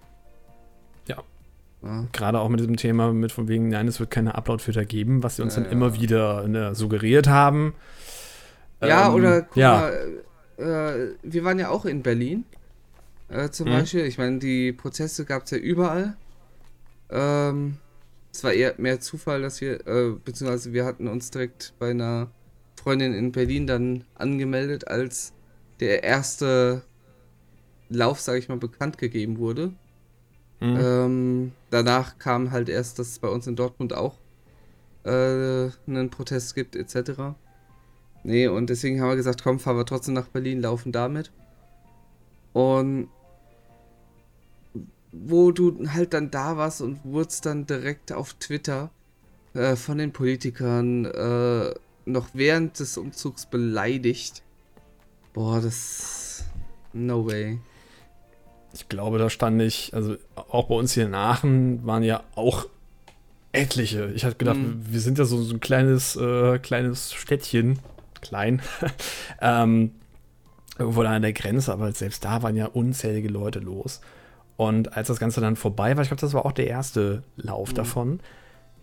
Ja. 1.84 2.06
Gerade 2.12 2.40
auch 2.40 2.50
mit 2.50 2.60
diesem 2.60 2.78
Thema 2.78 3.12
mit 3.12 3.32
von 3.32 3.48
wegen, 3.48 3.70
nein, 3.70 3.88
es 3.88 4.00
wird 4.00 4.12
keine 4.12 4.36
Upload-Filter 4.36 4.86
geben, 4.86 5.24
was 5.24 5.38
sie 5.38 5.42
uns 5.42 5.56
ja, 5.56 5.62
dann 5.62 5.72
ja. 5.72 5.76
immer 5.76 5.96
wieder 5.96 6.48
ne, 6.48 6.76
suggeriert 6.76 7.28
haben. 7.28 7.74
Ja, 8.82 9.08
ähm, 9.08 9.14
oder 9.16 9.42
guck 9.42 9.58
ja. 9.58 9.92
mal, 10.58 10.64
äh, 10.66 11.16
wir 11.24 11.44
waren 11.44 11.60
ja 11.60 11.70
auch 11.70 11.86
in 11.86 12.04
Berlin. 12.04 12.46
Äh, 13.30 13.50
zum 13.50 13.68
mhm. 13.68 13.74
Beispiel. 13.74 14.06
Ich 14.06 14.18
meine, 14.18 14.40
die 14.40 14.74
Prozesse 14.74 15.26
gab 15.26 15.46
es 15.46 15.52
ja 15.52 15.58
überall. 15.58 16.16
Ähm, 17.10 17.78
es 18.34 18.44
war 18.44 18.54
eher 18.54 18.76
mehr 18.78 19.00
Zufall, 19.00 19.42
dass 19.42 19.62
wir, 19.62 19.86
äh, 19.88 20.12
beziehungsweise 20.24 20.74
wir 20.74 20.86
hatten 20.86 21.08
uns 21.08 21.32
direkt 21.32 21.74
bei 21.80 21.92
einer 21.92 22.30
Freundin 22.76 23.14
in 23.14 23.32
Berlin 23.32 23.68
dann 23.68 24.06
angemeldet, 24.16 24.88
als 24.88 25.34
der 25.80 26.04
erste 26.04 26.84
Lauf, 27.90 28.20
sage 28.20 28.40
ich 28.40 28.50
mal, 28.50 28.58
bekannt 28.58 28.98
gegeben 28.98 29.38
wurde. 29.38 29.74
Mhm. 30.62 30.78
Ähm, 30.80 31.52
danach 31.72 32.20
kam 32.20 32.52
halt 32.52 32.70
erst, 32.70 33.00
dass 33.00 33.08
es 33.08 33.20
bei 33.20 33.28
uns 33.28 33.48
in 33.48 33.56
Dortmund 33.56 33.94
auch 33.94 34.20
äh, 35.04 35.70
einen 35.88 36.10
Protest 36.12 36.56
gibt, 36.56 36.76
etc. 36.76 37.34
Nee, 38.24 38.48
und 38.48 38.70
deswegen 38.70 39.02
haben 39.02 39.10
wir 39.10 39.16
gesagt, 39.16 39.44
komm, 39.44 39.60
fahren 39.60 39.78
wir 39.78 39.86
trotzdem 39.86 40.14
nach 40.14 40.28
Berlin, 40.28 40.62
laufen 40.62 40.92
damit. 40.92 41.32
Und 42.54 43.10
wo 45.12 45.52
du 45.52 45.90
halt 45.90 46.14
dann 46.14 46.32
da 46.32 46.58
warst 46.58 46.82
und 46.82 47.04
wurdest 47.04 47.46
dann 47.46 47.66
direkt 47.66 48.12
auf 48.14 48.34
Twitter 48.36 48.92
äh, 49.54 49.76
von 49.76 49.98
den 49.98 50.14
Politikern 50.14 51.06
äh, 51.06 51.74
noch 52.06 52.30
während 52.34 52.80
des 52.80 52.98
Umzugs 52.98 53.46
beleidigt. 53.46 54.44
Boah, 55.34 55.60
das. 55.60 56.46
No 56.94 57.26
way. 57.26 57.60
Ich 58.74 58.90
glaube, 58.90 59.18
da 59.18 59.30
stand 59.30 59.62
ich, 59.62 59.94
also 59.94 60.16
auch 60.36 60.68
bei 60.68 60.76
uns 60.76 60.94
hier 60.94 61.06
in 61.06 61.14
Aachen 61.14 61.86
waren 61.86 62.04
ja 62.04 62.24
auch 62.36 62.68
etliche. 63.52 64.12
Ich 64.16 64.24
hatte 64.24 64.36
gedacht, 64.36 64.58
mm. 64.58 64.86
wir 64.90 65.00
sind 65.02 65.18
ja 65.18 65.26
so, 65.26 65.42
so 65.42 65.54
ein 65.54 65.60
kleines, 65.60 66.16
äh, 66.16 66.58
kleines 66.60 67.14
Städtchen 67.14 67.80
klein. 68.22 68.62
ähm, 69.42 69.92
irgendwo 70.78 71.04
da 71.04 71.12
an 71.12 71.22
der 71.22 71.34
Grenze, 71.34 71.74
aber 71.74 71.92
selbst 71.92 72.24
da 72.24 72.44
waren 72.44 72.56
ja 72.56 72.68
unzählige 72.68 73.28
Leute 73.28 73.60
los. 73.60 74.02
Und 74.58 74.96
als 74.96 75.08
das 75.08 75.20
Ganze 75.20 75.42
dann 75.42 75.56
vorbei 75.56 75.96
war, 75.96 76.04
ich 76.04 76.10
glaube, 76.10 76.22
das 76.22 76.34
war 76.34 76.46
auch 76.46 76.52
der 76.52 76.68
erste 76.68 77.24
Lauf 77.36 77.72
mhm. 77.72 77.76
davon. 77.76 78.20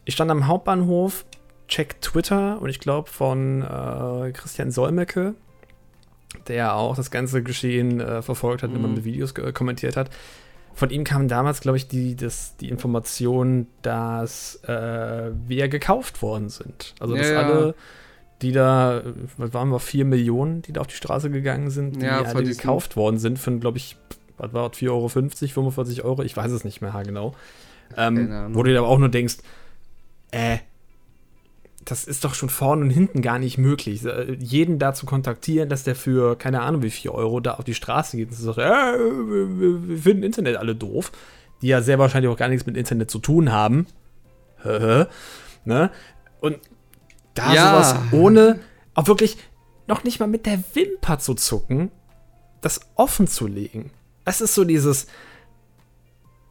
Ich 0.05 0.14
stand 0.14 0.30
am 0.30 0.47
Hauptbahnhof, 0.47 1.24
check 1.66 2.01
Twitter 2.01 2.61
und 2.61 2.68
ich 2.68 2.80
glaube 2.80 3.09
von 3.09 3.62
äh, 3.62 4.32
Christian 4.32 4.70
Solmecke, 4.70 5.34
der 6.47 6.74
auch 6.74 6.97
das 6.97 7.11
ganze 7.11 7.43
Geschehen 7.43 8.01
äh, 8.01 8.22
verfolgt 8.22 8.62
hat, 8.62 8.70
mhm. 8.70 8.76
immer 8.76 8.89
mit 8.89 9.05
Videos 9.05 9.35
kommentiert 9.35 9.97
hat. 9.97 10.11
Von 10.74 10.91
ihm 10.91 11.03
kam 11.03 11.26
damals, 11.26 11.61
glaube 11.61 11.76
ich, 11.76 11.89
die, 11.89 12.14
das, 12.14 12.57
die 12.57 12.68
Information, 12.68 13.66
dass 13.83 14.62
äh, 14.64 15.31
wir 15.47 15.68
gekauft 15.68 16.22
worden 16.22 16.51
sind. 16.51 16.95
Also, 17.01 17.16
dass 17.16 17.29
ja, 17.29 17.43
alle 17.43 17.74
die 18.43 18.53
da, 18.53 19.03
was 19.37 19.53
waren 19.53 19.70
wir, 19.70 19.81
4 19.81 20.05
Millionen, 20.05 20.62
die 20.62 20.72
da 20.72 20.83
auf 20.83 20.87
die 20.87 20.95
Straße 20.95 21.31
gegangen 21.31 21.70
sind, 21.70 21.97
die 21.97 22.07
ja, 22.07 22.22
alle 22.22 22.45
gekauft 22.45 22.97
worden 22.97 23.18
sind 23.18 23.39
von, 23.39 23.61
glaube 23.61 23.79
ich, 23.79 23.97
was 24.37 24.53
war 24.53 24.68
das, 24.68 24.79
4,50 24.79 24.91
Euro, 24.91 25.09
45 25.09 26.05
Euro, 26.05 26.22
ich 26.22 26.37
weiß 26.37 26.53
es 26.53 26.64
nicht 26.64 26.81
mehr 26.81 26.95
genau. 27.05 27.35
Ähm, 27.97 28.55
wo 28.55 28.62
du 28.62 28.70
dir 28.70 28.79
aber 28.79 28.89
auch 28.89 28.99
nur 28.99 29.09
denkst, 29.09 29.39
äh, 30.31 30.59
das 31.85 32.05
ist 32.05 32.24
doch 32.24 32.35
schon 32.35 32.49
vorne 32.49 32.83
und 32.83 32.91
hinten 32.91 33.22
gar 33.22 33.39
nicht 33.39 33.59
möglich. 33.59 34.05
Äh, 34.05 34.37
jeden 34.39 34.79
da 34.79 34.95
zu 34.95 35.07
kontaktieren, 35.07 35.68
dass 35.68 35.85
der 35.85 35.95
für, 35.95 36.37
keine 36.37 36.62
Ahnung 36.62 36.83
wie 36.83 36.91
4 36.91 37.14
Euro 37.14 37.41
da 37.41 37.55
auf 37.55 37.64
die 37.64 37.74
Straße 37.74 38.16
geht 38.16 38.31
und 38.31 38.37
sagt, 38.37 38.59
äh, 38.59 38.62
wir, 38.62 39.89
wir 39.89 39.99
finden 39.99 40.22
Internet 40.22 40.57
alle 40.57 40.74
doof, 40.74 41.12
die 41.62 41.68
ja 41.68 41.81
sehr 41.81 41.99
wahrscheinlich 41.99 42.31
auch 42.31 42.37
gar 42.37 42.49
nichts 42.49 42.66
mit 42.66 42.76
Internet 42.76 43.11
zu 43.11 43.18
tun 43.18 43.53
haben. 43.53 43.87
ne? 45.64 45.91
Und 46.41 46.59
da 47.35 47.55
ja. 47.55 47.70
sowas 47.70 47.97
ohne 48.12 48.61
auch 48.95 49.07
wirklich 49.07 49.39
noch 49.87 50.05
nicht 50.05 50.20
mal 50.20 50.26
mit 50.26 50.47
der 50.47 50.62
Wimper 50.74 51.18
zu 51.18 51.35
zucken, 51.35 51.91
das 52.61 52.81
offen 52.97 53.26
zu 53.26 53.47
legen. 53.47 53.91
Das 54.24 54.41
ist 54.41 54.55
so 54.55 54.64
dieses. 54.64 55.07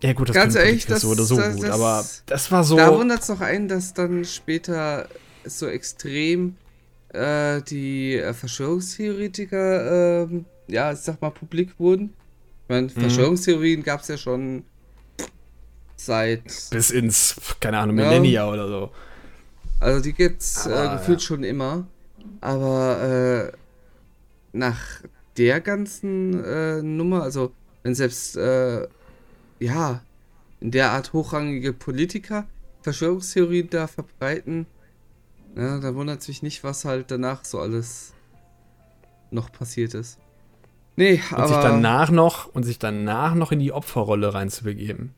Ja, 0.01 0.13
gut, 0.13 0.29
das 0.29 0.35
Ganz 0.35 0.55
ehrlich, 0.55 0.85
das, 0.85 1.01
so 1.01 1.09
oder 1.09 1.23
so 1.23 1.37
das, 1.37 1.55
gut, 1.55 1.63
das, 1.63 1.71
aber 1.71 2.05
das 2.27 2.51
war 2.51 2.63
so. 2.63 2.77
Da 2.77 2.95
wundert 2.95 3.21
es 3.21 3.27
doch 3.27 3.41
einen, 3.41 3.67
dass 3.67 3.93
dann 3.93 4.25
später 4.25 5.07
so 5.43 5.67
extrem 5.67 6.55
äh, 7.09 7.61
die 7.63 8.15
äh, 8.15 8.33
Verschwörungstheoretiker, 8.33 10.23
äh, 10.23 10.27
ja, 10.67 10.91
ich 10.91 10.99
sag 10.99 11.21
mal, 11.21 11.31
publik 11.31 11.79
wurden. 11.79 12.13
Ich 12.63 12.69
meine, 12.69 12.87
mhm. 12.87 12.91
Verschwörungstheorien 12.91 13.81
gab 13.83 14.01
es 14.01 14.09
ja 14.09 14.17
schon 14.17 14.63
seit. 15.95 16.43
Bis 16.69 16.91
ins, 16.91 17.35
keine 17.59 17.79
Ahnung, 17.79 17.95
Millennia 17.95 18.45
ja. 18.45 18.51
oder 18.51 18.67
so. 18.67 18.91
Also 19.79 20.01
die 20.01 20.13
gibt's 20.13 20.67
äh, 20.67 20.73
Aber, 20.73 20.93
äh, 20.93 20.97
gefühlt 20.97 21.21
ja. 21.21 21.25
schon 21.25 21.43
immer. 21.43 21.87
Aber 22.41 23.51
äh, 23.51 23.57
nach 24.53 25.01
der 25.37 25.61
ganzen 25.61 26.43
äh, 26.43 26.81
Nummer, 26.81 27.23
also 27.23 27.51
wenn 27.83 27.95
selbst 27.95 28.35
äh, 28.37 28.87
ja 29.59 30.01
in 30.59 30.71
der 30.71 30.91
Art 30.91 31.13
hochrangige 31.13 31.73
Politiker 31.73 32.45
Verschwörungstheorien 32.81 33.69
da 33.69 33.87
verbreiten, 33.87 34.65
ja, 35.55 35.79
da 35.79 35.93
wundert 35.95 36.21
sich 36.21 36.41
nicht, 36.41 36.63
was 36.63 36.85
halt 36.85 37.11
danach 37.11 37.43
so 37.43 37.59
alles 37.59 38.13
noch 39.31 39.51
passiert 39.51 39.93
ist. 39.93 40.19
Nee, 40.95 41.21
und 41.31 41.37
aber. 41.37 41.47
Sich 41.47 41.57
danach 41.57 42.09
noch, 42.11 42.53
und 42.53 42.63
sich 42.63 42.79
danach 42.79 43.33
noch 43.35 43.51
in 43.51 43.59
die 43.59 43.71
Opferrolle 43.71 44.33
reinzubegeben. 44.33 45.13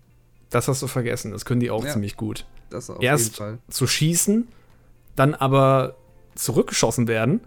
Das 0.49 0.67
hast 0.67 0.81
du 0.81 0.87
vergessen. 0.87 1.31
Das 1.31 1.45
können 1.45 1.59
die 1.59 1.69
auch 1.69 1.85
ja. 1.85 1.91
ziemlich 1.91 2.17
gut. 2.17 2.45
Das 2.69 2.89
auf 2.89 3.01
Erst 3.01 3.25
jeden 3.25 3.35
Fall. 3.35 3.57
zu 3.69 3.85
schießen, 3.85 4.47
dann 5.15 5.35
aber 5.35 5.95
zurückgeschossen 6.35 7.07
werden 7.07 7.41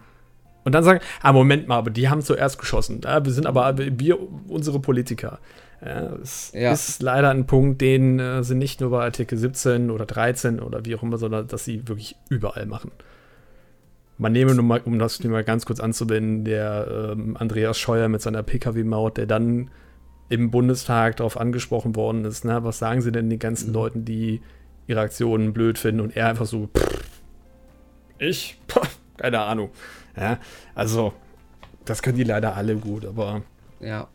und 0.64 0.72
dann 0.72 0.84
sagen, 0.84 1.00
ah, 1.20 1.32
Moment 1.32 1.66
mal, 1.66 1.78
aber 1.78 1.90
die 1.90 2.08
haben 2.08 2.22
zuerst 2.22 2.58
geschossen. 2.58 3.00
Ja, 3.02 3.24
wir 3.24 3.32
sind 3.32 3.46
aber 3.46 3.76
wir, 3.76 4.18
unsere 4.48 4.80
Politiker. 4.80 5.38
Ja, 5.84 6.02
das 6.02 6.52
ja. 6.54 6.72
ist 6.72 7.02
leider 7.02 7.30
ein 7.30 7.46
Punkt, 7.46 7.80
den 7.80 8.20
äh, 8.20 8.44
sie 8.44 8.54
nicht 8.54 8.80
nur 8.80 8.90
bei 8.90 9.02
Artikel 9.02 9.36
17 9.36 9.90
oder 9.90 10.06
13 10.06 10.60
oder 10.60 10.84
wie 10.84 10.94
auch 10.94 11.02
immer, 11.02 11.18
sondern 11.18 11.48
dass 11.48 11.64
sie 11.64 11.88
wirklich 11.88 12.16
überall 12.28 12.66
machen. 12.66 12.92
Man 14.16 14.32
nehme 14.32 14.54
nur 14.54 14.64
mal, 14.64 14.80
um 14.84 14.98
das 15.00 15.22
mal 15.24 15.42
ganz 15.42 15.66
kurz 15.66 15.80
anzuwenden, 15.80 16.44
der 16.44 17.12
ähm, 17.12 17.36
Andreas 17.36 17.80
Scheuer 17.80 18.08
mit 18.08 18.22
seiner 18.22 18.44
Pkw-Maut, 18.44 19.16
der 19.16 19.26
dann 19.26 19.70
im 20.28 20.52
Bundestag 20.52 21.16
darauf 21.16 21.38
angesprochen 21.38 21.96
worden 21.96 22.24
ist, 22.24 22.44
na, 22.44 22.62
was 22.62 22.78
sagen 22.78 23.02
sie 23.02 23.10
denn 23.10 23.28
den 23.28 23.40
ganzen 23.40 23.68
mhm. 23.68 23.74
Leuten, 23.74 24.04
die 24.04 24.40
ihre 24.86 25.00
Aktionen 25.00 25.52
blöd 25.52 25.78
finden 25.78 26.00
und 26.00 26.16
er 26.16 26.28
einfach 26.28 26.46
so, 26.46 26.68
pff, 26.76 27.02
ich, 28.18 28.60
Puh, 28.68 28.86
keine 29.16 29.40
Ahnung. 29.40 29.70
Ja, 30.16 30.38
also, 30.76 31.12
das 31.84 32.02
können 32.02 32.18
die 32.18 32.24
leider 32.24 32.54
alle 32.54 32.76
gut, 32.76 33.04
aber 33.04 33.42
ja. 33.80 34.06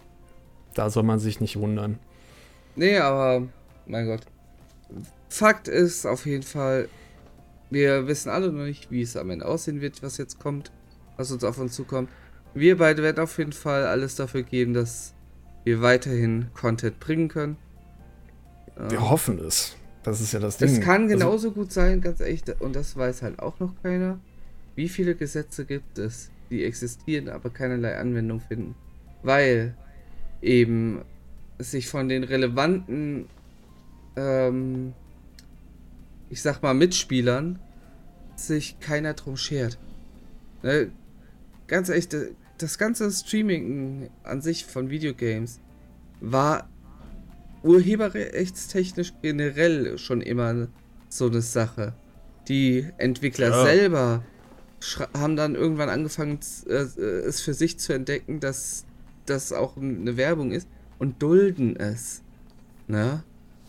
Da 0.78 0.89
soll 0.89 1.03
man 1.03 1.19
sich 1.19 1.39
nicht 1.39 1.57
wundern. 1.57 1.99
Nee, 2.75 2.97
aber 2.97 3.47
mein 3.86 4.05
Gott. 4.05 4.21
Fakt 5.30 5.67
ist 5.67 6.05
auf 6.05 6.25
jeden 6.25 6.43
Fall, 6.43 6.88
wir 7.69 8.07
wissen 8.07 8.30
alle 8.30 8.51
noch 8.51 8.63
nicht, 8.63 8.91
wie 8.91 9.01
es 9.01 9.17
am 9.17 9.30
Ende 9.30 9.45
aussehen 9.45 9.82
wird, 9.82 10.03
was 10.03 10.17
jetzt 10.17 10.39
kommt, 10.39 10.71
was 11.17 11.32
uns 11.32 11.43
auf 11.43 11.57
uns 11.57 11.73
zukommt. 11.73 12.09
Wir 12.53 12.78
beide 12.78 13.03
werden 13.03 13.19
auf 13.19 13.38
jeden 13.38 13.53
Fall 13.53 13.86
alles 13.86 14.15
dafür 14.15 14.43
geben, 14.43 14.73
dass 14.73 15.13
wir 15.63 15.82
weiterhin 15.82 16.47
Content 16.53 16.99
bringen 16.99 17.28
können. 17.28 17.57
Wir 18.75 18.99
ähm, 18.99 19.09
hoffen 19.09 19.39
es. 19.39 19.75
Das 20.03 20.21
ist 20.21 20.32
ja 20.32 20.39
das 20.39 20.57
Ding. 20.57 20.69
Es 20.69 20.80
kann 20.80 21.03
also 21.03 21.15
genauso 21.15 21.47
also, 21.49 21.51
gut 21.51 21.73
sein, 21.73 21.99
ganz 21.99 22.21
echt, 22.21 22.61
und 22.61 22.75
das 22.75 22.95
weiß 22.95 23.23
halt 23.23 23.39
auch 23.39 23.59
noch 23.59 23.73
keiner. 23.84 24.19
Wie 24.75 24.88
viele 24.88 25.15
Gesetze 25.15 25.65
gibt 25.65 25.97
es, 25.97 26.32
die 26.49 26.63
existieren, 26.63 27.28
aber 27.28 27.49
keinerlei 27.49 27.97
Anwendung 27.97 28.39
finden? 28.39 28.75
Weil 29.23 29.75
eben 30.41 31.01
sich 31.59 31.88
von 31.88 32.09
den 32.09 32.23
relevanten, 32.23 33.25
ähm, 34.15 34.93
ich 36.29 36.41
sag 36.41 36.61
mal, 36.61 36.73
Mitspielern 36.73 37.59
sich 38.35 38.79
keiner 38.79 39.13
drum 39.13 39.38
schert. 39.38 39.77
Ne? 40.63 40.91
Ganz 41.67 41.89
ehrlich, 41.89 42.07
das 42.57 42.77
ganze 42.77 43.11
Streaming 43.11 44.09
an 44.23 44.41
sich 44.41 44.65
von 44.65 44.89
Videogames 44.89 45.59
war 46.21 46.69
urheberrechtstechnisch 47.63 49.13
generell 49.21 49.97
schon 49.97 50.21
immer 50.21 50.67
so 51.09 51.27
eine 51.27 51.41
Sache. 51.41 51.93
Die 52.47 52.88
Entwickler 52.97 53.49
ja. 53.49 53.63
selber 53.63 54.23
haben 55.13 55.35
dann 55.35 55.55
irgendwann 55.55 55.89
angefangen, 55.89 56.39
äh, 56.67 56.71
es 56.71 57.41
für 57.41 57.53
sich 57.53 57.79
zu 57.79 57.93
entdecken, 57.93 58.39
dass 58.39 58.85
das 59.30 59.53
auch 59.53 59.78
eine 59.78 60.17
Werbung 60.17 60.51
ist 60.51 60.67
und 60.99 61.21
dulden 61.21 61.75
es. 61.75 62.21
Ne? 62.88 63.23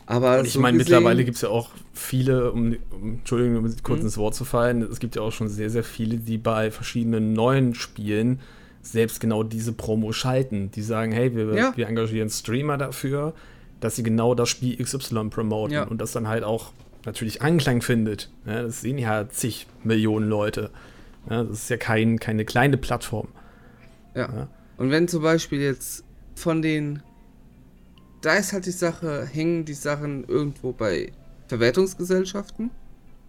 Aber 0.07 0.39
und 0.39 0.47
ich 0.47 0.55
so 0.55 0.61
meine, 0.61 0.79
mittlerweile 0.79 1.25
gibt 1.25 1.37
es 1.37 1.43
ja 1.43 1.51
auch 1.51 1.71
viele, 1.93 2.51
um, 2.53 2.77
um 2.91 3.15
Entschuldigung, 3.17 3.65
um 3.65 3.75
kurz 3.83 4.01
mhm. 4.01 4.07
ins 4.07 4.17
Wort 4.17 4.35
zu 4.35 4.47
fallen, 4.47 4.81
es 4.83 5.01
gibt 5.01 5.17
ja 5.17 5.23
auch 5.23 5.33
schon 5.33 5.49
sehr, 5.49 5.69
sehr 5.69 5.85
viele, 5.85 6.17
die 6.17 6.39
bei 6.39 6.71
verschiedenen 6.71 7.35
neuen 7.35 7.75
Spielen 7.75 8.41
selbst 8.81 9.21
genau 9.21 9.43
diese 9.43 9.73
Promo 9.73 10.13
schalten. 10.13 10.71
Die 10.71 10.81
sagen, 10.81 11.13
hey, 11.13 11.35
wir, 11.37 11.55
ja. 11.55 11.77
wir 11.77 11.87
engagieren 11.87 12.31
Streamer 12.31 12.79
dafür, 12.79 13.35
dass 13.81 13.97
sie 13.97 14.03
genau 14.03 14.35
das 14.35 14.49
Spiel 14.49 14.83
XY 14.83 15.29
promoten 15.29 15.75
ja. 15.75 15.85
und 15.85 16.01
das 16.01 16.13
dann 16.13 16.27
halt 16.27 16.43
auch 16.43 16.73
natürlich 17.05 17.43
Anklang 17.43 17.83
findet. 17.83 18.31
Ja, 18.47 18.63
das 18.63 18.81
sehen 18.81 18.97
ja 18.97 19.29
zig 19.29 19.67
Millionen 19.85 20.29
Leute. 20.29 20.71
Das 21.29 21.51
ist 21.51 21.71
ja 21.71 21.77
kein, 21.77 22.19
keine 22.19 22.47
kleine 22.47 22.79
Plattform. 22.79 23.29
Ja. 24.15 24.49
Und 24.79 24.91
wenn 24.91 25.09
zum 25.09 25.23
Beispiel 25.23 25.61
jetzt 25.61 26.05
von 26.35 26.63
den. 26.63 27.03
Da 28.23 28.35
ist 28.35 28.53
halt 28.53 28.67
die 28.67 28.73
Sache, 28.73 29.27
hängen 29.27 29.65
die 29.65 29.75
Sachen 29.75 30.25
irgendwo 30.25 30.73
bei 30.73 31.13
Verwertungsgesellschaften, 31.47 32.71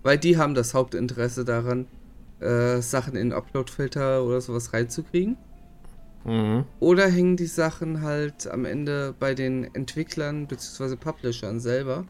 weil 0.01 0.17
die 0.17 0.37
haben 0.37 0.55
das 0.55 0.73
Hauptinteresse 0.73 1.45
daran, 1.45 1.85
äh, 2.39 2.81
Sachen 2.81 3.15
in 3.15 3.31
Uploadfilter 3.31 4.23
oder 4.23 4.41
sowas 4.41 4.73
reinzukriegen. 4.73 5.37
Mhm. 6.25 6.65
Oder 6.79 7.07
hängen 7.07 7.37
die 7.37 7.45
Sachen 7.45 8.01
halt 8.01 8.47
am 8.47 8.65
Ende 8.65 9.13
bei 9.19 9.35
den 9.35 9.73
Entwicklern 9.75 10.47
bzw. 10.47 10.95
Publishern 10.95 11.59
selber 11.59 12.05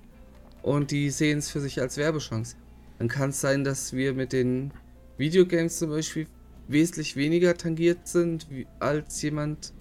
und 0.61 0.91
die 0.91 1.09
sehen 1.09 1.39
es 1.39 1.49
für 1.49 1.59
sich 1.59 1.81
als 1.81 1.97
Werbechance. 1.97 2.55
Dann 2.97 3.07
kann 3.07 3.29
es 3.29 3.41
sein, 3.41 3.63
dass 3.63 3.93
wir 3.93 4.13
mit 4.13 4.33
den 4.33 4.71
Videogames 5.17 5.77
zum 5.77 5.89
Beispiel 5.89 6.27
wesentlich 6.69 7.15
weniger 7.15 7.57
tangiert 7.57 8.07
sind 8.07 8.47
wie, 8.49 8.67
als 8.79 9.21
jemand, 9.21 9.73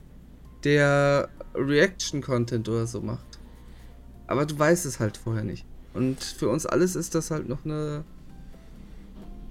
der 0.65 1.29
Reaction-Content 1.55 2.69
oder 2.69 2.87
so 2.87 3.01
macht. 3.01 3.39
Aber 4.27 4.45
du 4.45 4.59
weißt 4.59 4.87
es 4.87 4.99
halt 4.99 5.17
vorher 5.17 5.45
nicht. 5.45 5.65
Und 5.95 6.23
für 6.23 6.49
uns 6.49 6.67
alles 6.67 6.97
ist 6.97 7.15
das 7.15 7.31
halt 7.31 7.49
noch 7.49 7.65
eine. 7.65 8.05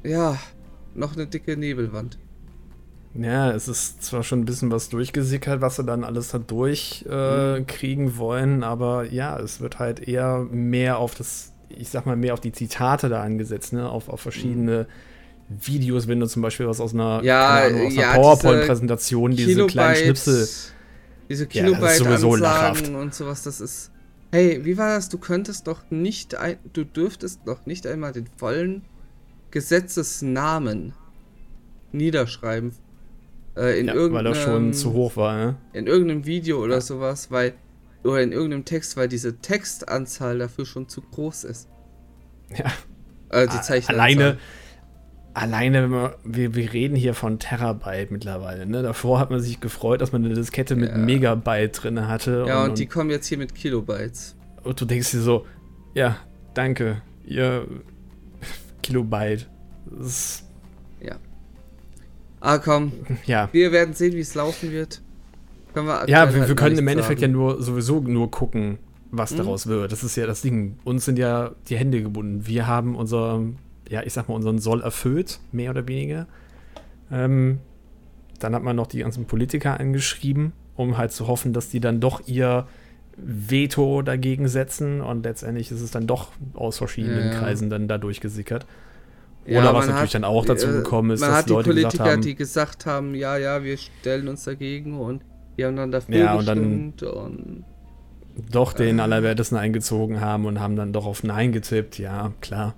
Ja, 0.04 0.38
noch 0.94 1.16
eine 1.16 1.28
dicke 1.28 1.58
Nebelwand. 1.58 2.18
Ja, 3.14 3.52
es 3.52 3.68
ist 3.68 4.04
zwar 4.04 4.24
schon 4.24 4.42
ein 4.42 4.46
bisschen 4.46 4.70
was 4.70 4.90
durchgesickert, 4.90 5.60
was 5.62 5.78
sie 5.78 5.84
dann 5.84 6.04
alles 6.04 6.30
da 6.30 6.38
durchkriegen 6.38 8.06
äh, 8.06 8.10
mhm. 8.10 8.18
wollen, 8.18 8.64
aber 8.64 9.06
ja, 9.12 9.40
es 9.40 9.60
wird 9.60 9.80
halt 9.80 10.08
eher 10.08 10.46
mehr 10.52 11.00
auf 11.00 11.16
das, 11.16 11.54
ich 11.70 11.90
sag 11.90 12.06
mal, 12.06 12.16
mehr 12.16 12.34
auf 12.34 12.42
die 12.42 12.52
Zitate 12.52 13.10
da 13.10 13.24
angesetzt, 13.24 13.74
ne? 13.74 13.90
Auf, 13.90 14.08
auf 14.08 14.22
verschiedene 14.22 14.84
mhm. 14.84 15.17
Videos, 15.50 16.08
wenn 16.08 16.20
du 16.20 16.28
zum 16.28 16.42
Beispiel 16.42 16.68
was 16.68 16.82
aus 16.82 16.94
einer, 16.94 17.24
ja, 17.24 17.66
Ahnung, 17.66 17.88
aus 17.88 17.96
ja, 17.96 18.12
einer 18.12 18.22
PowerPoint-Präsentation, 18.22 19.32
diese, 19.32 19.48
diese 19.48 19.68
kleinen 19.68 19.96
Schnipsel. 19.96 20.48
Diese 21.30 21.48
Kilobyte 21.48 22.04
ja, 22.04 22.16
Ansagen 22.16 22.96
und 22.96 23.14
sowas, 23.14 23.44
das 23.44 23.62
ist. 23.62 23.92
Hey, 24.32 24.64
wie 24.66 24.78
war 24.78 24.96
das? 24.96 25.10
Du 25.10 25.18
könntest 25.18 25.68
doch 25.68 25.90
nicht, 25.90 26.36
ein, 26.36 26.58
du 26.74 26.84
dürftest 26.84 27.42
doch 27.46 27.66
nicht 27.66 27.88
einmal 27.88 28.12
den 28.12 28.28
vollen 28.38 28.84
Gesetzesnamen 29.52 30.94
niederschreiben 31.94 32.74
äh, 33.56 33.80
in 33.80 33.88
ja, 33.88 33.94
irgendeinem, 33.94 34.26
weil 34.26 34.34
er 34.34 34.36
schon 34.36 34.74
zu 34.74 34.94
hoch 34.94 35.16
war, 35.16 35.38
ne? 35.38 35.56
In 35.74 35.88
irgendeinem 35.88 36.26
Video 36.26 36.62
oder 36.62 36.82
sowas, 36.82 37.32
weil, 37.32 37.54
oder 38.04 38.22
in 38.22 38.32
irgendeinem 38.34 38.66
Text, 38.66 38.98
weil 38.98 39.08
diese 39.08 39.38
Textanzahl 39.38 40.40
dafür 40.40 40.66
schon 40.66 40.90
zu 40.90 41.02
groß 41.02 41.46
ist. 41.46 41.70
Ja. 42.56 42.66
Äh, 43.30 43.48
die 43.48 43.62
Zeichenanzahl. 43.62 43.96
Alleine, 43.96 44.38
alleine, 45.38 45.84
wenn 45.84 45.92
wir, 45.92 46.18
wir, 46.24 46.56
wir 46.56 46.74
reden 46.74 46.96
hier 46.96 47.14
von 47.14 47.40
Terabyte 47.40 48.12
mittlerweile, 48.12 48.66
ne? 48.66 48.82
Davor 48.82 49.20
hat 49.20 49.30
man 49.30 49.40
sich 49.40 49.60
gefreut, 49.60 50.02
dass 50.02 50.12
man 50.12 50.26
eine 50.26 50.34
Diskette 50.34 50.76
mit 50.76 50.90
ja. 50.90 50.98
Megabyte 50.98 51.84
drin 51.84 52.08
hatte. 52.08 52.46
Ja, 52.48 52.64
und, 52.64 52.72
und, 52.72 52.80
die 52.80 52.86
kommen 52.86 53.10
jetzt 53.10 53.28
hier 53.28 53.38
mit 53.38 53.56
Kilobytes. 53.56 54.36
Und 54.64 54.80
du 54.80 54.86
denkst 54.86 55.12
dir 55.12 55.22
so, 55.22 55.46
ja, 55.94 56.18
danke, 56.54 57.02
ihr 57.26 57.68
Kilobyte. 58.82 59.48
Ist 60.02 60.48
Ah, 62.40 62.58
komm. 62.60 62.92
Ja. 63.26 63.50
Wir 63.52 63.72
werden 63.72 63.94
sehen, 63.94 64.14
wie 64.14 64.20
es 64.20 64.36
laufen 64.36 64.72
wird. 64.72 65.02
Können 65.74 65.88
wir 65.88 66.08
ja, 66.08 66.34
wir, 66.34 66.40
halt 66.40 66.50
wir 66.50 66.56
können 66.56 66.78
im 66.78 66.88
Endeffekt 66.88 67.20
sagen. 67.20 67.34
ja 67.34 67.38
nur 67.38 67.62
sowieso 67.62 68.00
nur 68.00 68.32
gucken, 68.32 68.78
was 69.12 69.32
mhm. 69.32 69.38
daraus 69.38 69.68
wird. 69.68 69.92
Das 69.92 70.04
ist 70.04 70.16
ja 70.16 70.26
das 70.26 70.42
Ding. 70.42 70.80
Uns 70.84 71.06
sind 71.06 71.20
ja 71.20 71.52
die 71.68 71.78
Hände 71.78 72.02
gebunden. 72.02 72.48
Wir 72.48 72.68
haben 72.68 72.96
unser, 72.96 73.44
ja, 73.90 74.04
ich 74.04 74.14
sag 74.14 74.30
mal, 74.30 74.36
unseren 74.36 74.60
Soll 74.60 74.82
erfüllt, 74.82 75.40
mehr 75.52 75.72
oder 75.72 75.88
weniger. 75.88 76.28
Ähm, 77.12 77.60
dann 78.40 78.54
hat 78.54 78.64
man 78.64 78.76
noch 78.76 78.88
die 78.88 79.00
ganzen 79.00 79.26
Politiker 79.26 79.80
angeschrieben, 79.80 80.54
um 80.76 80.98
halt 80.98 81.12
zu 81.12 81.28
hoffen, 81.28 81.54
dass 81.54 81.70
die 81.70 81.80
dann 81.80 82.00
doch 82.00 82.28
ihr 82.28 82.68
Veto 83.18 84.04
dagegen 84.04 84.48
setzen 84.48 85.02
und 85.02 85.24
letztendlich 85.24 85.72
ist 85.72 85.82
es 85.82 85.92
dann 85.92 86.06
doch 86.06 86.32
aus 86.54 86.78
verschiedenen 86.78 87.32
ja, 87.32 87.40
Kreisen 87.40 87.70
dann 87.70 87.88
da 87.88 87.98
durchgesickert. 87.98 88.66
Oder 89.46 89.64
ja, 89.64 89.74
was 89.74 89.88
natürlich 89.88 90.14
hat, 90.14 90.16
dann 90.16 90.24
auch 90.26 90.46
dazu 90.46 90.68
äh, 90.68 90.74
gekommen 90.74 91.12
ist, 91.12 91.22
man 91.22 91.30
dass 91.30 91.40
hat 91.40 91.50
die 91.50 91.54
Leute 91.54 91.70
Politiker, 91.70 91.90
gesagt 91.90 92.10
haben, 92.12 92.22
die 92.22 92.36
gesagt 92.36 92.86
haben, 92.86 93.16
ja, 93.16 93.38
ja, 93.38 93.64
wir 93.64 93.78
stellen 93.78 94.28
uns 94.28 94.44
dagegen 94.44 95.00
und 95.00 95.24
die 95.58 95.66
haben 95.66 95.78
dann 95.78 95.92
dafür 95.92 96.16
ja, 96.16 96.36
gestimmt 96.36 97.02
und, 97.02 97.12
und 97.12 97.66
doch 98.52 98.74
den 98.74 99.00
äh, 99.00 99.02
Allerwertesten 99.02 99.58
eingezogen 99.58 100.22
haben 100.22 100.46
und 100.46 100.60
haben 100.60 100.76
dann 100.76 100.94
doch 100.94 101.06
auf 101.06 101.24
Nein 101.24 101.54
getippt, 101.54 101.98
ja, 101.98 102.34
klar. 102.42 102.76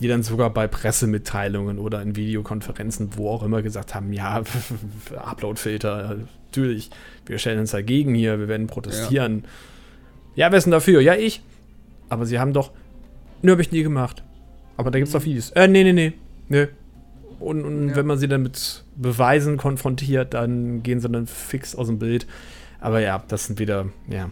Die 0.00 0.08
dann 0.08 0.22
sogar 0.22 0.50
bei 0.50 0.66
Pressemitteilungen 0.66 1.78
oder 1.78 2.02
in 2.02 2.16
Videokonferenzen, 2.16 3.10
wo 3.16 3.30
auch 3.30 3.42
immer 3.42 3.62
gesagt 3.62 3.94
haben, 3.94 4.12
ja, 4.12 4.42
Uploadfilter, 5.16 6.18
natürlich, 6.46 6.90
wir 7.24 7.38
stellen 7.38 7.60
uns 7.60 7.70
dagegen 7.70 8.14
hier, 8.14 8.38
wir 8.38 8.48
werden 8.48 8.66
protestieren. 8.66 9.44
Ja, 10.34 10.46
ja 10.46 10.52
wer 10.52 10.58
ist 10.58 10.64
denn 10.64 10.72
dafür? 10.72 11.00
Ja, 11.00 11.14
ich. 11.14 11.42
Aber 12.08 12.26
sie 12.26 12.38
haben 12.38 12.52
doch, 12.52 12.72
nö, 13.42 13.52
hab 13.52 13.60
ich 13.60 13.72
nie 13.72 13.82
gemacht. 13.82 14.22
Aber 14.76 14.90
da 14.90 14.98
gibt's 14.98 15.12
doch 15.12 15.24
Videos. 15.24 15.50
Äh, 15.50 15.68
nee, 15.68 15.82
nee, 15.84 15.92
nee. 15.92 16.12
Nee. 16.48 16.68
Und, 17.38 17.64
und 17.64 17.88
ja. 17.90 17.96
wenn 17.96 18.06
man 18.06 18.18
sie 18.18 18.28
dann 18.28 18.42
mit 18.42 18.84
Beweisen 18.96 19.56
konfrontiert, 19.56 20.34
dann 20.34 20.82
gehen 20.82 21.00
sie 21.00 21.08
dann 21.08 21.26
fix 21.26 21.74
aus 21.74 21.88
dem 21.88 21.98
Bild. 21.98 22.26
Aber 22.80 23.00
ja, 23.00 23.22
das 23.28 23.46
sind 23.46 23.58
wieder, 23.58 23.86
ja. 24.08 24.30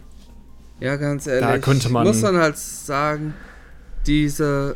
Ja, 0.79 0.95
ganz 0.97 1.27
ehrlich. 1.27 1.41
Da 1.41 1.57
könnte 1.59 1.89
man. 1.89 2.05
Muss 2.05 2.21
man 2.21 2.37
halt 2.37 2.57
sagen, 2.57 3.33
diese, 4.07 4.75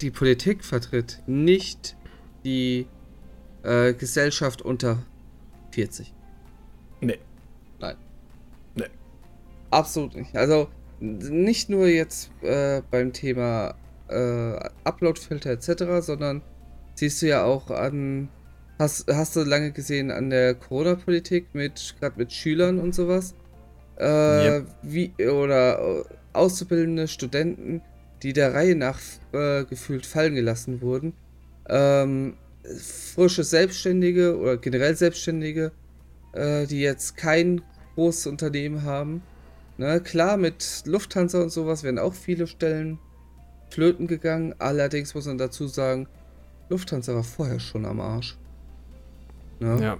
die 0.00 0.10
Politik 0.10 0.64
vertritt 0.64 1.22
nicht 1.26 1.96
die 2.44 2.86
äh, 3.62 3.92
Gesellschaft 3.94 4.62
unter 4.62 4.98
40. 5.72 6.14
Nee. 7.00 7.18
Nein. 7.78 7.96
Nee. 8.74 8.88
Absolut 9.70 10.14
nicht. 10.16 10.36
Also, 10.36 10.68
nicht 11.00 11.68
nur 11.68 11.86
jetzt 11.86 12.30
äh, 12.42 12.82
beim 12.90 13.12
Thema 13.12 13.74
äh, 14.08 14.58
Upload-Filter 14.84 15.50
etc., 15.50 15.84
sondern 16.00 16.42
siehst 16.94 17.22
du 17.22 17.26
ja 17.26 17.44
auch 17.44 17.70
an, 17.70 18.28
hast, 18.78 19.12
hast 19.12 19.36
du 19.36 19.44
lange 19.44 19.72
gesehen 19.72 20.10
an 20.10 20.30
der 20.30 20.54
Corona-Politik 20.54 21.54
mit, 21.54 21.94
gerade 22.00 22.18
mit 22.18 22.32
Schülern 22.32 22.78
und 22.78 22.94
sowas, 22.94 23.34
äh, 23.98 24.58
yep. 24.58 24.66
wie, 24.82 25.12
oder 25.24 25.78
äh, 25.78 26.04
auszubildende 26.32 27.06
Studenten, 27.08 27.82
die 28.22 28.32
der 28.32 28.54
Reihe 28.54 28.74
nach 28.74 28.98
äh, 29.32 29.64
gefühlt 29.64 30.06
fallen 30.06 30.34
gelassen 30.34 30.80
wurden, 30.80 31.12
ähm, 31.68 32.34
frische 33.14 33.44
Selbstständige 33.44 34.36
oder 34.38 34.56
generell 34.56 34.96
Selbstständige, 34.96 35.72
äh, 36.32 36.66
die 36.66 36.80
jetzt 36.80 37.16
kein 37.16 37.62
großes 37.94 38.26
Unternehmen 38.26 38.82
haben. 38.82 39.22
Ne, 39.76 40.00
klar, 40.00 40.36
mit 40.36 40.82
Lufthansa 40.86 41.40
und 41.40 41.50
sowas 41.50 41.84
werden 41.84 42.00
auch 42.00 42.14
viele 42.14 42.48
Stellen 42.48 42.98
flöten 43.70 44.06
gegangen. 44.08 44.54
Allerdings 44.58 45.14
muss 45.14 45.26
man 45.26 45.38
dazu 45.38 45.68
sagen, 45.68 46.08
Lufthansa 46.68 47.14
war 47.14 47.24
vorher 47.24 47.60
schon 47.60 47.84
am 47.84 48.00
Arsch. 48.00 48.36
Ne? 49.60 49.78
Ja. 49.80 49.98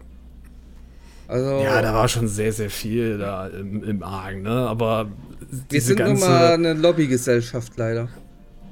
Also, 1.28 1.60
Ja, 1.62 1.82
da 1.82 1.92
war 1.94 2.08
schon 2.08 2.26
sehr, 2.26 2.52
sehr 2.52 2.70
viel 2.70 3.18
da 3.18 3.46
im, 3.48 3.84
im 3.84 4.02
Argen, 4.02 4.42
ne? 4.42 4.50
Aber 4.50 5.08
wir 5.68 5.80
sind 5.80 5.96
ganze. 5.96 6.24
nun 6.24 6.32
mal 6.32 6.52
eine 6.54 6.72
Lobbygesellschaft 6.72 7.74
leider. 7.76 8.08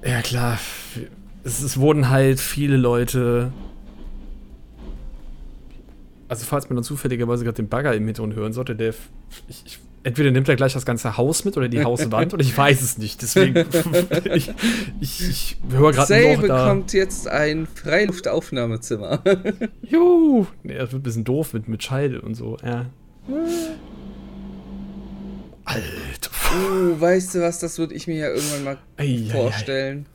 Ja, 0.02 0.22
klar. 0.22 0.58
Es, 1.44 1.62
es 1.62 1.78
wurden 1.78 2.08
halt 2.08 2.40
viele 2.40 2.76
Leute. 2.78 3.52
Also, 6.28 6.44
falls 6.46 6.68
man 6.68 6.76
dann 6.76 6.84
zufälligerweise 6.84 7.44
gerade 7.44 7.56
den 7.56 7.68
Bagger 7.68 7.94
im 7.94 8.06
Hintergrund 8.06 8.34
hören 8.34 8.52
sollte, 8.52 8.74
der. 8.74 8.94
Ich, 9.48 9.62
ich, 9.66 9.78
entweder 10.06 10.30
nimmt 10.30 10.48
er 10.48 10.54
gleich 10.56 10.72
das 10.72 10.86
ganze 10.86 11.16
Haus 11.16 11.44
mit 11.44 11.56
oder 11.56 11.68
die 11.68 11.82
Hauswand 11.84 12.32
oder 12.32 12.42
ich 12.42 12.56
weiß 12.56 12.80
es 12.80 12.96
nicht. 12.96 13.20
Deswegen. 13.22 13.66
ich 14.34 14.50
ich, 15.00 15.28
ich 15.28 15.56
höre 15.70 15.92
gerade 15.92 16.06
Say 16.06 16.36
noch 16.36 16.46
da. 16.46 16.64
bekommt 16.64 16.92
jetzt 16.92 17.26
ein 17.28 17.66
Freiluftaufnahmezimmer. 17.66 19.22
Juhu! 19.82 20.46
Nee, 20.62 20.74
das 20.78 20.92
wird 20.92 21.00
ein 21.00 21.02
bisschen 21.02 21.24
doof 21.24 21.52
mit, 21.54 21.68
mit 21.68 21.82
Schall 21.82 22.18
und 22.18 22.34
so. 22.36 22.56
Ja. 22.64 22.86
Alter. 25.64 26.30
uh, 26.54 27.00
weißt 27.00 27.34
du 27.34 27.40
was, 27.42 27.58
das 27.58 27.78
würde 27.78 27.94
ich 27.94 28.06
mir 28.06 28.16
ja 28.16 28.28
irgendwann 28.28 28.64
mal 28.64 28.78
Ei, 28.96 29.02
ei, 29.04 29.26
ei. 29.28 29.32
vorstellen. 29.32 30.06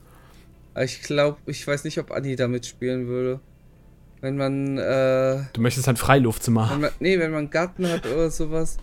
Aber 0.74 0.84
ich 0.84 1.02
glaube, 1.02 1.36
ich 1.46 1.66
weiß 1.66 1.84
nicht, 1.84 1.98
ob 1.98 2.10
Anni 2.10 2.34
da 2.36 2.48
mitspielen 2.48 3.06
würde. 3.06 3.40
Wenn 4.22 4.36
man, 4.36 4.78
äh, 4.78 5.40
Du 5.52 5.60
möchtest 5.60 5.88
ein 5.88 5.96
Freiluftzimmer. 5.96 6.70
wenn 6.72 6.80
man, 6.80 6.90
nee, 7.00 7.18
wenn 7.18 7.30
man 7.32 7.40
einen 7.40 7.50
Garten 7.50 7.86
hat 7.88 8.06
oder 8.06 8.30
sowas, 8.30 8.78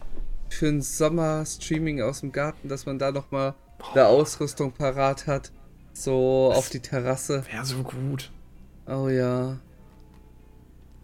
für 0.50 0.68
einen 0.68 0.82
Sommer-Streaming 0.82 2.02
aus 2.02 2.22
dem 2.22 2.32
Garten, 2.32 2.68
dass 2.70 2.86
man 2.86 3.00
da 3.00 3.12
nochmal 3.12 3.54
eine 3.94 4.08
Ausrüstung 4.08 4.72
parat 4.72 5.28
hat. 5.28 5.52
So 5.94 6.52
auf 6.54 6.70
die 6.70 6.80
Terrasse. 6.80 7.44
Wäre 7.52 7.66
so 7.66 7.84
gut. 7.84 8.32
Oh 8.88 9.08
ja. 9.10 9.58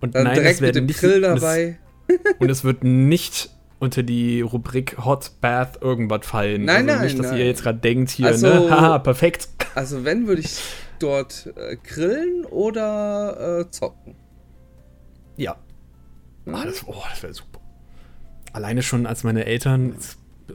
Und 0.02 0.16
Dann 0.16 0.24
nein, 0.26 0.36
direkt 0.36 0.56
es 0.56 0.62
mit 0.62 0.76
dem 0.76 0.86
nicht, 0.86 1.00
Grill 1.00 1.22
dabei. 1.22 1.80
Und 2.40 2.50
es 2.50 2.64
wird 2.64 2.84
nicht 2.84 3.50
unter 3.80 4.04
die 4.04 4.42
Rubrik 4.42 4.98
Hot 5.04 5.32
Bath 5.42 5.82
irgendwas 5.82 6.26
fallen. 6.26 6.66
Nein, 6.66 6.88
also 6.90 6.96
nein, 7.00 7.04
Nicht, 7.06 7.20
dass 7.20 7.28
nein. 7.28 7.38
ihr 7.40 7.46
jetzt 7.46 7.64
gerade 7.64 7.80
denkt 7.80 8.10
hier, 8.12 8.28
Also- 8.28 8.48
ne? 8.48 8.70
Haha, 8.70 9.00
perfekt. 9.00 9.50
Also 9.74 10.06
wenn, 10.06 10.28
würde 10.28 10.42
ich 10.42 10.58
dort 11.00 11.52
äh, 11.58 11.76
grillen 11.76 12.46
oder 12.46 13.60
äh, 13.62 13.70
zocken. 13.72 14.16
Ja. 15.38 15.58
Hm? 16.46 16.56
Ah, 16.56 16.66
das, 16.66 16.88
oh, 16.88 16.96
das 17.10 17.22
wäre 17.24 17.34
super. 17.34 17.60
Alleine 18.56 18.82
schon 18.82 19.06
als 19.06 19.24
meine 19.24 19.46
Eltern. 19.46 19.96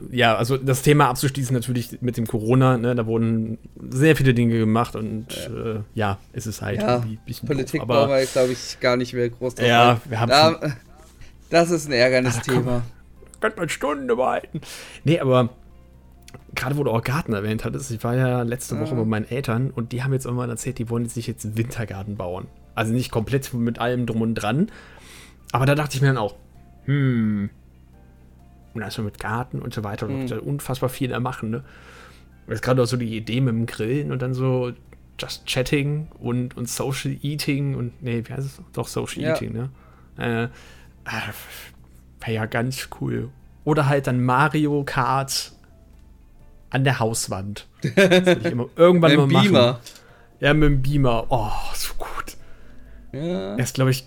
Ja, 0.09 0.35
also 0.35 0.57
das 0.57 0.81
Thema 0.81 1.09
abzuschließen 1.09 1.53
natürlich 1.53 2.01
mit 2.01 2.15
dem 2.17 2.25
Corona, 2.25 2.77
ne, 2.77 2.95
da 2.95 3.05
wurden 3.05 3.57
sehr 3.89 4.15
viele 4.15 4.33
Dinge 4.33 4.57
gemacht 4.57 4.95
und 4.95 5.27
ja, 5.29 5.71
äh, 5.75 5.79
ja 5.93 6.17
es 6.33 6.47
ist 6.47 6.61
halt 6.61 6.81
Ja, 6.81 6.99
ein 7.01 7.19
bisschen 7.25 7.47
Politik 7.47 7.81
doof, 7.81 7.89
aber 7.89 8.23
glaube 8.25 8.53
ich, 8.53 8.79
gar 8.79 8.95
nicht 8.95 9.13
mehr 9.13 9.29
groß 9.29 9.55
drauf 9.55 9.67
Ja, 9.67 9.99
wir 10.05 10.19
haben 10.19 10.29
da, 10.29 10.59
Das 11.49 11.69
ist 11.71 11.87
ein 11.87 11.91
Ah, 11.93 11.97
Ärgernisthema. 11.97 12.83
könnte 13.41 13.59
man 13.59 13.67
Stunden 13.69 14.09
überhalten. 14.09 14.61
Nee, 15.03 15.19
aber 15.19 15.49
gerade 16.55 16.77
wo 16.77 16.83
du 16.85 16.91
auch 16.91 17.03
Garten 17.03 17.33
erwähnt 17.33 17.65
hattest, 17.65 17.91
ich 17.91 18.01
war 18.03 18.15
ja 18.15 18.43
letzte 18.43 18.79
Woche 18.79 18.93
Ah. 18.95 18.99
bei 18.99 19.05
meinen 19.05 19.29
Eltern 19.29 19.71
und 19.71 19.91
die 19.91 20.03
haben 20.03 20.13
jetzt 20.13 20.25
irgendwann 20.25 20.49
erzählt, 20.49 20.79
die 20.79 20.89
wollen 20.89 21.09
sich 21.09 21.27
jetzt 21.27 21.43
einen 21.43 21.57
Wintergarten 21.57 22.15
bauen. 22.15 22.47
Also 22.75 22.93
nicht 22.93 23.11
komplett 23.11 23.53
mit 23.53 23.79
allem 23.79 24.05
drum 24.05 24.21
und 24.21 24.35
dran. 24.35 24.71
Aber 25.51 25.65
da 25.65 25.75
dachte 25.75 25.95
ich 25.97 26.01
mir 26.01 26.07
dann 26.07 26.17
auch, 26.17 26.35
hm. 26.85 27.49
Und 28.73 28.83
also 28.83 29.01
mit 29.01 29.19
Garten 29.19 29.59
und 29.59 29.73
so 29.73 29.83
weiter 29.83 30.07
und 30.07 30.21
Hm. 30.21 30.27
da 30.27 30.39
unfassbar 30.39 30.89
viel 30.89 31.09
da 31.09 31.19
machen, 31.19 31.49
ne? 31.49 31.63
Jetzt 32.47 32.61
gerade 32.63 32.81
auch 32.81 32.87
so 32.87 32.97
die 32.97 33.15
Idee 33.17 33.39
mit 33.41 33.53
dem 33.53 33.65
Grillen 33.65 34.11
und 34.11 34.21
dann 34.21 34.33
so 34.33 34.71
just 35.19 35.45
chatting 35.45 36.07
und, 36.19 36.57
und 36.57 36.67
Social 36.67 37.15
Eating 37.21 37.75
und, 37.75 38.01
nee, 38.01 38.23
wie 38.25 38.33
heißt 38.33 38.45
es? 38.45 38.61
Doch, 38.73 38.87
Social 38.87 39.21
Ja. 39.21 39.33
Eating, 39.33 39.53
ne? 39.53 39.69
Äh, 40.17 40.47
Wäre 42.19 42.33
ja 42.33 42.45
ganz 42.45 42.89
cool. 42.99 43.29
Oder 43.63 43.87
halt 43.87 44.07
dann 44.07 44.23
Mario 44.23 44.83
Kart 44.83 45.51
an 46.69 46.83
der 46.83 46.99
Hauswand. 46.99 47.67
Das 47.83 47.95
will 47.95 48.37
ich 48.45 48.51
immer 48.51 48.67
irgendwann 48.75 49.11
Mit 49.11 49.19
mal 49.19 49.27
dem 49.27 49.33
machen. 49.33 49.47
Beamer. 49.51 49.79
Ja, 50.39 50.53
mit 50.53 50.63
dem 50.63 50.81
Beamer. 50.81 51.25
Oh, 51.29 51.49
so 51.75 51.93
gut. 51.95 52.37
Ja. 53.11 53.55
Erst, 53.57 53.75
glaube 53.75 53.91
ich, 53.91 54.05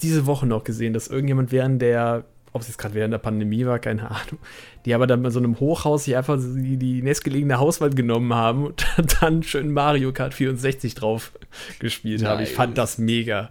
diese 0.00 0.26
Woche 0.26 0.46
noch 0.46 0.64
gesehen, 0.64 0.92
dass 0.92 1.08
irgendjemand 1.08 1.52
während 1.52 1.82
der, 1.82 2.24
ob 2.56 2.62
es 2.62 2.68
jetzt 2.68 2.78
gerade 2.78 2.94
während 2.94 3.12
der 3.12 3.18
Pandemie 3.18 3.64
war, 3.66 3.78
keine 3.78 4.10
Ahnung, 4.10 4.38
die 4.84 4.94
aber 4.94 5.06
dann 5.06 5.22
bei 5.22 5.30
so 5.30 5.38
einem 5.38 5.60
Hochhaus 5.60 6.04
sich 6.04 6.16
einfach 6.16 6.36
die, 6.38 6.76
die 6.76 7.02
nächstgelegene 7.02 7.58
Hauswand 7.58 7.94
genommen 7.94 8.34
haben 8.34 8.66
und 8.66 8.84
dann 9.20 9.42
schön 9.44 9.70
Mario 9.72 10.12
Kart 10.12 10.34
64 10.34 10.94
drauf 10.94 11.32
gespielt 11.78 12.24
haben. 12.24 12.42
Ich 12.42 12.52
fand 12.52 12.76
das 12.76 12.98
mega. 12.98 13.50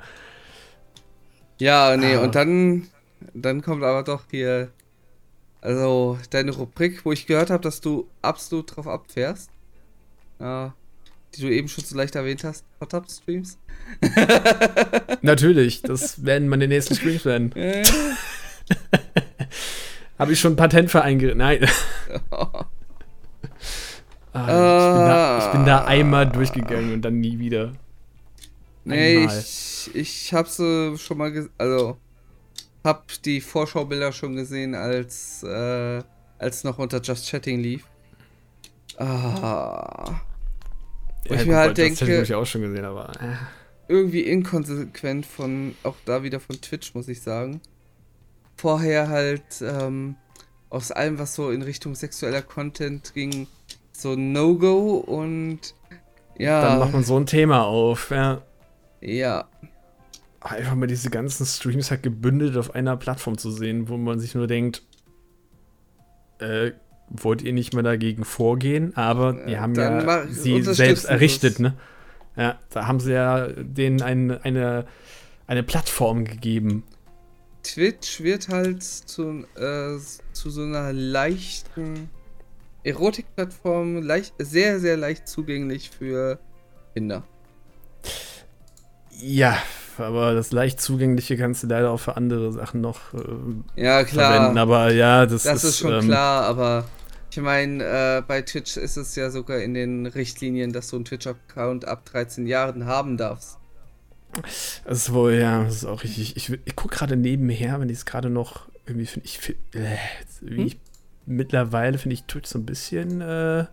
Ja, 1.59 1.95
nee, 1.95 2.15
Ah. 2.15 2.23
und 2.23 2.35
dann, 2.35 2.87
dann 3.33 3.61
kommt 3.61 3.83
aber 3.83 4.03
doch 4.03 4.23
hier, 4.29 4.69
also 5.61 6.19
deine 6.31 6.51
Rubrik, 6.51 7.05
wo 7.05 7.11
ich 7.13 7.27
gehört 7.27 7.49
habe, 7.49 7.63
dass 7.63 7.79
du 7.79 8.07
absolut 8.21 8.75
drauf 8.75 8.87
abfährst. 8.87 9.49
Ja, 10.39 10.73
die 11.33 11.41
du 11.41 11.47
eben 11.49 11.67
schon 11.67 11.83
so 11.85 11.95
leicht 11.95 12.15
erwähnt 12.15 12.43
hast, 12.43 12.65
Hot 12.81 12.91
Tub 12.91 13.09
Streams. 13.09 13.57
Natürlich, 15.21 15.81
das 15.81 16.25
werden 16.25 16.47
meine 16.49 16.67
nächsten 16.67 16.95
Streams 16.95 17.25
werden. 17.25 17.51
Habe 20.19 20.31
ich 20.33 20.39
schon 20.39 20.53
ein 20.53 20.55
Patent 20.55 20.89
für 20.91 21.01
eingereicht? 21.01 21.37
Nein. 21.37 21.67
Ah, 24.37 24.41
ich, 24.41 24.97
bin 24.97 25.05
da, 25.07 25.45
ich 25.45 25.51
bin 25.53 25.65
da 25.65 25.85
einmal 25.85 26.29
durchgegangen 26.29 26.93
und 26.93 27.01
dann 27.03 27.21
nie 27.21 27.39
wieder. 27.39 27.71
nee, 28.83 29.19
Einmal. 29.19 29.39
ich, 29.39 29.91
ich 29.93 30.33
hab 30.33 30.49
sie 30.49 30.97
schon 30.97 31.17
mal, 31.19 31.49
also 31.57 31.95
hab 32.83 33.07
die 33.23 33.39
Vorschaubilder 33.39 34.11
schon 34.11 34.35
gesehen, 34.35 34.75
als, 34.75 35.41
äh, 35.43 36.03
als 36.37 36.65
noch 36.65 36.79
unter 36.79 36.99
Just 37.01 37.29
Chatting 37.29 37.61
lief. 37.61 37.85
Ah. 38.97 40.19
Wo 41.29 41.33
ich 41.33 41.45
mir 41.45 41.55
halt 41.55 41.77
das 41.77 41.85
hätte 41.85 42.05
denke- 42.05 42.23
ich 42.23 42.33
auch 42.35 42.45
schon 42.45 42.61
gesehen, 42.61 42.83
aber. 42.83 43.11
Äh. 43.21 43.35
irgendwie 43.87 44.21
inkonsequent 44.21 45.25
von, 45.25 45.75
auch 45.83 45.95
da 46.03 46.23
wieder 46.23 46.41
von 46.41 46.59
Twitch, 46.59 46.93
muss 46.93 47.07
ich 47.07 47.21
sagen. 47.21 47.61
Vorher 48.57 49.09
halt 49.09 49.61
ähm, 49.61 50.15
aus 50.69 50.91
allem, 50.91 51.19
was 51.19 51.35
so 51.35 51.51
in 51.51 51.61
Richtung 51.61 51.95
sexueller 51.95 52.41
Content 52.41 53.13
ging, 53.13 53.47
so 53.91 54.15
No-Go 54.15 54.97
und 54.97 55.59
ja, 56.37 56.61
Dann 56.61 56.79
macht 56.79 56.93
man 56.93 57.03
so 57.03 57.17
ein 57.17 57.25
Thema 57.25 57.63
auf. 57.65 58.11
Ja. 58.11 58.41
ja, 59.01 59.45
Einfach 60.41 60.75
mal 60.75 60.87
diese 60.87 61.09
ganzen 61.09 61.45
Streams 61.45 61.89
halt 61.89 62.03
gebündelt 62.03 62.55
auf 62.57 62.75
einer 62.75 62.97
Plattform 62.97 63.37
zu 63.37 63.49
sehen, 63.51 63.89
wo 63.89 63.97
man 63.97 64.19
sich 64.19 64.35
nur 64.35 64.47
denkt, 64.47 64.83
äh, 66.39 66.71
wollt 67.09 67.41
ihr 67.41 67.53
nicht 67.53 67.73
mehr 67.73 67.83
dagegen 67.83 68.23
vorgehen? 68.25 68.95
Aber 68.95 69.33
die 69.33 69.53
Ja, 69.53 69.61
haben 69.61 69.73
dann 69.73 70.05
ja 70.05 70.27
sie 70.27 70.61
selbst 70.61 71.05
errichtet, 71.05 71.59
ne? 71.59 71.73
Ja, 72.35 72.59
da 72.69 72.85
haben 72.85 72.99
sie 72.99 73.13
ja 73.13 73.47
denen 73.47 74.01
ein, 74.01 74.31
eine, 74.43 74.85
eine 75.47 75.63
Plattform 75.63 76.25
gegeben. 76.25 76.83
Twitch 77.65 78.21
wird 78.21 78.47
halt 78.49 78.83
zu, 78.83 79.45
äh, 79.55 79.97
zu 80.33 80.49
so 80.49 80.61
einer 80.61 80.93
leichten 80.93 82.09
Erotikplattform, 82.83 84.03
leicht, 84.03 84.33
sehr, 84.37 84.79
sehr 84.79 84.97
leicht 84.97 85.27
zugänglich 85.27 85.89
für 85.89 86.39
Kinder. 86.93 87.23
Ja, 89.19 89.57
aber 89.97 90.35
das 90.35 90.51
leicht 90.51 90.79
zugängliche 90.79 91.37
kannst 91.37 91.63
du 91.63 91.67
leider 91.67 91.89
auch 91.89 91.99
für 91.99 92.15
andere 92.17 92.51
Sachen 92.51 92.81
noch 92.81 93.13
äh, 93.13 93.81
Ja, 93.81 94.03
klar. 94.03 94.33
verwenden. 94.33 94.57
Aber 94.59 94.91
ja, 94.93 95.25
das, 95.25 95.43
Das 95.43 95.63
ist 95.63 95.79
schon 95.79 95.93
ähm, 95.93 96.05
klar, 96.05 96.43
aber 96.43 96.85
ich 97.31 97.37
meine, 97.37 97.83
äh, 97.83 98.21
bei 98.21 98.43
Twitch 98.43 98.77
ist 98.77 98.97
es 98.97 99.15
ja 99.15 99.31
sogar 99.31 99.59
in 99.59 99.73
den 99.73 100.05
Richtlinien, 100.05 100.71
dass 100.71 100.89
du 100.89 100.97
einen 100.97 101.05
Twitch-Account 101.05 101.85
ab 101.85 102.05
13 102.05 102.45
Jahren 102.45 102.85
haben 102.85 103.17
darfst. 103.17 103.57
Das 104.41 104.97
ist 104.97 105.13
wohl, 105.13 105.33
ja, 105.33 105.63
das 105.63 105.75
ist 105.77 105.85
auch 105.85 106.03
richtig. 106.03 106.35
Ich, 106.35 106.49
ich 106.51 106.75
gucke 106.75 106.95
gerade 106.95 107.15
nebenher, 107.15 107.79
wenn 107.79 107.89
ich 107.89 107.97
es 107.99 108.05
gerade 108.05 108.29
noch 108.29 108.67
irgendwie 108.85 109.05
finde. 109.05 109.25
Ich 109.27 109.39
find, 109.39 109.57
äh, 109.75 109.97
Hm? 110.41 110.59
ich, 110.65 110.79
mittlerweile 111.25 111.97
finde 111.97 112.13
ich 112.15 112.23
Twitch 112.25 112.49
so 112.49 112.59
ein 112.59 112.65
bisschen, 112.65 113.21
äh, 113.21 113.65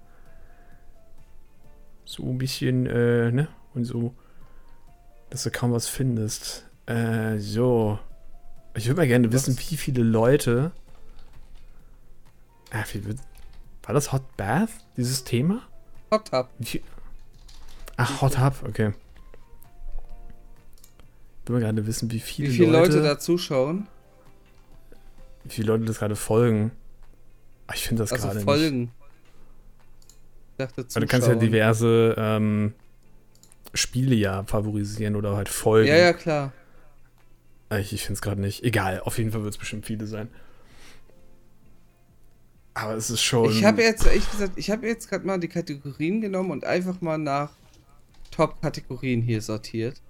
so 2.04 2.24
ein 2.24 2.38
bisschen, 2.38 2.86
äh, 2.86 3.30
ne? 3.30 3.48
Und 3.74 3.84
so, 3.84 4.14
dass 5.30 5.42
du 5.44 5.50
kaum 5.50 5.72
was 5.72 5.88
findest. 5.88 6.66
Äh, 6.86 7.38
so. 7.38 7.98
Ich 8.74 8.86
würde 8.86 9.00
mal 9.00 9.06
gerne 9.06 9.32
wissen, 9.32 9.58
wie 9.58 9.76
viele 9.76 10.02
Leute. 10.02 10.72
Ah, 12.70 12.84
wie, 12.92 13.04
war 13.82 13.94
das 13.94 14.12
Hot 14.12 14.36
Bath, 14.36 14.70
dieses 14.96 15.24
Thema? 15.24 15.62
Hot 16.10 16.30
Tub. 16.30 16.48
Wie 16.58 16.82
Ach, 17.96 18.22
Hot 18.22 18.38
Hub, 18.38 18.62
okay. 18.66 18.92
Ich 21.42 21.48
will 21.48 21.54
mal 21.56 21.60
gerade 21.60 21.86
wissen, 21.86 22.10
wie 22.10 22.20
viele, 22.20 22.48
Wie 22.48 22.52
viele 22.52 22.70
Leute, 22.72 22.92
Leute, 22.92 23.02
da 23.02 23.18
zuschauen? 23.18 23.88
wie 25.44 25.50
viele 25.50 25.68
Leute 25.68 25.84
das 25.84 25.98
gerade 25.98 26.14
folgen. 26.16 26.70
Ah, 27.66 27.72
Ich 27.74 27.86
finde 27.88 28.02
das 28.04 28.12
Also 28.12 28.24
gerade 28.26 28.36
nicht. 28.38 28.44
folgen. 28.44 28.92
dachte 30.56 30.82
Also 30.82 31.00
du 31.00 31.06
kannst 31.06 31.26
ja 31.26 31.34
diverse 31.34 32.14
ähm, 32.16 32.74
Spiele 33.74 34.14
ja 34.14 34.44
favorisieren 34.44 35.16
oder 35.16 35.34
halt 35.36 35.48
folgen. 35.48 35.88
Ja, 35.88 35.96
ja, 35.96 36.12
klar. 36.12 36.52
Ich, 37.80 37.92
ich 37.92 38.02
finde 38.02 38.14
es 38.14 38.22
gerade 38.22 38.40
nicht. 38.40 38.62
Egal, 38.62 39.00
auf 39.00 39.18
jeden 39.18 39.32
Fall 39.32 39.42
wird 39.42 39.54
es 39.54 39.58
bestimmt 39.58 39.86
viele 39.86 40.06
sein. 40.06 40.28
Aber 42.74 42.94
es 42.94 43.10
ist 43.10 43.22
schon. 43.22 43.50
Ich 43.50 43.64
habe 43.64 43.82
jetzt, 43.82 44.06
ehrlich 44.06 44.30
gesagt, 44.30 44.52
ich 44.56 44.70
habe 44.70 44.86
jetzt 44.86 45.08
gerade 45.08 45.26
mal 45.26 45.38
die 45.40 45.48
Kategorien 45.48 46.20
genommen 46.20 46.50
und 46.50 46.64
einfach 46.64 47.00
mal 47.00 47.18
nach 47.18 47.50
Top-Kategorien 48.30 49.22
hier 49.22 49.42
sortiert. 49.42 50.00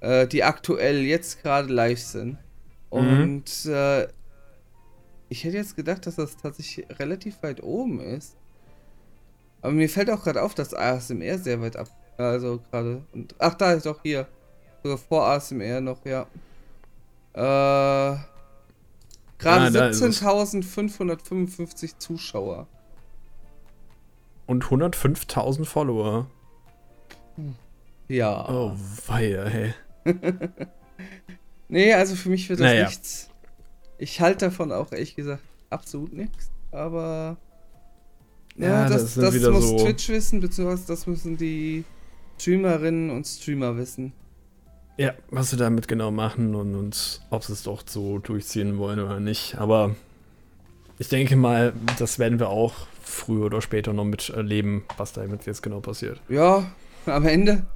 Äh, 0.00 0.26
die 0.26 0.44
aktuell 0.44 1.02
jetzt 1.02 1.42
gerade 1.42 1.72
live 1.72 2.00
sind. 2.00 2.38
Mhm. 2.92 3.22
Und 3.22 3.66
äh, 3.66 4.08
ich 5.28 5.44
hätte 5.44 5.56
jetzt 5.56 5.76
gedacht, 5.76 6.06
dass 6.06 6.16
das 6.16 6.36
tatsächlich 6.36 6.86
relativ 6.98 7.42
weit 7.42 7.62
oben 7.62 8.00
ist. 8.00 8.36
Aber 9.62 9.72
mir 9.72 9.88
fällt 9.88 10.10
auch 10.10 10.22
gerade 10.22 10.42
auf, 10.42 10.54
dass 10.54 10.74
ASMR 10.74 11.38
sehr 11.38 11.60
weit 11.60 11.76
ab. 11.76 11.88
Also 12.18 12.60
gerade. 12.70 13.02
Und 13.12 13.34
ach, 13.38 13.54
da 13.54 13.72
ist 13.72 13.86
doch 13.86 14.00
hier. 14.02 14.26
Sogar 14.82 14.98
vor 14.98 15.26
ASMR 15.26 15.80
noch, 15.80 16.04
ja. 16.04 16.26
Äh. 17.32 18.18
Gerade 19.38 19.66
Ah, 19.66 19.70
da 19.70 19.88
ist 19.88 20.00
es. 20.00 20.22
17.555 20.22 21.98
Zuschauer. 21.98 22.66
Und 24.46 24.64
105.000 24.64 25.64
Follower. 25.64 26.26
Ja. 28.08 28.48
Oh, 28.48 28.72
weia, 29.06 29.44
hey. 29.44 29.74
Nee, 31.68 31.92
also 31.94 32.14
für 32.14 32.28
mich 32.30 32.48
wird 32.48 32.60
das 32.60 32.66
Naja. 32.66 32.86
nichts. 32.86 33.28
Ich 33.98 34.20
halte 34.20 34.46
davon 34.46 34.70
auch 34.72 34.92
ehrlich 34.92 35.16
gesagt 35.16 35.42
absolut 35.70 36.12
nichts. 36.12 36.50
Aber. 36.70 37.36
Ja, 38.56 38.68
Ja, 38.84 38.88
das, 38.88 39.14
das 39.16 39.34
das 39.34 39.50
muss 39.50 39.68
so- 39.70 39.78
Twitch 39.78 40.08
wissen, 40.08 40.40
beziehungsweise 40.40 40.86
das 40.86 41.06
müssen 41.06 41.36
die 41.36 41.84
Streamerinnen 42.38 43.10
und 43.10 43.26
Streamer 43.26 43.76
wissen. 43.76 44.12
Ja, 44.96 45.12
was 45.30 45.50
sie 45.50 45.56
damit 45.56 45.88
genau 45.88 46.10
machen 46.10 46.54
und, 46.54 46.74
und 46.74 47.20
ob 47.30 47.44
sie 47.44 47.52
es 47.52 47.64
doch 47.64 47.82
so 47.86 48.18
durchziehen 48.18 48.78
wollen 48.78 48.98
oder 49.00 49.20
nicht. 49.20 49.56
Aber 49.58 49.94
ich 50.98 51.08
denke 51.08 51.36
mal, 51.36 51.74
das 51.98 52.18
werden 52.18 52.38
wir 52.38 52.48
auch 52.48 52.86
früher 53.02 53.46
oder 53.46 53.60
später 53.60 53.92
noch 53.92 54.04
miterleben, 54.04 54.84
was 54.96 55.12
damit 55.12 55.44
jetzt 55.46 55.62
genau 55.62 55.80
passiert. 55.80 56.20
Ja, 56.30 56.64
am 57.04 57.26
Ende, 57.26 57.66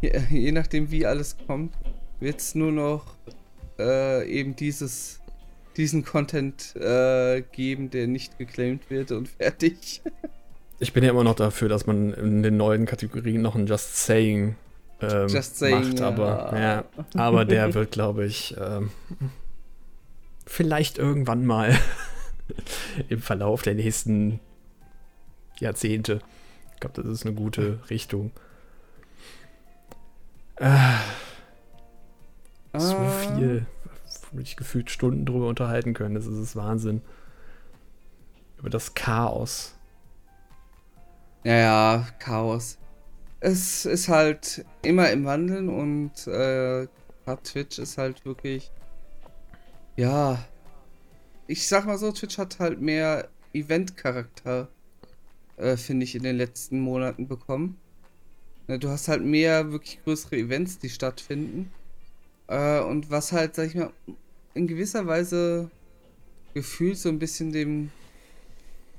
je, 0.00 0.18
je 0.30 0.52
nachdem 0.52 0.90
wie 0.90 1.04
alles 1.04 1.36
kommt, 1.46 1.74
wird 2.20 2.40
es 2.40 2.54
nur 2.54 2.70
noch 2.70 3.16
äh, 3.78 4.28
eben 4.30 4.54
dieses, 4.54 5.20
diesen 5.76 6.04
Content 6.04 6.76
äh, 6.76 7.42
geben, 7.52 7.90
der 7.90 8.06
nicht 8.06 8.38
geclaimed 8.38 8.90
wird 8.90 9.12
und 9.12 9.28
fertig. 9.38 10.02
Ich 10.78 10.92
bin 10.92 11.04
ja 11.04 11.10
immer 11.10 11.24
noch 11.24 11.34
dafür, 11.34 11.68
dass 11.68 11.86
man 11.86 12.12
in 12.14 12.42
den 12.42 12.56
neuen 12.56 12.86
Kategorien 12.86 13.42
noch 13.42 13.54
ein 13.54 13.66
Just 13.66 13.96
Saying, 14.04 14.56
ähm, 15.00 15.28
Just 15.28 15.58
Saying, 15.58 15.88
macht. 15.88 15.98
ja. 15.98 16.06
Aber, 16.06 16.58
ja, 16.58 16.84
aber 17.14 17.44
der 17.44 17.74
wird, 17.74 17.90
glaube 17.90 18.24
ich, 18.26 18.56
ähm, 18.58 18.90
vielleicht 20.46 20.98
irgendwann 20.98 21.44
mal 21.44 21.78
im 23.08 23.20
Verlauf 23.20 23.62
der 23.62 23.74
nächsten 23.74 24.40
Jahrzehnte. 25.58 26.20
Ich 26.74 26.80
glaube, 26.80 27.02
das 27.02 27.12
ist 27.12 27.26
eine 27.26 27.34
gute 27.34 27.78
Richtung. 27.90 28.30
Ah, 30.58 30.98
so 32.76 32.96
Ah, 32.96 33.10
viel, 33.10 33.66
ich 34.40 34.56
gefühlt 34.56 34.90
Stunden 34.90 35.26
drüber 35.26 35.48
unterhalten 35.48 35.94
können. 35.94 36.14
Das 36.14 36.26
ist 36.26 36.40
das 36.40 36.56
Wahnsinn. 36.56 37.02
Über 38.58 38.70
das 38.70 38.94
Chaos. 38.94 39.74
Ja, 41.44 41.54
ja, 41.54 42.06
Chaos. 42.18 42.78
Es 43.40 43.86
ist 43.86 44.08
halt 44.08 44.64
immer 44.82 45.10
im 45.10 45.24
Wandeln 45.24 45.68
und 45.70 46.26
äh, 46.26 46.86
Twitch 47.44 47.78
ist 47.78 47.96
halt 47.96 48.24
wirklich. 48.24 48.70
Ja. 49.96 50.38
Ich 51.46 51.66
sag 51.66 51.86
mal 51.86 51.98
so, 51.98 52.12
Twitch 52.12 52.38
hat 52.38 52.58
halt 52.58 52.80
mehr 52.80 53.28
Event-Charakter, 53.52 54.68
äh, 55.56 55.76
finde 55.76 56.04
ich, 56.04 56.14
in 56.14 56.22
den 56.22 56.36
letzten 56.36 56.80
Monaten 56.80 57.26
bekommen. 57.26 57.78
Ne, 58.68 58.78
Du 58.78 58.88
hast 58.88 59.08
halt 59.08 59.22
mehr 59.24 59.72
wirklich 59.72 60.02
größere 60.04 60.36
Events, 60.36 60.78
die 60.78 60.90
stattfinden. 60.90 61.72
Äh, 62.50 62.80
und 62.80 63.10
was 63.10 63.30
halt, 63.32 63.54
sag 63.54 63.68
ich 63.68 63.74
mal, 63.76 63.92
in 64.54 64.66
gewisser 64.66 65.06
Weise 65.06 65.70
gefühlt 66.52 66.98
so 66.98 67.08
ein 67.08 67.18
bisschen 67.20 67.52
dem 67.52 67.90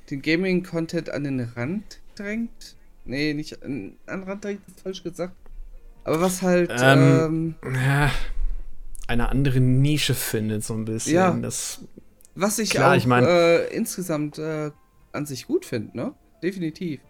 den 0.09 0.21
Gaming-Content 0.21 1.09
an 1.09 1.23
den 1.25 1.39
Rand 1.41 1.99
drängt. 2.15 2.75
Nee, 3.05 3.33
nicht 3.33 3.61
an, 3.63 3.97
an 4.07 4.21
den 4.21 4.29
Rand 4.29 4.43
drängt, 4.45 4.61
ist 4.67 4.81
falsch 4.81 5.03
gesagt. 5.03 5.35
Aber 6.03 6.19
was 6.21 6.41
halt, 6.41 6.71
ähm, 6.73 7.55
Ähm, 7.63 7.73
Ja, 7.75 8.11
eine 9.07 9.29
andere 9.29 9.59
Nische 9.59 10.13
findet, 10.15 10.63
so 10.63 10.73
ein 10.73 10.85
bisschen. 10.85 11.13
Ja. 11.15 11.31
Das, 11.41 11.81
was 12.35 12.57
ich 12.59 12.69
klar, 12.71 12.91
auch 12.93 12.97
ich 12.97 13.05
mein- 13.05 13.25
äh, 13.25 13.65
insgesamt 13.67 14.37
äh, 14.39 14.71
an 15.11 15.25
sich 15.25 15.45
gut 15.45 15.65
finde, 15.65 15.95
ne? 15.95 16.13
Definitiv. 16.41 17.01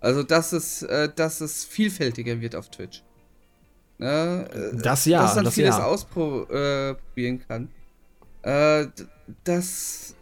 Also, 0.00 0.22
dass 0.22 0.52
es, 0.52 0.82
äh, 0.82 1.08
dass 1.14 1.40
es 1.40 1.64
vielfältiger 1.64 2.40
wird 2.40 2.54
auf 2.54 2.70
Twitch. 2.70 3.02
Ne? 3.98 4.48
Äh, 4.52 4.76
das 4.76 5.04
ja, 5.04 5.22
dass 5.22 5.34
man 5.34 5.44
das 5.44 5.54
vieles 5.54 5.76
ja. 5.76 5.84
ausprobieren 5.84 6.96
probieren 6.96 7.44
kann. 7.46 7.68
Äh, 8.42 8.86
das. 9.44 10.14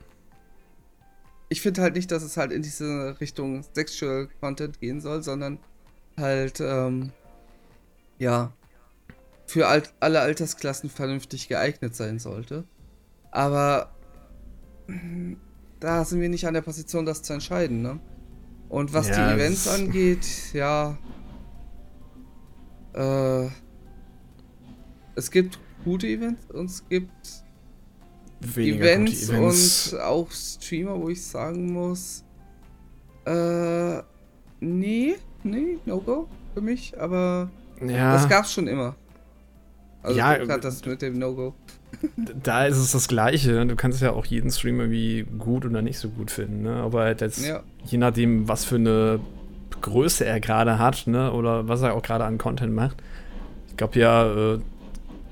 Ich 1.49 1.61
finde 1.61 1.83
halt 1.83 1.95
nicht, 1.95 2.11
dass 2.11 2.24
es 2.24 2.37
halt 2.37 2.51
in 2.51 2.62
diese 2.62 3.16
Richtung 3.20 3.64
Sexual 3.74 4.29
Content 4.41 4.81
gehen 4.81 5.01
soll, 5.01 5.22
sondern 5.22 5.59
halt, 6.16 6.59
ähm, 6.61 7.12
ja, 8.18 8.53
für 9.47 9.68
alt, 9.68 9.93
alle 10.01 10.20
Altersklassen 10.20 10.91
vernünftig 10.91 11.47
geeignet 11.49 11.95
sein 11.95 12.18
sollte. 12.18 12.64
Aber 13.31 13.93
mm, 14.89 15.35
da 15.79 16.05
sind 16.05 16.20
wir 16.20 16.29
nicht 16.29 16.49
an 16.49 16.55
der 16.55 16.62
Position, 16.62 17.07
das 17.07 17.22
zu 17.22 17.33
entscheiden, 17.33 17.83
ne? 17.83 18.01
Und 18.68 18.93
was 18.93 19.09
Ja, 19.09 19.29
die 19.29 19.35
Events 19.35 19.68
angeht, 19.72 20.27
ja. 20.53 20.99
Äh, 22.93 23.49
es 25.17 25.31
gibt 25.31 25.59
gute 25.85 26.07
Events 26.07 26.47
und 26.53 26.67
es 26.67 26.89
gibt 26.89 27.11
Events, 28.57 29.27
gute 29.27 29.39
Events. 29.39 29.93
und 29.93 30.01
auch 30.01 30.31
Streamer, 30.31 31.01
wo 31.01 31.09
ich 31.09 31.25
sagen 31.25 31.73
muss, 31.73 32.23
äh, 33.25 33.99
nee, 34.61 35.17
nee, 35.43 35.79
No-Go 35.85 36.29
für 36.55 36.61
mich, 36.61 36.99
aber 37.01 37.51
ja, 37.85 38.12
das 38.14 38.29
gab's 38.29 38.53
schon 38.53 38.67
immer. 38.69 38.95
Also 40.03 40.19
Ja, 40.19 40.37
gerade 40.37 40.61
das 40.61 40.85
mit 40.85 41.03
dem 41.03 41.19
No-Go. 41.19 41.55
da 42.43 42.67
ist 42.67 42.77
es 42.77 42.93
das 42.93 43.09
Gleiche. 43.09 43.67
Du 43.67 43.75
kannst 43.75 44.01
ja 44.03 44.12
auch 44.12 44.27
jeden 44.27 44.51
Stream 44.51 44.79
irgendwie 44.81 45.25
gut 45.39 45.64
oder 45.64 45.83
nicht 45.83 45.99
so 45.99 46.09
gut 46.11 46.31
finden. 46.31 46.62
Ne? 46.62 46.75
Aber 46.77 47.03
halt 47.03 47.21
jetzt, 47.23 47.45
Ja. 47.45 47.62
je 47.87 47.99
nachdem, 47.99 48.47
was 48.49 48.64
für 48.64 48.77
eine 48.77 49.19
Größe 49.81 50.25
er 50.25 50.39
gerade 50.41 50.79
hat, 50.79 51.07
ne? 51.07 51.33
oder 51.33 51.67
was 51.69 51.83
er 51.83 51.95
auch 51.95 52.03
gerade 52.03 52.25
an 52.25 52.39
Content 52.39 52.75
macht. 52.75 53.03
Ich 53.69 53.77
glaube 53.77 53.99
ja, 53.99 54.55
äh, 54.55 54.59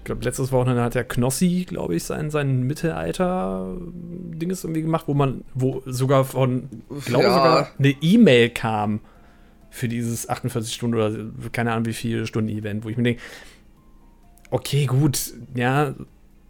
ich 0.04 0.06
glaube, 0.06 0.22
letztes 0.22 0.52
Wochenende 0.52 0.82
hat 0.82 0.94
ja 0.94 1.02
Knossi, 1.02 1.64
glaube 1.66 1.94
ich, 1.96 2.04
sein, 2.04 2.30
sein 2.30 2.64
Mittelalter-Dinges 2.64 4.62
irgendwie 4.62 4.82
gemacht, 4.82 5.04
wo 5.08 5.14
man, 5.14 5.44
wo 5.54 5.80
sogar 5.86 6.26
von, 6.26 6.68
glaube 7.06 7.24
Ja. 7.24 7.34
sogar 7.34 7.70
eine 7.78 7.94
E-Mail 8.02 8.50
kam 8.50 9.00
für 9.70 9.88
dieses 9.88 10.28
48 10.28 10.74
Stunden 10.74 10.96
oder 10.96 11.10
keine 11.52 11.72
Ahnung 11.72 11.86
wie 11.86 11.94
viele 11.94 12.26
Stunden 12.26 12.50
Event, 12.50 12.84
wo 12.84 12.90
ich 12.90 12.98
mir 12.98 13.02
denke, 13.02 13.22
okay, 14.50 14.84
gut, 14.84 15.32
ja, 15.54 15.94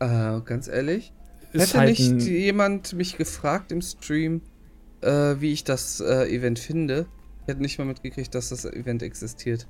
Äh, 0.00 0.40
ganz 0.44 0.66
ehrlich, 0.66 1.12
hätte 1.52 1.78
halt 1.78 1.90
nicht 1.90 2.26
jemand 2.26 2.92
mich 2.94 3.16
gefragt 3.16 3.70
im 3.70 3.82
Stream, 3.82 4.40
äh, 5.00 5.36
wie 5.38 5.52
ich 5.52 5.62
das 5.62 6.00
äh, 6.00 6.26
Event 6.28 6.58
finde, 6.58 7.06
ich 7.42 7.46
hätte 7.46 7.62
nicht 7.62 7.78
mal 7.78 7.84
mitgekriegt, 7.84 8.34
dass 8.34 8.48
das 8.48 8.64
Event 8.64 9.04
existiert. 9.04 9.68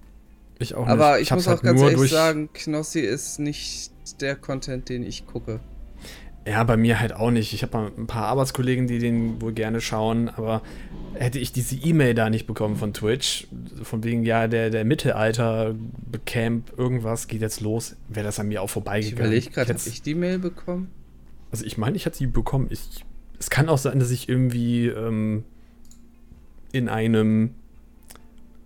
Ich 0.59 0.75
auch 0.75 0.87
Aber 0.87 1.13
nicht. 1.15 1.23
ich, 1.23 1.33
hab's 1.33 1.41
muss 1.41 1.47
auch 1.49 1.53
halt 1.53 1.63
ganz 1.63 1.81
ehrlich 1.81 1.97
durch- 1.97 2.11
sagen, 2.11 2.49
Knossi 2.53 3.01
ist 3.01 3.39
nicht 3.39 3.91
der 4.21 4.37
Content, 4.37 4.89
den 4.89 5.03
ich 5.05 5.27
gucke. 5.27 5.61
Ja, 6.47 6.63
bei 6.65 6.77
mir 6.77 7.01
halt 7.01 7.15
auch 7.15 7.31
nicht. 7.31 7.55
Ich 7.55 7.63
habe 7.63 7.75
mal 7.77 7.91
ein 7.97 8.07
paar 8.07 8.27
Arbeitskollegen, 8.27 8.87
die 8.87 8.99
den 8.99 9.41
wohl 9.41 9.53
gerne 9.55 9.81
schauen, 9.81 10.29
aber 10.29 10.61
hätte 11.15 11.39
ich 11.39 11.53
diese 11.53 11.75
E-Mail 11.77 12.13
da 12.15 12.29
nicht 12.29 12.47
bekommen 12.47 12.77
von 12.77 12.93
Twitch, 12.93 13.47
von 13.83 14.05
wegen, 14.05 14.25
ja, 14.25 14.47
der, 14.47 14.69
der 14.69 14.85
Mittelalter-Camp, 14.85 16.73
irgendwas 16.79 17.29
geht 17.29 17.41
jetzt 17.41 17.61
los, 17.61 17.97
wäre 18.09 18.27
das 18.27 18.39
an 18.39 18.49
mir 18.49 18.61
auch 18.61 18.67
Ich 18.67 18.73
vorbeigegangen. 18.73 19.19
überlege 19.27 19.51
gerade, 19.51 19.73
habe 19.75 19.81
ich 19.89 20.03
die 20.03 20.15
Mail 20.15 20.39
bekommen? 20.39 20.91
Also 21.51 21.65
ich 21.65 21.79
meine, 21.79 21.97
ich 21.97 22.05
hatte 22.05 22.19
die 22.19 22.27
bekommen. 22.27 22.67
Ich, 22.71 23.05
es 23.39 23.49
kann 23.49 23.69
auch 23.69 23.79
sein, 23.79 23.99
dass 23.99 24.11
ich 24.11 24.29
irgendwie 24.29 24.87
ähm, 24.89 25.45
in 26.73 26.89
einem 26.89 27.55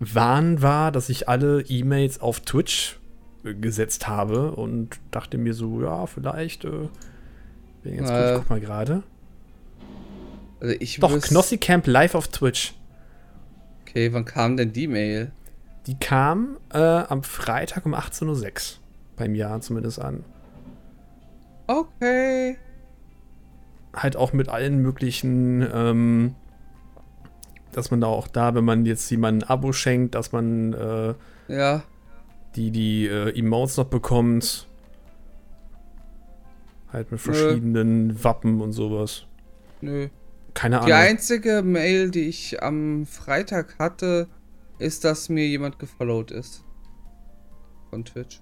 Wahn 0.01 0.63
war, 0.63 0.93
dass 0.93 1.09
ich 1.09 1.29
alle 1.29 1.63
E-Mails 1.63 2.21
auf 2.21 2.41
Twitch 2.41 2.99
äh, 3.45 3.55
gesetzt 3.55 4.07
habe 4.09 4.53
und 4.53 4.99
dachte 5.11 5.39
mir 5.39 5.55
so, 5.55 5.83
ja, 5.83 6.07
vielleicht. 6.07 6.65
Äh, 6.65 6.89
bin 7.83 7.95
jetzt 7.95 8.11
Äh, 8.11 8.33
ich 8.35 8.39
guck 8.41 8.51
mal 8.51 8.61
gerade. 8.61 9.03
Also 10.61 10.75
ich 10.79 10.99
Doch, 11.01 11.21
Knossi 11.21 11.59
Camp 11.59 11.87
live 11.87 12.15
auf 12.15 12.29
Twitch. 12.29 12.75
Okay, 13.83 14.13
wann 14.13 14.25
kam 14.25 14.57
denn 14.57 14.73
die 14.73 14.87
Mail? 14.87 15.33
Die 15.87 15.95
kam 15.99 16.59
äh, 16.73 16.79
am 16.79 17.23
Freitag 17.23 17.87
um 17.87 17.95
18.06 17.95 18.25
Uhr. 18.25 18.79
Beim 19.17 19.35
Jahr 19.35 19.61
zumindest 19.61 20.01
an. 20.01 20.25
Okay. 21.67 22.57
Halt 23.95 24.17
auch 24.17 24.33
mit 24.33 24.49
allen 24.49 24.81
möglichen, 24.83 25.67
ähm, 25.73 26.35
dass 27.79 27.91
man 27.91 28.01
da 28.01 28.07
auch 28.09 28.29
da, 28.29 28.55
wenn 28.55 28.65
man 28.65 28.85
jetzt 28.87 29.11
jemandem 29.11 29.47
ein 29.47 29.51
Abo 29.51 29.73
schenkt, 29.73 30.15
dass 30.15 30.33
man 30.33 30.73
äh, 30.75 31.15
Ja. 31.49 31.83
die, 32.57 32.71
die 32.71 33.07
äh, 33.07 33.39
Emotes 33.39 33.77
noch 33.77 33.87
bekommt. 33.87 34.67
Halt 36.93 37.11
mit 37.13 37.25
Nö. 37.27 37.33
verschiedenen 37.35 38.23
Wappen 38.25 38.61
und 38.61 38.73
sowas. 38.73 39.25
Nö. 39.81 40.09
Keine 40.55 40.77
Die 40.81 40.93
Ahnung. 40.93 40.93
einzige 41.09 41.63
Mail, 41.63 42.11
die 42.11 42.29
ich 42.29 42.63
am 42.63 43.07
Freitag 43.07 43.79
hatte, 43.79 44.27
ist, 44.79 45.05
dass 45.05 45.29
mir 45.29 45.47
jemand 45.47 45.79
gefollowt 45.79 46.31
ist. 46.31 46.65
Von 47.91 48.05
Twitch. 48.05 48.41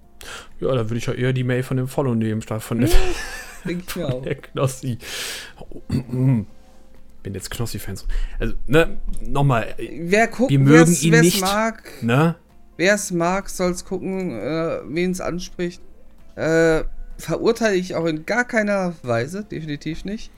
Ja, 0.59 0.69
da 0.73 0.89
würde 0.89 0.97
ich 0.97 1.05
ja 1.05 1.13
eher 1.13 1.31
die 1.33 1.43
Mail 1.43 1.61
von 1.63 1.77
dem 1.77 1.87
Follow 1.87 2.15
nehmen, 2.15 2.41
statt 2.41 2.63
von 2.63 2.79
der, 2.81 2.89
Denke 3.65 3.83
ich 3.87 3.95
mir 3.97 4.07
auch. 4.13 4.21
der 4.23 4.35
Knossi. 4.35 4.97
Bin 7.27 7.33
jetzt 7.33 7.51
Knossi-Fans. 7.51 8.05
Also, 8.39 8.53
ne, 8.67 8.95
nochmal, 9.19 9.75
Wer 9.77 10.27
guckt, 10.27 10.49
Wir 10.49 10.59
mögen 10.59 10.87
wer's, 10.87 11.03
ihn 11.03 11.11
wer's 11.11 11.25
nicht. 11.25 11.41
mag, 11.41 11.83
ne? 12.01 12.35
wer 12.77 12.93
es 12.93 13.11
mag, 13.11 13.49
soll 13.49 13.71
es 13.71 13.83
gucken, 13.83 14.31
äh, 14.31 14.79
wen 14.85 15.11
es 15.11 15.19
anspricht. 15.19 15.81
Äh, 16.35 16.85
verurteile 17.17 17.75
ich 17.75 17.95
auch 17.95 18.05
in 18.05 18.25
gar 18.25 18.45
keiner 18.45 18.93
Weise, 19.03 19.43
definitiv 19.43 20.05
nicht. 20.05 20.31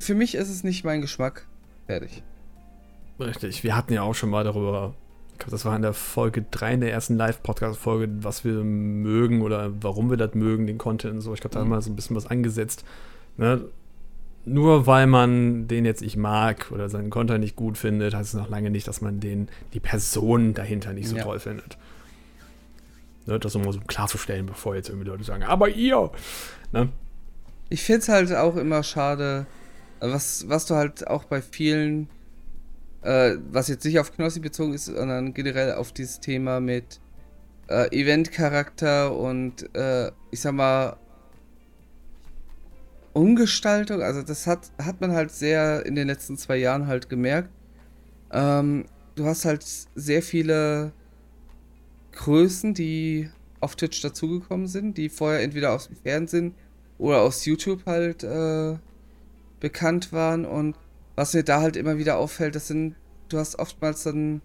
Für 0.00 0.16
mich 0.16 0.34
ist 0.34 0.50
es 0.50 0.64
nicht 0.64 0.84
mein 0.84 1.00
Geschmack. 1.00 1.46
Fertig. 1.86 2.24
Richtig, 3.20 3.62
wir 3.62 3.76
hatten 3.76 3.92
ja 3.92 4.02
auch 4.02 4.14
schon 4.14 4.30
mal 4.30 4.42
darüber, 4.42 4.94
ich 5.30 5.38
glaube, 5.38 5.52
das 5.52 5.64
war 5.64 5.76
in 5.76 5.82
der 5.82 5.92
Folge 5.92 6.44
3 6.50 6.74
in 6.74 6.80
der 6.80 6.90
ersten 6.90 7.16
Live-Podcast-Folge, 7.16 8.08
was 8.24 8.44
wir 8.44 8.64
mögen 8.64 9.42
oder 9.42 9.70
warum 9.80 10.10
wir 10.10 10.16
das 10.16 10.34
mögen, 10.34 10.66
den 10.66 10.76
Content 10.76 11.14
und 11.14 11.20
so. 11.20 11.34
Ich 11.34 11.40
glaube, 11.40 11.54
da 11.54 11.60
haben 11.60 11.68
wir 11.68 11.80
so 11.80 11.90
ein 11.90 11.94
bisschen 11.94 12.16
was 12.16 12.26
angesetzt. 12.26 12.84
Ne? 13.36 13.66
Nur 14.48 14.86
weil 14.86 15.08
man 15.08 15.66
den 15.66 15.84
jetzt 15.84 16.02
nicht 16.02 16.16
mag 16.16 16.70
oder 16.70 16.88
seinen 16.88 17.10
Content 17.10 17.40
nicht 17.40 17.56
gut 17.56 17.76
findet, 17.76 18.14
heißt 18.14 18.28
es 18.32 18.40
noch 18.40 18.48
lange 18.48 18.70
nicht, 18.70 18.86
dass 18.86 19.00
man 19.00 19.18
den, 19.18 19.48
die 19.74 19.80
Person 19.80 20.54
dahinter 20.54 20.92
nicht 20.92 21.08
so 21.08 21.16
Ja. 21.16 21.24
toll 21.24 21.40
findet. 21.40 21.76
Ne? 23.26 23.40
Das 23.40 23.56
um 23.56 23.62
mal 23.62 23.72
so 23.72 23.80
klarzustellen, 23.80 24.46
bevor 24.46 24.76
jetzt 24.76 24.88
irgendwie 24.88 25.08
Leute 25.08 25.24
sagen, 25.24 25.42
aber 25.42 25.68
ihr! 25.68 26.12
Ne? 26.70 26.90
Ich 27.68 27.82
finde 27.82 28.00
es 28.02 28.08
halt 28.08 28.32
auch 28.32 28.54
immer 28.54 28.84
schade, 28.84 29.46
was, 29.98 30.48
was 30.48 30.66
du 30.66 30.76
halt 30.76 31.08
auch 31.08 31.24
bei 31.24 31.42
vielen, 31.42 32.08
äh, 33.02 33.34
was 33.50 33.66
jetzt 33.66 33.84
nicht 33.84 33.98
auf 33.98 34.12
Knossi 34.14 34.38
bezogen 34.38 34.74
ist, 34.74 34.84
sondern 34.84 35.34
generell 35.34 35.72
auf 35.74 35.90
dieses 35.90 36.20
Thema 36.20 36.60
mit 36.60 37.00
äh, 37.68 37.88
Eventcharakter 37.90 39.12
und 39.16 39.74
äh, 39.74 40.12
ich 40.30 40.40
sag 40.40 40.52
mal 40.52 40.96
Umgestaltung, 43.16 44.02
also 44.02 44.20
das 44.20 44.46
hat, 44.46 44.70
hat 44.78 45.00
man 45.00 45.12
halt 45.12 45.30
sehr 45.30 45.86
in 45.86 45.94
den 45.94 46.06
letzten 46.06 46.36
zwei 46.36 46.58
Jahren 46.58 46.86
halt 46.86 47.08
gemerkt. 47.08 47.48
Ähm, 48.30 48.84
du 49.14 49.24
hast 49.24 49.46
halt 49.46 49.64
sehr 49.94 50.22
viele 50.22 50.92
Größen, 52.12 52.74
die 52.74 53.30
auf 53.60 53.74
Twitch 53.74 54.02
dazugekommen 54.02 54.66
sind, 54.66 54.98
die 54.98 55.08
vorher 55.08 55.40
entweder 55.40 55.72
aus 55.72 55.86
dem 55.86 55.96
Fernsehen 55.96 56.54
oder 56.98 57.22
aus 57.22 57.46
YouTube 57.46 57.86
halt 57.86 58.22
äh, 58.22 58.76
bekannt 59.60 60.12
waren 60.12 60.44
und 60.44 60.76
was 61.14 61.32
mir 61.32 61.42
da 61.42 61.62
halt 61.62 61.76
immer 61.76 61.96
wieder 61.96 62.18
auffällt, 62.18 62.54
das 62.54 62.68
sind, 62.68 62.96
du 63.30 63.38
hast 63.38 63.58
oftmals 63.58 64.02
dann, 64.02 64.42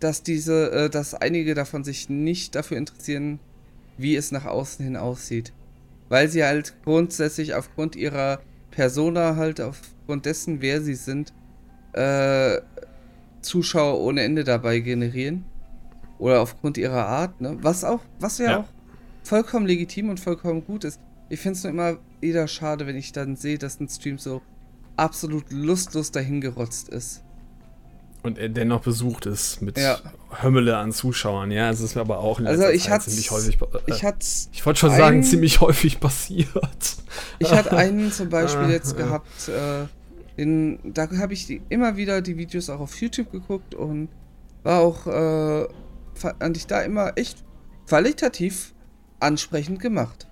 dass 0.00 0.22
diese, 0.22 0.70
äh, 0.70 0.90
dass 0.90 1.14
einige 1.14 1.54
davon 1.54 1.82
sich 1.82 2.10
nicht 2.10 2.54
dafür 2.54 2.76
interessieren, 2.76 3.40
wie 3.96 4.16
es 4.16 4.32
nach 4.32 4.44
außen 4.44 4.84
hin 4.84 4.98
aussieht. 4.98 5.54
Weil 6.10 6.28
sie 6.28 6.44
halt 6.44 6.74
grundsätzlich 6.84 7.54
aufgrund 7.54 7.96
ihrer 7.96 8.40
Persona 8.70 9.36
halt, 9.36 9.60
aufgrund 9.60 10.26
dessen, 10.26 10.60
wer 10.60 10.82
sie 10.82 10.94
sind, 10.96 11.32
äh, 11.94 12.58
Zuschauer 13.40 13.98
ohne 14.00 14.22
Ende 14.22 14.44
dabei 14.44 14.80
generieren. 14.80 15.46
Oder 16.18 16.42
aufgrund 16.42 16.76
ihrer 16.76 17.06
Art, 17.06 17.40
ne? 17.40 17.56
Was 17.62 17.82
auch, 17.84 18.00
was 18.18 18.36
ja, 18.36 18.50
Ja. 18.50 18.58
auch 18.58 18.68
vollkommen 19.22 19.66
legitim 19.66 20.10
und 20.10 20.20
vollkommen 20.20 20.64
gut 20.64 20.84
ist. 20.84 21.00
Ich 21.30 21.40
finde 21.40 21.56
es 21.56 21.62
nur 21.64 21.72
immer 21.72 21.98
wieder 22.20 22.46
schade, 22.48 22.86
wenn 22.86 22.96
ich 22.96 23.12
dann 23.12 23.36
sehe, 23.36 23.56
dass 23.56 23.80
ein 23.80 23.88
Stream 23.88 24.18
so 24.18 24.42
absolut 24.96 25.50
lustlos 25.50 26.10
dahingerotzt 26.10 26.90
ist. 26.90 27.22
Und 28.22 28.38
er 28.38 28.48
dennoch 28.50 28.82
besucht 28.82 29.24
ist 29.26 29.62
mit 29.62 29.78
Ja. 29.78 29.98
Hömmele 30.42 30.76
an 30.76 30.92
Zuschauern. 30.92 31.50
Ja, 31.50 31.70
es 31.70 31.80
ist 31.80 31.94
mir 31.94 32.02
aber 32.02 32.18
auch 32.18 32.38
in 32.38 32.46
Also 32.46 32.68
ich 32.68 32.82
Zeit 32.84 32.92
hatte 32.92 33.04
ziemlich 33.10 33.30
häufig. 33.30 33.58
äh, 33.62 33.66
ich 33.86 34.04
Ich 34.52 34.66
wollte 34.66 34.78
schon 34.80 34.90
Ein- 34.90 34.98
sagen, 34.98 35.22
ziemlich 35.22 35.60
häufig 35.60 36.00
passiert. 36.00 36.48
ich 37.38 37.50
hatte 37.50 37.76
einen 37.76 38.12
zum 38.12 38.28
Beispiel 38.28 38.68
jetzt 38.70 38.96
gehabt, 38.96 39.48
äh, 39.48 39.86
den, 40.36 40.78
da 40.94 41.08
habe 41.18 41.32
ich 41.32 41.46
die, 41.46 41.62
immer 41.70 41.96
wieder 41.96 42.20
die 42.22 42.36
Videos 42.36 42.68
auch 42.70 42.80
auf 42.80 42.94
YouTube 43.00 43.32
geguckt 43.32 43.74
und 43.74 44.08
war 44.62 44.80
auch 44.80 45.06
äh, 45.06 45.66
fand 46.14 46.56
ich 46.56 46.66
da 46.66 46.82
immer 46.82 47.12
echt 47.16 47.42
qualitativ 47.88 48.74
ansprechend 49.18 49.80
gemacht. 49.80 50.26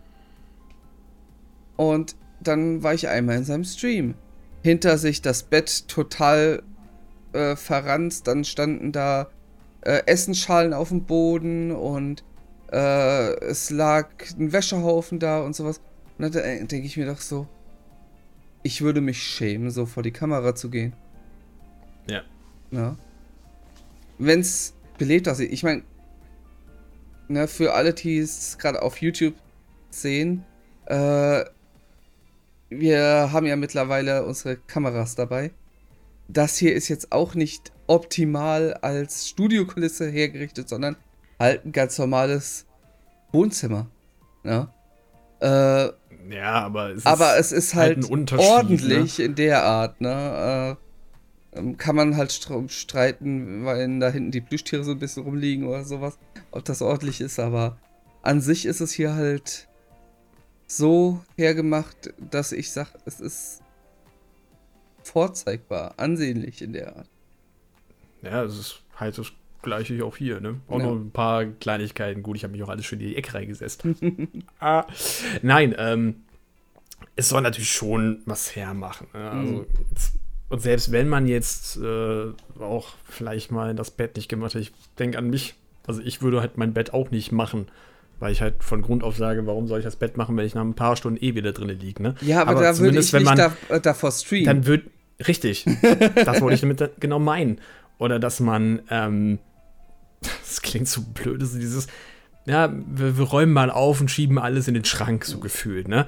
Und 1.76 2.16
dann 2.41 2.82
war 2.82 2.95
ich 2.95 3.09
einmal 3.09 3.36
in 3.36 3.45
seinem 3.45 3.64
Stream. 3.64 4.14
Hinter 4.62 4.99
sich 4.99 5.22
das 5.22 5.43
Bett 5.45 5.89
total 5.89 6.62
äh, 7.39 7.57
verranzt, 7.57 8.26
dann 8.26 8.45
standen 8.45 8.93
da 8.93 9.30
äh, 9.82 10.03
Essensschalen 10.07 10.74
auf 10.74 10.89
dem 10.89 11.05
Boden 11.05 11.70
und 11.72 12.24
äh, 12.72 13.34
es 13.45 13.70
lag 13.70 14.09
ein 14.39 14.53
Wäschehaufen 14.53 15.18
da 15.18 15.41
und 15.41 15.55
sowas. 15.55 15.80
Und 16.18 16.34
dann 16.34 16.43
äh, 16.43 16.64
denke 16.64 16.86
ich 16.86 16.97
mir 16.97 17.07
doch 17.07 17.20
so, 17.20 17.47
ich 18.62 18.82
würde 18.82 19.01
mich 19.01 19.22
schämen, 19.22 19.70
so 19.70 19.86
vor 19.86 20.03
die 20.03 20.11
Kamera 20.11 20.55
zu 20.55 20.68
gehen. 20.68 20.95
Ja. 22.09 22.22
Ja. 22.70 22.97
Wenn's 24.18 24.74
belebt 24.99 25.28
aussieht. 25.28 25.53
Ich 25.53 25.62
meine, 25.62 25.82
ne, 27.28 27.47
für 27.47 27.74
alle, 27.74 27.95
die 27.95 28.18
es 28.18 28.59
gerade 28.59 28.82
auf 28.82 29.01
YouTube 29.01 29.34
sehen, 29.91 30.45
äh, 30.86 31.45
wir 32.70 33.32
haben 33.32 33.47
ja 33.47 33.57
mittlerweile 33.57 34.24
unsere 34.24 34.57
Kameras 34.57 35.14
dabei. 35.14 35.53
Das 36.28 36.56
hier 36.56 36.74
ist 36.74 36.88
jetzt 36.88 37.10
auch 37.12 37.34
nicht 37.34 37.72
optimal 37.86 38.74
als 38.74 39.28
Studiokulisse 39.28 40.08
hergerichtet, 40.08 40.68
sondern 40.68 40.96
halt 41.38 41.64
ein 41.64 41.72
ganz 41.72 41.98
normales 41.98 42.66
Wohnzimmer. 43.32 43.86
Ja. 44.44 44.72
Äh, 45.40 45.90
Ja, 46.30 46.52
aber 46.64 46.90
es 46.90 46.98
ist, 46.98 47.06
aber 47.06 47.38
es 47.38 47.52
ist 47.52 47.74
halt 47.74 47.96
halt, 47.96 48.06
ein 48.06 48.12
Unterschied, 48.12 48.46
ordentlich 48.46 49.20
in 49.20 49.34
der 49.36 49.62
Art, 49.64 50.00
ne? 50.00 50.76
Äh, 51.54 51.58
ähm, 51.58 51.78
kann 51.78 51.96
man 51.96 52.16
halt 52.16 52.30
str- 52.30 52.68
streiten, 52.68 53.64
weil 53.64 53.98
da 54.00 54.10
hinten 54.10 54.30
die 54.32 54.42
Plüschtiere 54.42 54.84
so 54.84 54.90
ein 54.90 54.98
bisschen 54.98 55.22
rumliegen 55.22 55.66
oder 55.66 55.84
sowas, 55.84 56.18
ob 56.50 56.64
das 56.66 56.82
ordentlich 56.82 57.22
ist, 57.22 57.38
aber 57.38 57.78
an 58.20 58.42
sich 58.42 58.66
ist 58.66 58.80
es 58.80 58.92
hier 58.92 59.14
halt 59.14 59.66
so 60.66 61.20
hergemacht, 61.36 62.12
dass 62.30 62.52
ich 62.52 62.70
sag, 62.70 62.88
es 63.06 63.20
ist 63.20 63.60
vorzeigbar, 65.09 65.94
ansehnlich 65.96 66.62
in 66.62 66.72
der 66.72 66.96
Art. 66.96 67.09
Ja, 68.22 68.42
es 68.44 68.59
ist 68.59 68.82
halt 68.96 69.16
das 69.18 69.32
gleiche 69.62 69.96
wie 69.96 70.02
auch 70.02 70.16
hier, 70.16 70.40
ne? 70.40 70.61
Auch 70.68 70.78
Ja. 70.80 70.86
noch 70.86 70.92
ein 70.96 71.11
paar 71.11 71.44
Kleinigkeiten. 71.44 72.22
Gut, 72.22 72.36
ich 72.36 72.44
habe 72.44 72.52
mich 72.52 72.62
auch 72.62 72.68
alles 72.68 72.84
schön 72.86 73.00
in 73.00 73.09
die 73.09 73.16
Ecke 73.16 73.34
reingesetzt. 73.34 73.84
ah, 74.61 74.84
nein, 75.42 75.74
ähm, 75.78 76.16
es 77.16 77.28
soll 77.28 77.42
natürlich 77.42 77.70
schon 77.72 78.22
was 78.26 78.54
hermachen. 78.56 79.06
Ne? 79.14 79.30
Also, 79.30 79.52
Mhm. 79.54 79.66
jetzt, 79.90 80.12
und 80.48 80.62
selbst 80.62 80.92
wenn 80.92 81.09
man 81.09 81.26
jetzt 81.26 81.76
äh, 81.76 82.26
auch 82.61 82.88
vielleicht 83.04 83.50
mal 83.52 83.74
das 83.74 83.90
Bett 83.90 84.16
nicht 84.16 84.28
gemacht 84.28 84.54
hat, 84.54 84.62
ich 84.62 84.72
denke 84.98 85.18
an 85.18 85.28
mich. 85.30 85.54
Also 85.86 86.02
ich 86.02 86.20
würde 86.22 86.40
halt 86.40 86.59
mein 86.59 86.74
Bett 86.74 86.92
auch 86.92 87.11
nicht 87.11 87.32
machen, 87.32 87.66
weil 88.18 88.32
ich 88.32 88.40
halt 88.42 88.62
von 88.62 88.82
Grund 88.82 89.02
auf 89.02 89.16
sage, 89.16 89.46
warum 89.46 89.68
soll 89.68 89.78
ich 89.78 89.84
das 89.84 89.96
Bett 89.96 90.16
machen, 90.16 90.36
wenn 90.36 90.44
ich 90.46 90.54
nach 90.54 90.62
ein 90.62 90.74
paar 90.74 90.96
Stunden 90.96 91.22
eh 91.22 91.34
wieder 91.34 91.52
drin 91.52 91.68
liege, 91.68 92.02
ne? 92.02 92.14
Ja, 92.20 92.42
aber, 92.42 92.61
da 92.61 92.78
würde 92.78 92.98
ich 92.98 93.12
wenn 93.12 93.22
nicht 93.22 93.28
man 93.28 93.38
da, 93.38 93.56
äh, 93.74 93.80
davor 93.80 94.11
streamen. 94.12 94.44
dann 94.44 94.66
wird. 94.66 94.84
Richtig. 95.26 95.64
das 96.14 96.40
wollte 96.40 96.54
ich 96.54 96.60
damit 96.60 96.80
da- 96.80 96.90
genau 97.00 97.18
meinen. 97.18 97.60
Oder 97.98 98.18
dass 98.18 98.40
man, 98.40 98.82
ähm, 98.90 99.38
das 100.20 100.62
klingt 100.62 100.88
so 100.88 101.02
blöd, 101.02 101.42
so 101.42 101.58
dieses, 101.58 101.88
ja, 102.44 102.72
wir, 102.72 103.18
wir 103.18 103.24
räumen 103.24 103.52
mal 103.52 103.70
auf 103.70 104.00
und 104.00 104.10
schieben 104.10 104.38
alles 104.38 104.68
in 104.68 104.74
den 104.74 104.84
Schrank, 104.84 105.24
so 105.24 105.38
gefühlt, 105.38 105.88
ne? 105.88 106.06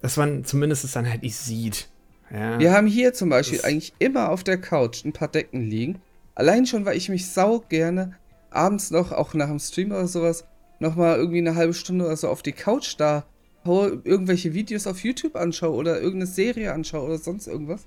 Dass 0.00 0.16
man 0.16 0.44
zumindest 0.44 0.84
es 0.84 0.92
dann 0.92 1.08
halt 1.08 1.22
nicht 1.22 1.36
sieht. 1.36 1.88
Ja. 2.32 2.58
Wir 2.58 2.72
haben 2.72 2.86
hier 2.86 3.14
zum 3.14 3.30
Beispiel 3.30 3.60
eigentlich 3.62 3.92
immer 3.98 4.30
auf 4.30 4.44
der 4.44 4.60
Couch 4.60 5.04
ein 5.04 5.12
paar 5.12 5.28
Decken 5.28 5.62
liegen. 5.62 6.00
Allein 6.34 6.66
schon, 6.66 6.84
weil 6.84 6.96
ich 6.96 7.08
mich 7.08 7.26
sau 7.30 7.60
gerne 7.68 8.16
abends 8.50 8.90
noch, 8.90 9.12
auch 9.12 9.34
nach 9.34 9.48
dem 9.48 9.58
Stream 9.58 9.90
oder 9.90 10.06
sowas, 10.06 10.44
nochmal 10.78 11.16
irgendwie 11.16 11.38
eine 11.38 11.54
halbe 11.54 11.74
Stunde 11.74 12.04
oder 12.04 12.16
so 12.16 12.28
auf 12.28 12.42
die 12.42 12.52
Couch 12.52 12.94
da 12.98 13.24
haue, 13.64 14.00
irgendwelche 14.04 14.54
Videos 14.54 14.86
auf 14.86 15.02
YouTube 15.02 15.36
anschaue 15.36 15.74
oder 15.74 15.96
irgendeine 15.96 16.26
Serie 16.26 16.72
anschaue 16.72 17.06
oder 17.06 17.18
sonst 17.18 17.46
irgendwas. 17.46 17.86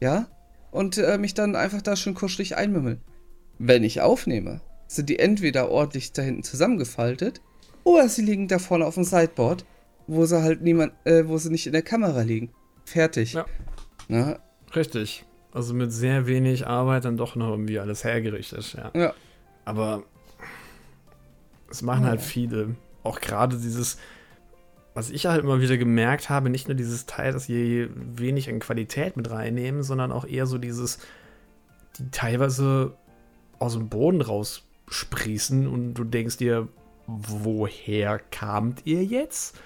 Ja? 0.00 0.28
und 0.70 0.98
äh, 0.98 1.16
mich 1.16 1.32
dann 1.34 1.56
einfach 1.56 1.80
da 1.80 1.96
schön 1.96 2.14
kuschelig 2.14 2.56
einmümmeln. 2.56 3.00
Wenn 3.58 3.82
ich 3.84 4.00
aufnehme, 4.02 4.60
sind 4.86 5.08
die 5.08 5.18
entweder 5.18 5.70
ordentlich 5.70 6.12
da 6.12 6.20
hinten 6.22 6.42
zusammengefaltet 6.42 7.40
oder 7.84 8.08
sie 8.08 8.22
liegen 8.22 8.48
da 8.48 8.58
vorne 8.58 8.84
auf 8.84 8.94
dem 8.94 9.04
Sideboard, 9.04 9.64
wo 10.06 10.26
sie 10.26 10.42
halt 10.42 10.60
niemand, 10.62 10.92
äh, 11.04 11.26
wo 11.26 11.38
sie 11.38 11.50
nicht 11.50 11.66
in 11.66 11.72
der 11.72 11.82
Kamera 11.82 12.20
liegen. 12.20 12.50
Fertig. 12.84 13.32
Ja. 13.32 13.46
Na, 14.08 14.38
Richtig. 14.76 15.24
Also 15.52 15.72
mit 15.72 15.90
sehr 15.90 16.26
wenig 16.26 16.66
Arbeit 16.66 17.06
dann 17.06 17.16
doch 17.16 17.34
noch 17.34 17.48
irgendwie 17.50 17.78
alles 17.78 18.04
hergerichtet, 18.04 18.74
ja. 18.74 18.90
ja. 18.94 19.14
Aber 19.64 20.02
es 21.70 21.80
machen 21.82 22.04
Ja. 22.04 22.10
halt 22.10 22.20
viele. 22.20 22.76
Auch 23.02 23.20
gerade 23.20 23.56
dieses, 23.56 23.96
was 24.94 25.10
ich 25.10 25.26
halt 25.26 25.42
immer 25.42 25.60
wieder 25.60 25.76
gemerkt 25.76 26.28
habe, 26.28 26.50
nicht 26.50 26.68
nur 26.68 26.74
dieses 26.74 27.06
Teil, 27.06 27.32
dass 27.32 27.44
sie 27.44 27.88
wenig 27.94 28.48
an 28.48 28.58
Qualität 28.58 29.16
mit 29.16 29.30
reinnehmen, 29.30 29.82
sondern 29.82 30.12
auch 30.12 30.24
eher 30.24 30.46
so 30.46 30.58
dieses, 30.58 30.98
die 31.98 32.10
teilweise 32.10 32.96
aus 33.58 33.74
dem 33.74 33.88
Boden 33.88 34.20
raussprießen 34.20 35.66
und 35.66 35.94
du 35.94 36.04
denkst 36.04 36.38
dir, 36.38 36.68
woher 37.06 38.18
kamt 38.18 38.82
ihr 38.84 39.04
jetzt? 39.04 39.58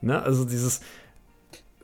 Ne? 0.00 0.20
Also 0.22 0.44
dieses, 0.44 0.80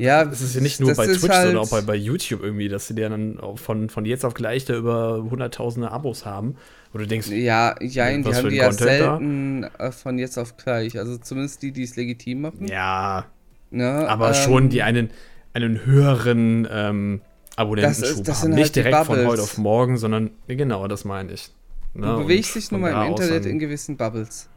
Ja, 0.00 0.22
es 0.22 0.40
ist 0.40 0.54
ja 0.54 0.60
nicht 0.60 0.80
nur 0.80 0.90
das 0.90 0.96
bei 0.96 1.06
Twitch, 1.06 1.28
halt- 1.28 1.46
sondern 1.48 1.62
auch 1.64 1.68
bei, 1.70 1.82
bei 1.82 1.94
YouTube 1.94 2.42
irgendwie, 2.42 2.68
dass 2.68 2.86
sie 2.88 2.94
dann 2.94 3.38
auch 3.38 3.58
von, 3.58 3.90
von 3.90 4.04
jetzt 4.06 4.24
auf 4.24 4.34
gleich 4.34 4.64
da 4.64 4.74
über 4.74 5.22
hunderttausende 5.30 5.90
Abos 5.90 6.24
haben. 6.24 6.56
Du 6.92 7.04
denkst, 7.06 7.28
Ja, 7.28 7.76
jein, 7.82 8.22
die 8.24 8.34
haben 8.34 8.48
die 8.48 8.56
ja 8.56 8.68
Content 8.68 8.80
da? 8.80 8.94
selten 8.96 9.64
äh, 9.78 9.92
von 9.92 10.18
jetzt 10.18 10.38
auf 10.38 10.56
gleich. 10.56 10.98
Also 10.98 11.18
zumindest 11.18 11.62
die, 11.62 11.70
die 11.72 11.82
es 11.82 11.96
legitim 11.96 12.40
machen. 12.40 12.66
ja, 12.66 13.26
Ne? 13.72 14.08
aber 14.08 14.28
ähm, 14.28 14.34
schon 14.34 14.68
die 14.68 14.82
einen, 14.82 15.10
einen 15.52 15.84
höheren 15.86 16.66
ähm, 16.70 17.20
Abonnentenschub 17.54 18.16
Das 18.16 18.22
das 18.24 18.42
haben. 18.42 18.50
Nicht 18.50 18.58
halt 18.74 18.76
die 18.76 18.82
direkt 18.82 19.06
von 19.06 19.24
heute 19.26 19.42
auf 19.42 19.58
morgen, 19.58 19.96
sondern 19.98 20.30
genau, 20.48 20.88
das 20.88 21.04
meine 21.04 21.32
ich. 21.32 21.50
Ne? 21.94 22.06
Du 22.06 22.16
bewegst 22.22 22.54
dich 22.56 22.70
nun 22.72 22.80
mal 22.80 22.90
im 23.06 23.12
Internet 23.12 23.46
in 23.46 23.58
gewissen 23.60 23.96
Bubbles. 23.96 24.48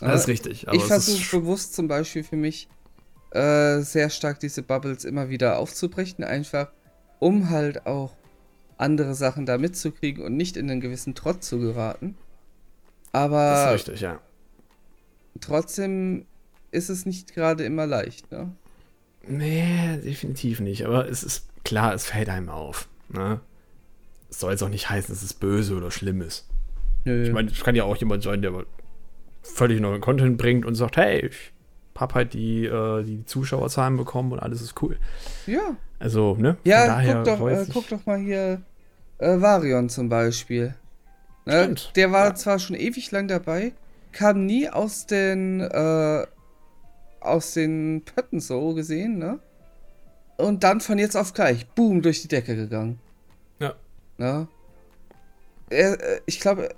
Das 0.00 0.22
ist 0.22 0.26
Ja, 0.26 0.32
richtig. 0.32 0.66
Ich 0.72 0.82
versuche 0.84 1.38
bewusst 1.40 1.74
zum 1.74 1.88
Beispiel 1.88 2.24
für 2.24 2.36
mich 2.36 2.68
äh, 3.34 3.80
sehr 3.80 4.10
stark 4.10 4.40
diese 4.40 4.62
Bubbles 4.62 5.04
immer 5.04 5.28
wieder 5.28 5.58
aufzubrechen, 5.58 6.24
einfach 6.24 6.70
um 7.18 7.50
halt 7.50 7.86
auch 7.86 8.14
andere 8.76 9.14
Sachen 9.14 9.46
da 9.46 9.58
mitzukriegen 9.58 10.24
und 10.24 10.36
nicht 10.36 10.56
in 10.56 10.70
einen 10.70 10.80
gewissen 10.80 11.14
Trott 11.14 11.44
zu 11.44 11.58
geraten. 11.60 12.16
das 13.12 13.22
Aber 13.22 13.66
ist 13.66 13.88
richtig, 13.88 14.00
ja. 14.00 14.20
trotzdem 15.40 16.26
ist 16.72 16.88
es 16.88 17.06
nicht 17.06 17.34
gerade 17.34 17.64
immer 17.64 17.86
leicht, 17.86 18.32
ne? 18.32 18.52
Nee, 19.26 19.98
definitiv 20.04 20.60
nicht. 20.60 20.84
Aber 20.84 21.08
es 21.08 21.22
ist 21.22 21.46
klar, 21.64 21.94
es 21.94 22.06
fällt 22.06 22.28
einem 22.28 22.48
auf. 22.48 22.88
Ne? 23.08 23.40
Es 24.30 24.40
soll 24.40 24.50
jetzt 24.50 24.62
auch 24.62 24.68
nicht 24.68 24.90
heißen, 24.90 25.14
dass 25.14 25.22
es 25.22 25.34
böse 25.34 25.76
oder 25.76 25.90
schlimm 25.90 26.22
ist. 26.22 26.48
Nö. 27.04 27.22
Ich 27.22 27.32
meine, 27.32 27.50
es 27.50 27.62
kann 27.62 27.74
ja 27.76 27.84
auch 27.84 27.96
jemand 27.96 28.22
sein, 28.22 28.42
der 28.42 28.64
völlig 29.42 29.80
neuen 29.80 30.00
Content 30.00 30.38
bringt 30.38 30.64
und 30.64 30.74
sagt, 30.74 30.96
hey, 30.96 31.26
ich 31.26 31.51
hab 31.96 32.14
halt 32.14 32.34
die, 32.34 32.64
äh, 32.64 33.02
die 33.04 33.24
Zuschauerzahlen 33.24 33.96
bekommen 33.96 34.32
und 34.32 34.38
alles 34.40 34.62
ist 34.62 34.80
cool. 34.82 34.98
ja. 35.46 35.76
Also, 35.98 36.34
ne? 36.34 36.56
Ja, 36.64 36.86
daher 36.86 37.22
guck, 37.22 37.24
doch, 37.24 37.48
äh, 37.48 37.66
guck 37.72 37.88
doch 37.88 38.06
mal 38.06 38.18
hier 38.18 38.60
äh, 39.18 39.40
Varion 39.40 39.88
zum 39.88 40.08
Beispiel. 40.08 40.74
Ne? 41.44 41.76
Der 41.94 42.10
war 42.10 42.26
ja. 42.26 42.34
zwar 42.34 42.58
schon 42.58 42.74
ewig 42.74 43.10
lang 43.12 43.28
dabei, 43.28 43.72
kam 44.10 44.44
nie 44.44 44.68
aus 44.68 45.06
den 45.06 45.60
äh, 45.60 46.26
aus 47.20 47.54
den 47.54 48.02
Pötten 48.04 48.40
so 48.40 48.74
gesehen, 48.74 49.18
ne? 49.18 49.38
Und 50.36 50.64
dann 50.64 50.80
von 50.80 50.98
jetzt 50.98 51.16
auf 51.16 51.34
gleich, 51.34 51.68
boom, 51.68 52.02
durch 52.02 52.22
die 52.22 52.28
Decke 52.28 52.56
gegangen. 52.56 52.98
Ja. 53.60 53.74
Ne? 54.18 54.48
Er, 55.70 56.00
äh, 56.00 56.20
ich 56.26 56.40
glaube, 56.40 56.70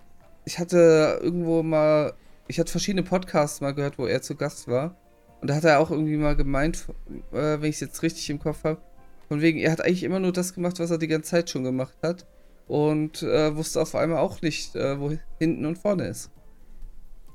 ich 0.45 0.59
hatte 0.59 1.21
irgendwo 1.23 1.63
mal, 1.63 2.13
ich 2.47 2.59
hatte 2.59 2.71
verschiedene 2.71 3.03
Podcasts 3.03 3.61
mal 3.61 3.73
gehört, 3.73 3.99
wo 3.99 4.07
er 4.07 4.21
zu 4.21 4.35
Gast 4.35 4.69
war. 4.69 4.97
Und 5.45 5.49
da 5.49 5.57
hat 5.57 5.65
er 5.65 5.79
auch 5.79 5.91
irgendwie 5.91 6.17
mal 6.17 6.37
gemeint, 6.37 6.87
äh, 7.31 7.61
wenn 7.61 7.65
ich 7.65 7.75
es 7.75 7.81
jetzt 7.81 8.03
richtig 8.03 8.31
im 8.31 8.39
Kopf 8.39 8.65
habe, 8.65 8.81
von 9.29 9.43
wegen, 9.43 9.59
er 9.59 9.73
hat 9.73 9.83
eigentlich 9.83 10.03
immer 10.03 10.19
nur 10.19 10.33
das 10.33 10.55
gemacht, 10.55 10.81
was 10.81 10.91
er 10.91 10.97
die 10.97 11.07
ganze 11.07 11.33
Zeit 11.33 11.51
schon 11.51 11.65
gemacht 11.65 11.99
hat. 12.03 12.25
Und 12.67 13.23
äh, 13.23 13.55
wusste 13.55 13.83
auf 13.83 13.95
einmal 13.95 14.21
auch 14.21 14.41
nicht, 14.41 14.75
äh, 14.75 14.99
wo 14.99 15.13
hinten 15.39 15.67
und 15.67 15.77
vorne 15.77 16.07
ist. 16.07 16.31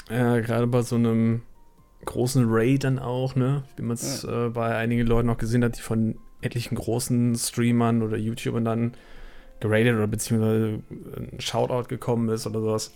Ja, 0.09 0.39
gerade 0.39 0.65
bei 0.65 0.81
so 0.81 0.95
einem 0.95 1.43
großen 2.03 2.45
Raid 2.47 2.85
dann 2.85 2.97
auch, 2.97 3.35
ne? 3.35 3.61
Wie 3.75 3.83
man 3.83 3.93
es 3.93 4.23
äh, 4.23 4.49
bei 4.49 4.75
einigen 4.75 5.05
Leuten 5.05 5.27
noch 5.27 5.37
gesehen 5.37 5.63
hat, 5.63 5.77
die 5.77 5.81
von 5.81 6.17
etlichen 6.41 6.73
großen 6.73 7.35
Streamern 7.35 8.01
oder 8.01 8.17
YouTubern 8.17 8.65
dann 8.65 8.93
geradet 9.59 9.93
oder 9.93 10.07
beziehungsweise 10.07 10.81
ein 10.89 11.39
Shoutout 11.39 11.89
gekommen 11.89 12.27
ist 12.29 12.47
oder 12.47 12.59
sowas. 12.59 12.91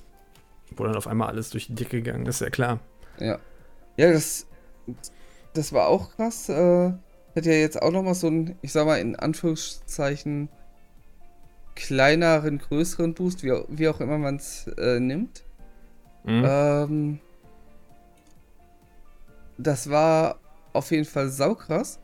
Wo 0.76 0.86
dann 0.86 0.95
auf 0.95 1.05
einmal 1.05 1.28
alles 1.28 1.51
durch 1.51 1.68
die 1.68 1.76
Decke 1.76 2.01
gegangen 2.01 2.26
ist, 2.26 2.41
ja 2.41 2.49
klar. 2.49 2.80
Ja. 3.20 3.38
Ja, 3.95 4.11
das, 4.11 4.47
das 5.53 5.73
war 5.73 5.88
auch 5.88 6.15
krass. 6.15 6.49
Äh, 6.49 6.91
hat 7.36 7.45
ja 7.45 7.53
jetzt 7.53 7.81
auch 7.81 7.91
nochmal 7.91 8.15
so 8.15 8.27
einen, 8.27 8.55
ich 8.61 8.71
sag 8.71 8.86
mal, 8.86 8.97
in 8.99 9.15
Anführungszeichen 9.15 10.49
kleineren, 11.75 12.59
größeren 12.59 13.13
Boost, 13.15 13.43
wie, 13.43 13.51
wie 13.69 13.88
auch 13.88 13.99
immer 13.99 14.17
man 14.19 14.36
es 14.36 14.67
äh, 14.77 14.99
nimmt. 14.99 15.43
Mhm. 16.23 16.43
Ähm, 16.45 17.19
das 19.57 19.89
war 19.89 20.39
auf 20.73 20.91
jeden 20.91 21.05
Fall 21.05 21.29
saukrass. 21.29 21.99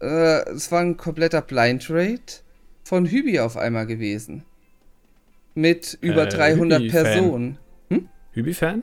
Äh, 0.00 0.48
es 0.50 0.72
war 0.72 0.80
ein 0.80 0.96
kompletter 0.96 1.42
Blind 1.42 1.88
Raid 1.90 2.42
von 2.84 3.06
Hübi 3.06 3.40
auf 3.40 3.56
einmal 3.56 3.86
gewesen. 3.86 4.44
Mit 5.54 5.98
über 6.00 6.24
Äh, 6.24 6.28
300 6.28 6.80
Hübi-Fan. 6.80 7.02
Personen. 7.04 7.58
Hübi-Fan? 8.32 8.82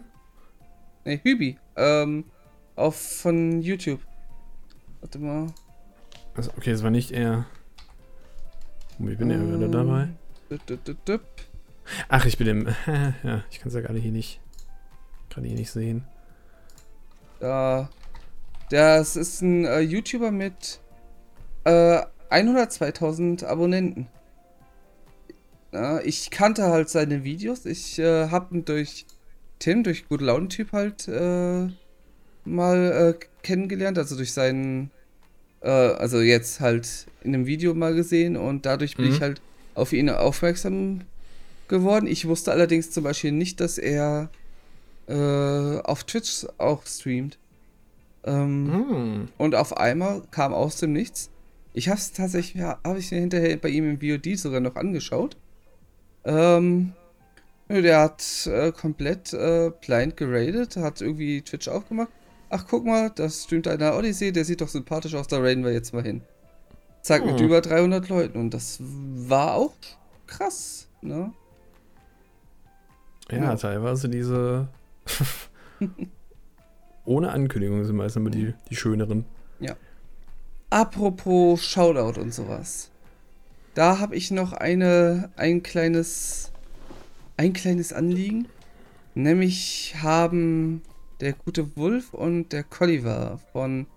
Ne, 1.05 1.19
Hübi. 1.23 1.57
Ähm, 1.75 2.25
auf 2.75 2.95
von 2.95 3.61
YouTube. 3.61 4.01
Warte 5.01 5.19
mal. 5.19 5.47
Also, 6.35 6.51
okay, 6.57 6.71
es 6.71 6.83
war 6.83 6.89
nicht 6.89 7.11
er. 7.11 7.45
Oh, 8.99 9.07
Ich 9.07 9.17
bin 9.17 9.29
ja 9.29 9.37
Ähm, 9.37 9.49
gerade 9.49 9.69
dabei. 9.69 10.09
Ach, 12.09 12.25
ich 12.25 12.37
bin 12.37 12.47
im. 12.47 12.67
ja, 13.23 13.43
ich 13.51 13.59
kann 13.59 13.67
es 13.67 13.73
ja 13.73 13.81
gerade 13.81 13.99
hier 13.99 14.11
nicht. 14.11 14.39
Gerade 15.29 15.47
hier 15.47 15.57
nicht 15.57 15.71
sehen. 15.71 16.05
Da. 17.39 17.89
Das 18.69 19.15
ist 19.15 19.41
ein 19.41 19.65
äh, 19.65 19.81
YouTuber 19.81 20.31
mit 20.31 20.79
äh, 21.65 22.01
102.000 22.31 23.45
Abonnenten. 23.45 24.07
Ja, 25.71 25.99
ich 25.99 26.31
kannte 26.31 26.63
halt 26.65 26.89
seine 26.89 27.23
Videos. 27.23 27.65
Ich 27.65 27.99
äh, 27.99 28.29
habe 28.29 28.55
ihn 28.55 28.65
durch 28.65 29.05
Tim, 29.59 29.83
durch 29.83 30.07
Gute 30.07 30.25
Laune-Typ 30.25 30.71
halt 30.71 31.07
äh, 31.07 31.67
mal 32.45 33.15
äh, 33.19 33.25
kennengelernt. 33.43 33.97
Also 33.97 34.15
durch 34.15 34.33
seinen. 34.33 34.91
Äh, 35.61 35.69
also 35.69 36.19
jetzt 36.21 36.59
halt 36.59 37.07
in 37.23 37.33
einem 37.33 37.45
Video 37.45 37.73
mal 37.73 37.93
gesehen. 37.93 38.37
Und 38.37 38.65
dadurch 38.65 38.97
bin 38.97 39.07
Mhm. 39.07 39.13
ich 39.13 39.21
halt 39.21 39.41
auf 39.75 39.93
ihn 39.93 40.09
aufmerksam 40.09 41.01
geworden. 41.67 42.07
Ich 42.07 42.27
wusste 42.27 42.51
allerdings 42.51 42.91
zum 42.91 43.03
Beispiel 43.03 43.31
nicht, 43.31 43.59
dass 43.59 43.77
er 43.77 44.29
äh, 45.07 45.13
auf 45.83 46.03
Twitch 46.03 46.45
auch 46.57 46.85
streamt. 46.85 47.37
Ähm, 48.25 48.71
Hm. 48.71 49.27
Und 49.37 49.55
auf 49.55 49.75
einmal 49.75 50.21
kam 50.31 50.53
aus 50.53 50.77
dem 50.77 50.93
Nichts. 50.93 51.29
Ich 51.73 51.89
habe 51.89 51.97
es 51.97 52.11
tatsächlich, 52.13 52.61
ja, 52.61 52.79
habe 52.85 52.99
ich 52.99 53.11
mir 53.11 53.19
hinterher 53.19 53.57
bei 53.57 53.69
ihm 53.69 53.89
im 53.89 53.99
VOD 53.99 54.37
sogar 54.37 54.59
noch 54.61 54.75
angeschaut. 54.75 55.35
Ähm, 56.23 56.93
der 57.67 57.99
hat 57.99 58.47
äh, 58.47 58.71
komplett 58.71 59.33
äh, 59.33 59.71
blind 59.85 60.15
geradet, 60.15 60.77
hat 60.77 61.01
irgendwie 61.01 61.41
Twitch 61.41 61.67
aufgemacht. 61.67 62.11
Ach, 62.55 62.65
guck 62.69 62.85
mal, 62.85 63.09
das 63.09 63.43
streamt 63.45 63.67
einer 63.67 63.97
Odyssey, 63.97 64.31
der 64.31 64.45
sieht 64.45 64.61
doch 64.61 64.67
sympathisch 64.67 65.15
aus, 65.15 65.27
da 65.27 65.39
raiden 65.39 65.63
wir 65.63 65.73
jetzt 65.73 65.91
mal 65.91 66.03
hin. 66.03 66.21
Zack, 67.01 67.25
mit 67.25 67.39
Hm. 67.39 67.45
über 67.47 67.61
300 67.61 68.07
Leuten. 68.09 68.37
Und 68.37 68.53
das 68.53 68.77
war 68.79 69.55
auch 69.55 69.73
krass, 70.27 70.87
ne? 71.01 71.33
Ja, 73.31 73.37
Ja. 73.37 73.55
teilweise 73.55 74.07
diese. 74.07 74.67
Ohne 77.05 77.31
Ankündigung 77.31 77.83
sind 77.85 77.95
meistens 77.95 78.21
immer 78.21 78.29
die, 78.29 78.53
die 78.69 78.75
schöneren. 78.75 79.25
Apropos 80.69 81.63
Shoutout 81.63 82.19
und 82.19 82.33
sowas. 82.33 82.89
Da 83.75 83.99
habe 83.99 84.15
ich 84.15 84.31
noch 84.31 84.53
eine, 84.53 85.29
ein 85.35 85.61
kleines, 85.61 86.51
ein 87.37 87.53
kleines 87.53 87.93
Anliegen. 87.93 88.47
Nämlich 89.13 89.93
haben 90.01 90.81
der 91.23 91.33
gute 91.33 91.75
Wolf 91.77 92.13
und 92.13 92.49
der 92.49 92.63
Colliver 92.63 93.39
von 93.51 93.87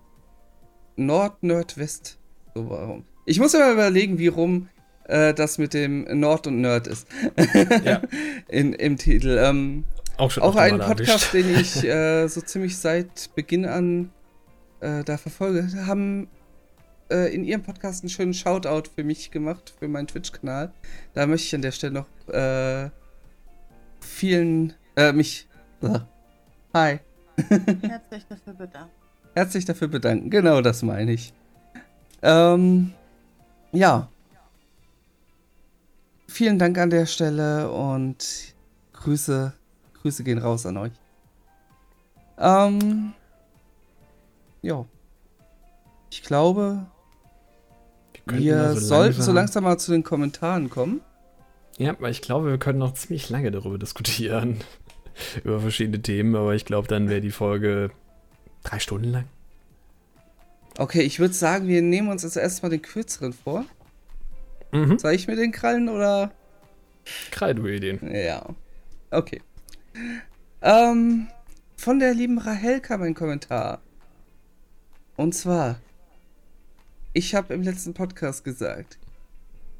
Nord, 0.95 1.43
Nordwest. 1.43 2.17
So 2.55 2.69
warum? 2.69 3.05
Ich 3.25 3.39
muss 3.39 3.53
mal 3.53 3.73
überlegen, 3.73 4.17
wie 4.17 4.27
rum 4.27 4.69
äh, 5.03 5.33
das 5.33 5.57
mit 5.57 5.73
dem 5.73 6.03
Nord 6.19 6.47
und 6.47 6.61
Nerd 6.61 6.87
ist. 6.87 7.07
Ja. 7.83 8.01
In, 8.47 8.73
Im 8.73 8.97
Titel. 8.97 9.37
Ähm, 9.39 9.83
Auch 10.17 10.31
schon 10.31 10.43
auch 10.43 10.55
ein 10.55 10.79
Podcast, 10.79 11.33
erwischt. 11.33 11.33
den 11.33 11.59
ich 11.59 11.83
äh, 11.83 12.27
so 12.27 12.41
ziemlich 12.41 12.77
seit 12.77 13.35
Beginn 13.35 13.65
an 13.65 14.11
äh, 14.79 15.03
da 15.03 15.17
verfolge, 15.17 15.67
haben 15.85 16.29
äh, 17.09 17.33
in 17.33 17.43
ihrem 17.43 17.63
Podcast 17.63 18.03
einen 18.03 18.09
schönen 18.09 18.33
Shoutout 18.33 18.89
für 18.95 19.03
mich 19.03 19.31
gemacht, 19.31 19.73
für 19.77 19.87
meinen 19.87 20.07
Twitch-Kanal. 20.07 20.71
Da 21.13 21.27
möchte 21.27 21.47
ich 21.47 21.55
an 21.55 21.61
der 21.61 21.71
Stelle 21.71 21.93
noch 21.93 22.33
äh, 22.33 22.89
vielen, 23.99 24.73
äh, 24.95 25.11
mich, 25.11 25.47
hi, 26.73 26.99
Herzlich 27.81 28.25
dafür 28.27 28.53
bedanken. 28.53 28.91
herzlich 29.35 29.65
dafür 29.65 29.87
bedanken. 29.87 30.29
Genau 30.29 30.61
das 30.61 30.81
meine 30.81 31.11
ich. 31.13 31.33
Ähm, 32.21 32.93
ja. 33.71 34.09
Vielen 36.27 36.59
Dank 36.59 36.77
an 36.77 36.89
der 36.89 37.05
Stelle 37.05 37.71
und 37.71 38.55
Grüße, 38.93 39.53
Grüße 40.01 40.23
gehen 40.23 40.39
raus 40.39 40.65
an 40.65 40.77
euch. 40.77 40.93
Ähm, 42.37 43.13
ja. 44.61 44.85
Ich 46.09 46.23
glaube, 46.23 46.87
könnten 48.27 48.43
wir 48.43 48.55
mal 48.55 48.77
sollten 48.77 49.21
so 49.21 49.31
langsam 49.31 49.63
mal 49.63 49.77
zu 49.77 49.91
den 49.91 50.03
Kommentaren 50.03 50.69
kommen. 50.69 51.01
Ja, 51.77 51.95
weil 51.99 52.11
ich 52.11 52.21
glaube, 52.21 52.49
wir 52.49 52.57
können 52.57 52.79
noch 52.79 52.93
ziemlich 52.93 53.29
lange 53.29 53.51
darüber 53.51 53.77
diskutieren. 53.77 54.59
über 55.43 55.59
verschiedene 55.59 56.01
Themen, 56.01 56.35
aber 56.35 56.55
ich 56.55 56.65
glaube, 56.65 56.87
dann 56.87 57.09
wäre 57.09 57.21
die 57.21 57.31
Folge 57.31 57.91
drei 58.63 58.79
Stunden 58.79 59.09
lang. 59.11 59.25
Okay, 60.77 61.01
ich 61.01 61.19
würde 61.19 61.33
sagen, 61.33 61.67
wir 61.67 61.81
nehmen 61.81 62.09
uns 62.09 62.23
jetzt 62.23 62.37
erstmal 62.37 62.69
den 62.69 62.81
kürzeren 62.81 63.33
vor. 63.33 63.65
Mhm. 64.71 64.99
Soll 64.99 65.13
ich 65.13 65.27
mir 65.27 65.35
den 65.35 65.51
krallen 65.51 65.89
oder? 65.89 66.31
Kreidu-Ideen. 67.31 68.13
Ja. 68.13 68.45
Okay. 69.09 69.41
Ähm, 70.61 71.27
von 71.75 71.99
der 71.99 72.13
lieben 72.13 72.37
Rahel 72.37 72.81
kam 72.81 73.01
ein 73.01 73.15
Kommentar. 73.15 73.81
Und 75.15 75.33
zwar, 75.33 75.79
ich 77.13 77.33
habe 77.33 77.53
im 77.53 77.63
letzten 77.63 77.93
Podcast 77.93 78.43
gesagt, 78.43 78.99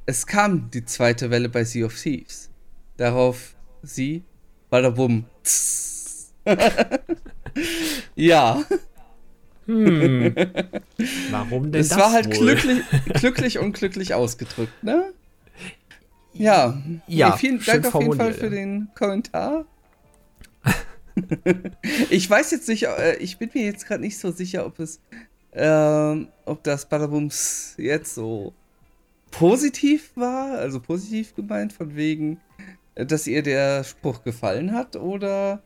es 0.08 0.26
kam 0.26 0.72
die 0.72 0.86
zweite 0.86 1.30
Welle 1.30 1.50
bei 1.50 1.64
Sea 1.64 1.86
of 1.86 2.02
Thieves. 2.02 2.50
Darauf 2.96 3.56
sie, 3.84 4.24
badabum. 4.70 5.26
ja, 8.16 8.64
Hm. 9.68 10.34
Warum 11.30 11.72
denn 11.72 11.82
es 11.82 11.90
das 11.90 12.00
war 12.00 12.12
halt 12.14 12.28
wohl? 12.28 12.56
glücklich, 12.56 12.84
glücklich 13.14 13.60
und 13.60 13.74
glücklich 13.74 14.14
ausgedrückt, 14.14 14.82
ne? 14.82 15.14
Ja. 16.34 16.82
Ja, 17.08 17.32
Nee, 17.32 17.38
vielen 17.38 17.64
Dank 17.64 17.94
auf 17.94 18.02
jeden 18.02 18.16
Fall 18.16 18.34
für 18.34 18.46
ja. 18.46 18.52
den 18.52 18.88
Kommentar. 18.96 19.66
ich 22.10 22.30
weiß 22.30 22.52
jetzt 22.52 22.70
nicht, 22.70 22.84
äh, 22.84 23.18
ich 23.18 23.38
bin 23.38 23.50
mir 23.54 23.66
jetzt 23.66 23.86
gerade 23.88 24.02
nicht 24.02 24.18
so 24.20 24.32
sicher, 24.32 24.66
ob 24.66 24.80
es, 24.80 25.02
ähm, 25.52 26.30
ob 26.46 26.64
das 26.64 26.88
Badabums 26.88 27.74
jetzt 27.78 28.14
so 28.14 28.54
positiv 29.32 30.12
war, 30.16 30.60
also 30.60 30.80
positiv 30.80 31.36
gemeint, 31.36 31.74
von 31.74 31.96
wegen, 31.96 32.40
dass 33.06 33.28
ihr 33.28 33.44
der 33.44 33.84
Spruch 33.84 34.24
gefallen 34.24 34.74
hat, 34.74 34.96
oder 34.96 35.62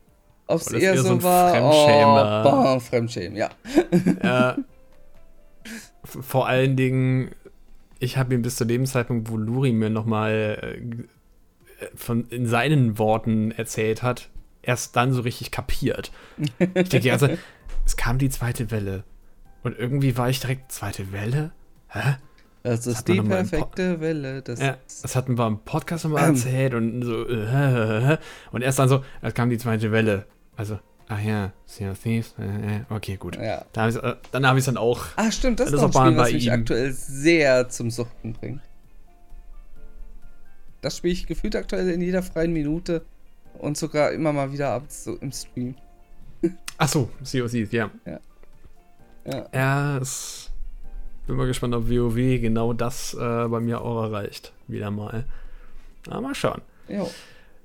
ob 0.48 0.62
es 0.62 0.72
eher, 0.72 0.94
eher 0.94 0.98
so, 0.98 1.10
so 1.10 1.14
ein 1.14 1.24
war, 1.24 1.52
Fremdschämen 1.52 2.06
oh, 2.06 2.44
boah, 2.44 2.80
Fremdschämen, 2.80 3.38
ja. 3.38 3.50
Ja. 4.24 4.58
Vor 6.04 6.48
allen 6.48 6.76
Dingen, 6.76 7.32
ich 8.00 8.18
habe 8.18 8.34
ihm 8.34 8.42
bis 8.42 8.56
zu 8.56 8.66
dem 8.66 8.86
Zeitpunkt, 8.86 9.30
wo 9.30 9.38
Luri 9.38 9.72
mir 9.72 9.90
nochmal 9.90 10.76
äh, 11.80 11.86
von 11.96 12.26
in 12.28 12.48
seinen 12.48 12.98
Worten 12.98 13.52
erzählt 13.52 14.04
hat, 14.04 14.30
erst 14.62 14.96
dann 14.96 15.14
so 15.14 15.22
richtig 15.22 15.52
kapiert. 15.52 16.12
Ich 16.74 16.90
denke 16.90 17.12
also, 17.12 17.30
es 17.86 17.96
kam 17.96 18.18
die 18.18 18.30
zweite 18.30 18.72
Welle. 18.72 19.04
Und 19.64 19.78
irgendwie 19.78 20.18
war 20.18 20.30
ich 20.30 20.40
direkt, 20.40 20.72
zweite 20.72 21.12
Welle? 21.12 21.52
Hä? 21.88 22.16
Das 22.64 22.86
ist 22.86 23.08
man 23.08 23.18
die 23.24 23.28
perfekte 23.28 24.00
Welle. 24.02 24.42
Das 24.44 24.60
Ja, 24.60 24.78
das 25.02 25.16
hatten 25.16 25.38
wir 25.38 25.48
im 25.48 25.60
Podcast 25.60 26.04
nochmal 26.04 26.30
Ähm. 26.30 26.36
erzählt 26.36 26.74
und 26.76 27.02
so, 27.04 27.28
äh, 27.28 28.18
und 28.52 28.62
erst 28.62 28.78
dann 28.80 28.88
so, 28.90 29.04
es 29.22 29.34
kam 29.34 29.50
die 29.50 29.58
zweite 29.58 29.92
Welle. 29.92 30.26
Also, 30.56 30.80
ach 31.08 31.20
ja, 31.22 31.52
Sea 31.66 31.92
of 31.92 32.00
Thieves, 32.00 32.36
äh, 32.38 32.82
okay, 32.94 33.16
gut. 33.18 33.36
ja. 33.38 33.66
Da 33.74 33.92
hab 33.92 34.04
äh, 34.04 34.16
dann 34.32 34.46
habe 34.46 34.60
ich 34.60 34.62
es 34.62 34.66
dann 34.68 34.78
auch 34.78 35.04
Ah, 35.16 35.32
stimmt, 35.32 35.60
das, 35.60 35.72
Das 35.72 35.82
ist 35.82 35.96
auch 35.96 36.02
ein 36.02 36.08
Spiel, 36.12 36.18
was 36.18 36.34
mich 36.34 36.46
ihm. 36.48 36.54
aktuell 36.54 36.92
sehr 36.92 37.68
zum 37.70 37.90
Suchten 37.90 38.34
bringt. 38.34 38.62
Das 40.82 40.98
spiele 40.98 41.14
ich 41.14 41.28
gefühlt 41.28 41.56
aktuell 41.56 41.90
in 41.90 42.02
jeder 42.02 42.24
freien 42.24 42.54
Minute 42.54 43.04
und 43.60 43.78
sogar 43.78 44.12
immer 44.12 44.34
mal 44.34 44.52
wieder 44.52 44.70
abends 44.70 45.04
so 45.04 45.16
im 45.16 45.32
Stream. 45.32 45.76
Ach 46.78 46.88
so, 46.88 47.10
Sea 47.24 47.44
of 47.44 47.52
Thieves, 47.52 47.72
ja. 47.72 47.90
Ja. 48.06 48.20
Ja, 49.54 49.98
es, 50.00 50.51
bin 51.32 51.38
mal 51.38 51.48
gespannt, 51.48 51.74
ob 51.74 51.90
WoW 51.90 52.42
genau 52.42 52.74
das 52.74 53.14
äh, 53.14 53.48
bei 53.48 53.62
mir 53.62 53.80
auch 53.80 54.04
erreicht. 54.04 54.52
Wieder 54.68 54.92
mal. 54.92 55.24
Aber 56.10 56.20
mal 56.20 56.36
schauen. 56.36 56.62
Jo. 56.90 57.10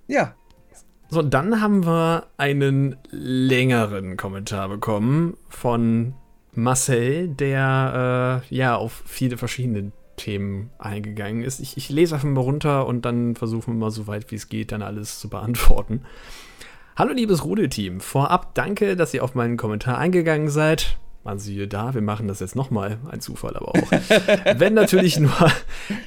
Ja, 0.06 0.34
So, 1.08 1.20
dann 1.22 1.60
haben 1.60 1.84
wir 1.84 2.26
einen 2.36 2.96
längeren 3.10 4.16
Kommentar 4.16 4.68
bekommen 4.68 5.36
von 5.48 6.14
Marcel, 6.52 7.26
der 7.26 8.42
äh, 8.50 8.54
ja 8.54 8.76
auf 8.76 9.02
viele 9.04 9.36
verschiedene 9.36 9.90
Themen 10.16 10.70
eingegangen 10.78 11.42
ist. 11.42 11.58
Ich, 11.58 11.76
ich 11.76 11.88
lese 11.90 12.14
einfach 12.14 12.28
mal 12.28 12.40
runter 12.40 12.86
und 12.86 13.04
dann 13.04 13.34
versuchen 13.34 13.74
wir 13.74 13.86
mal 13.86 13.90
so 13.90 14.06
weit 14.06 14.30
wie 14.30 14.36
es 14.36 14.48
geht, 14.48 14.70
dann 14.70 14.82
alles 14.82 15.18
zu 15.18 15.28
beantworten. 15.28 16.02
Hallo 16.96 17.12
liebes 17.12 17.44
Rudelteam, 17.44 18.00
vorab 18.00 18.54
danke, 18.54 18.94
dass 18.94 19.12
ihr 19.12 19.24
auf 19.24 19.34
meinen 19.34 19.56
Kommentar 19.56 19.98
eingegangen 19.98 20.48
seid. 20.48 20.98
Man 21.26 21.38
siehe 21.40 21.66
da, 21.66 21.92
wir 21.92 22.02
machen 22.02 22.28
das 22.28 22.38
jetzt 22.40 22.54
nochmal, 22.54 22.98
ein 23.10 23.20
Zufall 23.20 23.56
aber 23.56 23.70
auch. 23.70 23.90
Wenn 24.56 24.74
natürlich 24.74 25.18
nur 25.18 25.32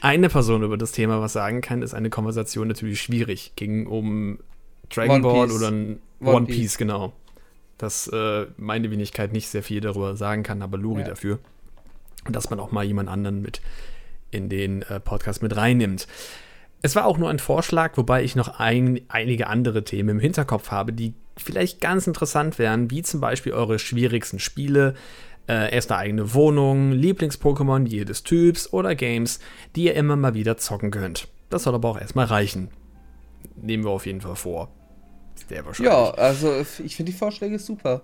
eine 0.01 0.29
Person 0.29 0.63
über 0.63 0.77
das 0.77 0.93
Thema 0.93 1.19
was 1.21 1.33
sagen 1.33 1.59
kann, 1.61 1.81
ist 1.81 1.93
eine 1.93 2.09
Konversation 2.09 2.69
natürlich 2.69 3.01
schwierig. 3.01 3.51
Ging 3.57 3.85
um 3.85 4.39
Dragon 4.89 5.15
One 5.15 5.21
Ball 5.23 5.47
Piece. 5.47 5.55
oder 5.57 5.67
ein 5.71 5.99
One 6.21 6.31
One, 6.37 6.45
Piece. 6.45 6.55
Piece. 6.57 6.77
genau. 6.77 7.11
Dass 7.77 8.07
äh, 8.07 8.45
meine 8.57 8.91
Wenigkeit 8.91 9.33
nicht 9.33 9.49
sehr 9.49 9.61
viel 9.61 9.81
darüber 9.81 10.15
sagen 10.15 10.43
kann, 10.43 10.61
aber 10.61 10.77
Luri 10.77 11.01
Ja. 11.01 11.07
dafür. 11.09 11.39
Und 12.25 12.35
dass 12.35 12.49
man 12.49 12.59
auch 12.61 12.71
mal 12.71 12.85
jemand 12.85 13.09
anderen 13.09 13.41
mit 13.41 13.61
in 14.31 14.47
den 14.47 14.83
äh, 14.83 14.99
Podcast 15.01 15.41
mit 15.43 15.55
reinnimmt. 15.55 16.07
Es 16.81 16.95
war 16.95 17.05
auch 17.05 17.17
nur 17.17 17.29
ein 17.29 17.39
Vorschlag, 17.39 17.97
wobei 17.97 18.23
ich 18.23 18.37
noch 18.37 18.59
ein, 18.59 19.01
einige 19.09 19.47
andere 19.47 19.83
Themen 19.83 20.09
im 20.09 20.19
Hinterkopf 20.19 20.71
habe, 20.71 20.93
die 20.93 21.13
vielleicht 21.43 21.81
ganz 21.81 22.07
interessant 22.07 22.59
wären, 22.59 22.91
wie 22.91 23.01
zum 23.01 23.19
Beispiel 23.21 23.53
eure 23.53 23.79
schwierigsten 23.79 24.39
Spiele, 24.39 24.95
äh, 25.47 25.73
erste 25.73 25.95
eigene 25.95 26.33
Wohnung, 26.33 26.91
Lieblings-Pokémon 26.91 27.85
jedes 27.87 28.23
Typs 28.23 28.71
oder 28.71 28.95
Games, 28.95 29.39
die 29.75 29.85
ihr 29.85 29.95
immer 29.95 30.15
mal 30.15 30.33
wieder 30.35 30.57
zocken 30.57 30.91
könnt. 30.91 31.27
Das 31.49 31.63
soll 31.63 31.73
aber 31.75 31.89
auch 31.89 31.99
erstmal 31.99 32.25
reichen. 32.25 32.69
Nehmen 33.55 33.83
wir 33.83 33.91
auf 33.91 34.05
jeden 34.05 34.21
Fall 34.21 34.35
vor. 34.35 34.69
Sehr 35.47 35.65
wahrscheinlich. 35.65 35.91
ja, 35.93 36.11
also 36.11 36.53
ich 36.83 36.95
finde 36.95 37.11
die 37.11 37.17
Vorschläge 37.17 37.57
super. 37.57 38.03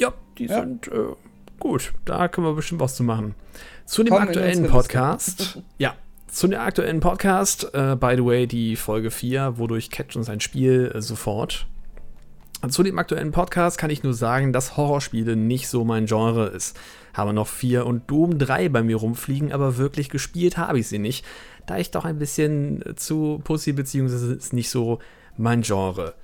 Ja, 0.00 0.14
die 0.38 0.46
Ja. 0.46 0.60
sind 0.60 0.88
äh, 0.88 0.92
gut. 1.58 1.92
Da 2.04 2.28
können 2.28 2.46
wir 2.46 2.54
bestimmt 2.54 2.80
was 2.80 2.96
zu 2.96 3.02
machen. 3.02 3.34
Zu 3.84 4.04
dem 4.04 4.10
Kommen 4.14 4.22
in 4.24 4.28
aktuellen. 4.28 4.66
Podcast. 4.68 5.60
ja, 5.78 5.94
zu 6.28 6.46
dem 6.48 6.60
aktuellen 6.60 7.00
Podcast. 7.00 7.68
Äh, 7.74 7.96
by 7.96 8.14
the 8.16 8.24
way, 8.24 8.46
die 8.46 8.76
Folge 8.76 9.10
4, 9.10 9.58
wodurch 9.58 9.90
catcht 9.90 10.16
uns 10.16 10.28
ein 10.28 10.40
Spiel 10.40 10.92
äh, 10.94 11.02
sofort. 11.02 11.66
Zu 12.66 12.82
dem 12.82 12.98
aktuellen 12.98 13.30
Podcast 13.30 13.78
kann 13.78 13.88
ich 13.88 14.02
nur 14.02 14.14
sagen, 14.14 14.52
dass 14.52 14.76
Horrorspiele 14.76 15.36
nicht 15.36 15.68
so 15.68 15.84
mein 15.84 16.06
Genre 16.06 16.48
ist. 16.48 16.76
Habe 17.14 17.32
noch 17.32 17.46
4 17.46 17.86
und 17.86 18.10
Doom 18.10 18.36
3 18.36 18.68
bei 18.68 18.82
mir 18.82 18.96
rumfliegen, 18.96 19.52
aber 19.52 19.76
wirklich 19.76 20.10
gespielt 20.10 20.58
habe 20.58 20.80
ich 20.80 20.88
sie 20.88 20.98
nicht, 20.98 21.24
da 21.66 21.78
ich 21.78 21.92
doch 21.92 22.04
ein 22.04 22.18
bisschen 22.18 22.82
zu 22.96 23.40
Pussy 23.44 23.72
beziehungsweise 23.72 24.34
ist 24.34 24.52
nicht 24.52 24.70
so 24.70 24.98
mein 25.36 25.62
Genre. 25.62 26.14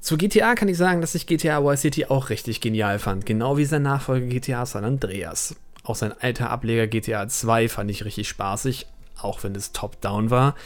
Zu 0.00 0.18
GTA 0.18 0.54
kann 0.54 0.68
ich 0.68 0.76
sagen, 0.76 1.00
dass 1.00 1.14
ich 1.14 1.26
GTA 1.26 1.64
Vice 1.64 1.80
City 1.80 2.04
auch 2.04 2.28
richtig 2.28 2.60
genial 2.60 2.98
fand, 2.98 3.24
genau 3.24 3.56
wie 3.56 3.64
sein 3.64 3.82
Nachfolger 3.82 4.26
GTA 4.26 4.66
San 4.66 4.84
Andreas. 4.84 5.56
Auch 5.82 5.96
sein 5.96 6.12
alter 6.20 6.50
Ableger 6.50 6.86
GTA 6.86 7.26
2 7.26 7.70
fand 7.70 7.90
ich 7.90 8.04
richtig 8.04 8.28
spaßig, 8.28 8.86
auch 9.20 9.42
wenn 9.42 9.54
es 9.54 9.72
top-down 9.72 10.28
war, 10.28 10.56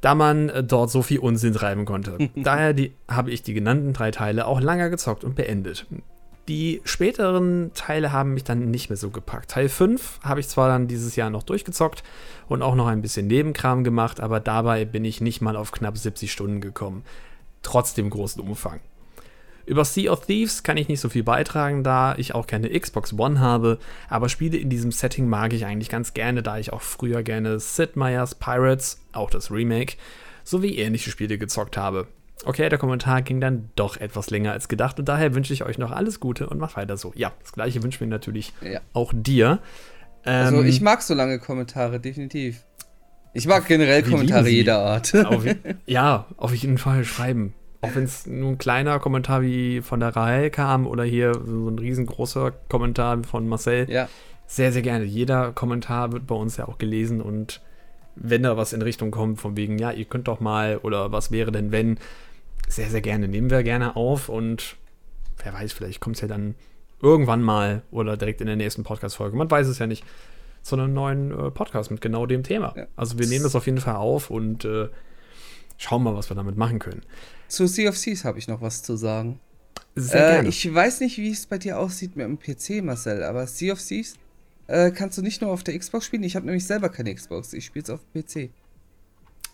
da 0.00 0.14
man 0.14 0.48
äh, 0.48 0.64
dort 0.64 0.90
so 0.90 1.02
viel 1.02 1.18
Unsinn 1.18 1.54
treiben 1.54 1.84
konnte. 1.84 2.30
Daher 2.36 2.72
die, 2.72 2.92
habe 3.08 3.30
ich 3.30 3.42
die 3.42 3.54
genannten 3.54 3.92
drei 3.92 4.10
Teile 4.10 4.46
auch 4.46 4.60
lange 4.60 4.90
gezockt 4.90 5.24
und 5.24 5.34
beendet. 5.34 5.86
Die 6.48 6.80
späteren 6.84 7.70
Teile 7.74 8.12
haben 8.12 8.34
mich 8.34 8.44
dann 8.44 8.70
nicht 8.70 8.88
mehr 8.88 8.96
so 8.96 9.10
gepackt. 9.10 9.52
Teil 9.52 9.68
5 9.68 10.20
habe 10.24 10.40
ich 10.40 10.48
zwar 10.48 10.68
dann 10.68 10.88
dieses 10.88 11.14
Jahr 11.14 11.30
noch 11.30 11.44
durchgezockt 11.44 12.02
und 12.48 12.62
auch 12.62 12.74
noch 12.74 12.88
ein 12.88 13.02
bisschen 13.02 13.28
Nebenkram 13.28 13.84
gemacht, 13.84 14.20
aber 14.20 14.40
dabei 14.40 14.84
bin 14.84 15.04
ich 15.04 15.20
nicht 15.20 15.40
mal 15.42 15.56
auf 15.56 15.70
knapp 15.70 15.96
70 15.96 16.32
Stunden 16.32 16.60
gekommen. 16.60 17.04
Trotz 17.62 17.94
dem 17.94 18.10
großen 18.10 18.42
Umfang. 18.42 18.80
Über 19.70 19.84
Sea 19.84 20.10
of 20.10 20.26
Thieves 20.26 20.64
kann 20.64 20.76
ich 20.76 20.88
nicht 20.88 20.98
so 20.98 21.08
viel 21.08 21.22
beitragen, 21.22 21.84
da 21.84 22.16
ich 22.18 22.34
auch 22.34 22.48
keine 22.48 22.68
Xbox 22.68 23.12
One 23.16 23.38
habe, 23.38 23.78
aber 24.08 24.28
Spiele 24.28 24.56
in 24.58 24.68
diesem 24.68 24.90
Setting 24.90 25.28
mag 25.28 25.52
ich 25.52 25.64
eigentlich 25.64 25.88
ganz 25.88 26.12
gerne, 26.12 26.42
da 26.42 26.58
ich 26.58 26.72
auch 26.72 26.80
früher 26.80 27.22
gerne 27.22 27.60
Sid 27.60 27.94
Meier's 27.94 28.34
Pirates, 28.34 29.00
auch 29.12 29.30
das 29.30 29.52
Remake, 29.52 29.94
sowie 30.42 30.76
ähnliche 30.76 31.10
Spiele 31.12 31.38
gezockt 31.38 31.76
habe. 31.76 32.08
Okay, 32.44 32.68
der 32.68 32.80
Kommentar 32.80 33.22
ging 33.22 33.40
dann 33.40 33.70
doch 33.76 33.96
etwas 33.96 34.30
länger 34.30 34.50
als 34.50 34.66
gedacht 34.66 34.98
und 34.98 35.08
daher 35.08 35.36
wünsche 35.36 35.52
ich 35.52 35.62
euch 35.62 35.78
noch 35.78 35.92
alles 35.92 36.18
Gute 36.18 36.48
und 36.48 36.58
macht 36.58 36.76
weiter 36.76 36.96
so. 36.96 37.12
Ja, 37.14 37.30
das 37.40 37.52
gleiche 37.52 37.80
wünschen 37.80 38.00
wir 38.00 38.08
natürlich 38.08 38.52
Ja. 38.62 38.80
auch 38.92 39.12
dir. 39.14 39.60
Also 40.24 40.62
Ähm, 40.62 40.66
ich 40.66 40.80
mag 40.80 41.00
so 41.00 41.14
lange 41.14 41.38
Kommentare, 41.38 42.00
definitiv. 42.00 42.64
Ich 43.34 43.46
mag 43.46 43.68
generell 43.68 44.02
Kommentare 44.02 44.48
jeder 44.48 44.80
Art. 44.80 45.14
auf, 45.14 45.44
ja, 45.86 46.26
auf 46.36 46.52
jeden 46.56 46.78
Fall 46.78 47.04
schreiben. 47.04 47.54
Auch 47.82 47.94
wenn 47.94 48.04
es 48.04 48.26
nur 48.26 48.50
ein 48.50 48.58
kleiner 48.58 48.98
Kommentar 48.98 49.42
wie 49.42 49.80
von 49.80 50.00
der 50.00 50.14
Rahel 50.14 50.50
kam 50.50 50.86
oder 50.86 51.04
hier 51.04 51.34
so 51.34 51.68
ein 51.68 51.78
riesengroßer 51.78 52.52
Kommentar 52.68 53.22
von 53.24 53.48
Marcel. 53.48 53.90
ja, 53.90 54.08
Sehr, 54.46 54.72
sehr 54.72 54.82
gerne. 54.82 55.04
Jeder 55.04 55.52
Kommentar 55.52 56.12
wird 56.12 56.26
bei 56.26 56.34
uns 56.34 56.56
ja 56.56 56.68
auch 56.68 56.78
gelesen 56.78 57.20
und 57.20 57.62
wenn 58.16 58.42
da 58.42 58.56
was 58.56 58.72
in 58.72 58.82
Richtung 58.82 59.10
kommt, 59.10 59.40
von 59.40 59.56
wegen, 59.56 59.78
ja, 59.78 59.92
ihr 59.92 60.04
könnt 60.04 60.28
doch 60.28 60.40
mal 60.40 60.78
oder 60.78 61.12
was 61.12 61.30
wäre 61.30 61.52
denn, 61.52 61.72
wenn, 61.72 61.98
sehr, 62.68 62.90
sehr 62.90 63.00
gerne. 63.00 63.28
Nehmen 63.28 63.50
wir 63.50 63.62
gerne 63.62 63.96
auf 63.96 64.28
und 64.28 64.76
wer 65.42 65.52
weiß, 65.52 65.72
vielleicht 65.72 66.00
kommt 66.00 66.16
es 66.16 66.22
ja 66.22 66.28
dann 66.28 66.54
irgendwann 67.02 67.42
mal 67.42 67.82
oder 67.90 68.16
direkt 68.16 68.40
in 68.40 68.46
der 68.46 68.56
nächsten 68.56 68.84
Podcast-Folge. 68.84 69.36
Man 69.36 69.50
weiß 69.50 69.66
es 69.66 69.78
ja 69.78 69.86
nicht. 69.86 70.04
Zu 70.62 70.76
einem 70.76 70.92
neuen 70.92 71.30
äh, 71.30 71.50
Podcast 71.50 71.90
mit 71.90 72.02
genau 72.02 72.26
dem 72.26 72.42
Thema. 72.42 72.74
Ja. 72.76 72.86
Also 72.94 73.18
wir 73.18 73.26
nehmen 73.26 73.44
das 73.44 73.56
auf 73.56 73.64
jeden 73.64 73.80
Fall 73.80 73.96
auf 73.96 74.28
und 74.28 74.66
äh, 74.66 74.90
schauen 75.78 76.02
mal, 76.02 76.14
was 76.14 76.30
wir 76.30 76.34
damit 76.34 76.58
machen 76.58 76.78
können. 76.78 77.02
Zu 77.50 77.66
Sea 77.66 77.90
of 77.90 77.98
Thieves 77.98 78.24
habe 78.24 78.38
ich 78.38 78.48
noch 78.48 78.60
was 78.62 78.82
zu 78.82 78.96
sagen. 78.96 79.38
Sehr 79.94 80.28
Äh, 80.28 80.32
gerne. 80.34 80.48
ich 80.48 80.72
weiß 80.74 81.00
nicht, 81.00 81.18
wie 81.18 81.30
es 81.30 81.46
bei 81.46 81.58
dir 81.58 81.78
aussieht 81.78 82.16
mit 82.16 82.26
dem 82.26 82.38
PC, 82.38 82.82
Marcel, 82.82 83.22
aber 83.24 83.46
Sea 83.46 83.72
of 83.72 83.80
Thieves 83.84 84.14
äh, 84.68 84.90
kannst 84.92 85.18
du 85.18 85.22
nicht 85.22 85.42
nur 85.42 85.50
auf 85.50 85.62
der 85.64 85.78
Xbox 85.78 86.06
spielen. 86.06 86.22
Ich 86.22 86.36
habe 86.36 86.46
nämlich 86.46 86.64
selber 86.66 86.88
keine 86.88 87.14
Xbox. 87.14 87.52
Ich 87.52 87.64
spiele 87.66 87.82
es 87.82 87.90
auf 87.90 88.00
dem 88.14 88.22
PC. 88.22 88.50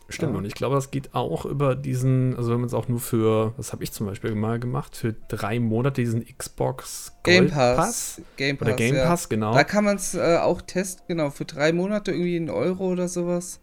Stimmt, 0.09 0.33
Ja. 0.35 0.39
und 0.39 0.45
ich 0.45 0.55
glaube, 0.55 0.77
das 0.77 0.93
geht 0.93 1.15
auch 1.15 1.47
über 1.47 1.75
diesen, 1.75 2.37
also 2.37 2.53
wenn 2.53 2.59
man 2.61 2.67
es 2.69 2.75
auch 2.75 2.87
nur 2.87 3.01
für, 3.01 3.55
das 3.57 3.73
habe 3.73 3.83
ich 3.83 3.91
zum 3.91 4.07
Beispiel 4.07 4.37
mal 4.37 4.61
gemacht, 4.61 4.95
für 4.95 5.15
drei 5.29 5.59
Monate 5.59 6.01
diesen 6.03 6.25
Xbox 6.25 7.13
Game 7.25 7.45
Gold 7.49 7.55
Pass. 7.55 8.21
Game 8.37 8.57
Pass. 8.57 8.69
oder 8.69 8.77
Game 8.77 8.95
ja. 8.95 9.07
Pass, 9.09 9.29
genau. 9.29 9.53
Da 9.53 9.65
kann 9.65 9.85
man 9.85 9.97
es 9.97 10.15
äh, 10.15 10.37
auch 10.37 10.63
testen, 10.63 11.03
genau, 11.09 11.31
für 11.31 11.45
drei 11.45 11.73
Monate 11.73 12.13
irgendwie 12.13 12.37
einen 12.37 12.51
Euro 12.51 12.93
oder 12.93 13.09
sowas. 13.09 13.59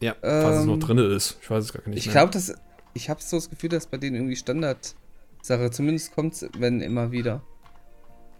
ja, 0.00 0.16
falls 0.20 0.60
es 0.60 0.64
noch 0.64 0.74
ähm, 0.74 0.80
drin 0.80 0.98
ist. 0.98 1.38
Ich 1.40 1.48
weiß 1.50 1.62
es 1.64 1.72
gar 1.72 1.86
nicht 1.88 2.04
Ich 2.04 2.10
glaube, 2.10 2.32
dass 2.32 2.52
ich 2.96 3.08
habe 3.10 3.22
so 3.22 3.36
das 3.36 3.50
Gefühl, 3.50 3.68
dass 3.68 3.86
bei 3.86 3.98
denen 3.98 4.16
irgendwie 4.16 4.36
Standard-Sache, 4.36 5.70
zumindest 5.70 6.14
kommt 6.14 6.34
es, 6.34 6.48
wenn 6.58 6.80
immer 6.80 7.12
wieder. 7.12 7.42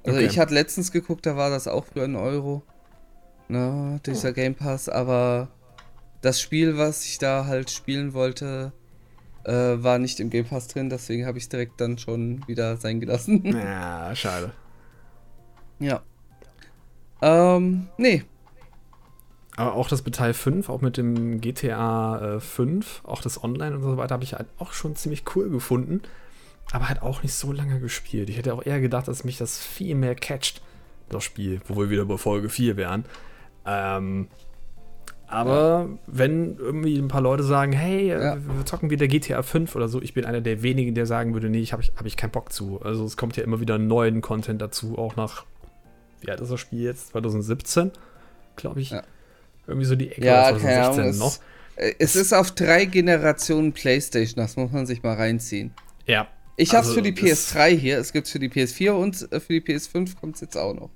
Also 0.05 0.19
Okay. 0.19 0.27
ich 0.27 0.39
hatte 0.39 0.55
letztens 0.55 0.93
geguckt, 0.93 1.27
da 1.27 1.37
war 1.37 1.51
das 1.51 1.69
auch 1.69 1.85
für 1.85 2.05
einen 2.05 2.17
Euro. 2.17 2.63
Ne, 3.49 4.01
dieser 4.05 4.33
Game 4.33 4.57
Pass, 4.57 4.89
aber 4.89 5.49
das 6.21 6.41
Spiel, 6.41 6.77
was 6.79 7.05
ich 7.05 7.19
da 7.19 7.47
halt 7.47 7.71
spielen 7.71 8.13
wollte, 8.13 8.73
äh, 9.45 9.53
war 9.53 9.99
nicht 9.99 10.19
im 10.19 10.31
Game 10.31 10.47
Pass 10.47 10.67
drin, 10.67 10.91
deswegen 10.91 11.27
habe 11.27 11.39
ich 11.39 11.45
es 11.45 11.49
direkt 11.49 11.81
dann 11.81 11.97
schon 11.99 12.43
wieder 12.49 12.77
sein 12.77 12.99
gelassen. 12.99 13.45
Ja, 13.57 14.15
schade. 14.17 14.53
ja. 15.79 16.03
Ähm, 17.23 17.87
nee. 17.99 18.25
Aber 19.57 19.75
auch 19.75 19.89
das 19.89 20.05
mit 20.05 20.15
Teil 20.15 20.35
5, 20.35 20.69
auch 20.69 20.83
mit 20.83 20.97
dem 20.99 21.41
GTA 21.41 22.37
äh, 22.37 22.41
5, 22.41 23.03
auch 23.05 23.23
das 23.23 23.43
Online 23.43 23.77
und 23.77 23.83
so 23.83 23.97
weiter, 23.97 24.13
habe 24.15 24.25
ich 24.25 24.35
halt 24.35 24.47
auch 24.59 24.73
schon 24.73 24.97
ziemlich 24.97 25.25
cool 25.35 25.49
gefunden. 25.49 26.03
Aber 26.73 26.89
halt 26.89 27.01
auch 27.03 27.23
nicht 27.23 27.33
so 27.35 27.53
lange 27.53 27.81
gespielt. 27.81 28.29
Ich 28.29 28.37
hätte 28.37 28.53
auch 28.53 28.67
eher 28.67 28.81
gedacht, 28.81 29.09
dass 29.09 29.25
mich 29.25 29.39
das 29.39 29.59
viel 29.59 29.95
mehr 29.95 30.15
catcht, 30.15 30.61
das 31.09 31.25
Spiel, 31.25 31.61
wo 31.69 31.77
wir 31.81 31.91
wieder 31.91 32.05
bei 32.05 32.17
Folge 32.19 32.49
4 32.49 32.77
wären. 32.77 33.05
Ähm, 33.65 34.29
aber 35.29 35.89
wenn 36.07 36.57
irgendwie 36.59 36.99
ein 36.99 37.09
paar 37.09 37.21
Leute 37.21 37.43
sagen, 37.43 37.73
hey, 37.73 38.11
äh, 38.11 38.23
Ja. 38.23 38.37
wir 38.37 38.65
zocken 38.65 38.91
wieder 38.91 39.09
GTA 39.09 39.43
5 39.43 39.75
oder 39.75 39.89
so, 39.89 40.01
ich 40.03 40.15
bin 40.15 40.25
einer 40.25 40.41
der 40.41 40.63
wenigen, 40.63 40.95
der 40.95 41.07
sagen 41.07 41.33
würde, 41.35 41.49
nee, 41.49 41.61
ich 41.61 41.73
habe 41.73 41.83
ich, 41.83 41.93
hab 41.97 42.07
ich 42.07 42.17
keinen 42.17 42.31
Bock 42.31 42.53
zu. 42.53 42.81
Also 42.83 43.05
es 43.05 43.17
kommt 43.17 43.37
ja 43.37 43.43
immer 43.43 43.61
wieder 43.61 43.79
neuen 43.79 44.21
Content 44.21 44.61
dazu, 44.63 44.99
auch 44.99 45.17
nach, 45.17 45.45
wie 46.21 46.31
alt 46.31 46.41
ist 46.41 46.51
das 46.53 46.61
Spiel 46.61 46.81
jetzt? 46.83 47.09
2017, 47.09 47.91
glaube 48.57 48.81
ich. 48.81 48.91
Ja. 48.91 49.03
Irgendwie 49.67 49.87
so 49.87 49.97
die 49.97 50.11
Ecke 50.13 50.25
Ja, 50.25 50.51
oder 50.51 50.61
keine 50.61 50.83
Ahnung. 50.85 50.95
2016 50.95 51.11
Es, 51.11 51.19
noch. 51.19 51.39
äh, 51.77 51.95
es 51.99 52.17
ist 52.17 52.33
auf 52.33 52.51
drei 52.53 52.85
Generationen 52.85 53.73
PlayStation, 53.73 54.37
das 54.37 54.57
muss 54.57 54.71
man 54.73 54.87
sich 54.87 55.03
mal 55.03 55.15
reinziehen. 55.15 55.73
Ja. 56.07 56.29
Ich 56.57 56.71
hab's 56.75 56.89
Also, 56.89 56.95
für 56.95 57.03
die 57.03 57.13
das- 57.15 57.53
PS3 57.53 57.77
hier, 57.77 57.99
es 57.99 58.13
gibt's 58.13 58.31
für 58.31 58.39
die 58.39 58.49
PS4 58.49 58.93
und 58.93 59.31
äh, 59.33 59.41
für 59.41 59.53
die 59.53 59.61
PS5 59.61 60.17
kommt's 60.19 60.41
jetzt 60.41 60.57
auch 60.57 60.73
noch. 60.75 60.91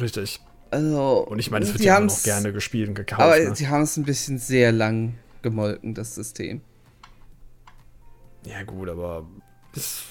Richtig. 0.00 0.40
Also, 0.70 1.26
Und 1.28 1.38
ich 1.38 1.50
meine, 1.50 1.64
es 1.64 1.72
wird 1.72 1.82
ja 1.82 1.94
noch 1.94 1.98
haben's- 2.00 2.22
gerne 2.22 2.52
gespielt 2.52 2.88
und 2.88 2.94
gekauft. 2.94 3.20
Aber 3.22 3.38
ne? 3.38 3.54
sie 3.54 3.68
haben 3.68 3.82
es 3.82 3.96
ein 3.96 4.04
bisschen 4.04 4.38
sehr 4.38 4.72
lang 4.72 5.14
gemolken, 5.42 5.94
das 5.94 6.14
System. 6.14 6.60
Ja, 8.44 8.62
gut, 8.62 8.88
aber 8.88 9.26
es, 9.74 10.02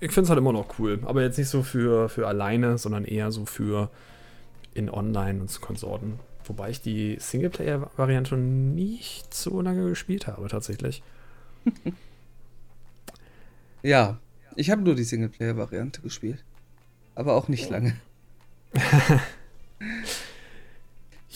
ich 0.00 0.10
finde 0.12 0.22
es 0.24 0.28
halt 0.28 0.38
immer 0.38 0.52
noch 0.52 0.78
cool. 0.78 1.00
Aber 1.04 1.22
jetzt 1.22 1.38
nicht 1.38 1.48
so 1.48 1.62
für, 1.62 2.08
für 2.08 2.26
alleine, 2.28 2.78
sondern 2.78 3.04
eher 3.04 3.32
so 3.32 3.46
für 3.46 3.90
in 4.74 4.88
Online 4.90 5.40
und 5.40 5.48
zu 5.50 5.60
Konsorten. 5.60 6.18
Wobei 6.52 6.68
ich 6.68 6.82
die 6.82 7.16
Singleplayer-Variante 7.18 8.36
nicht 8.36 9.32
so 9.32 9.62
lange 9.62 9.88
gespielt 9.88 10.26
habe, 10.26 10.48
tatsächlich. 10.48 11.02
Ja, 13.82 14.20
ich 14.54 14.70
habe 14.70 14.82
nur 14.82 14.94
die 14.94 15.02
Singleplayer-Variante 15.02 16.02
gespielt. 16.02 16.44
Aber 17.14 17.32
auch 17.34 17.48
nicht 17.48 17.70
lange. 17.70 17.96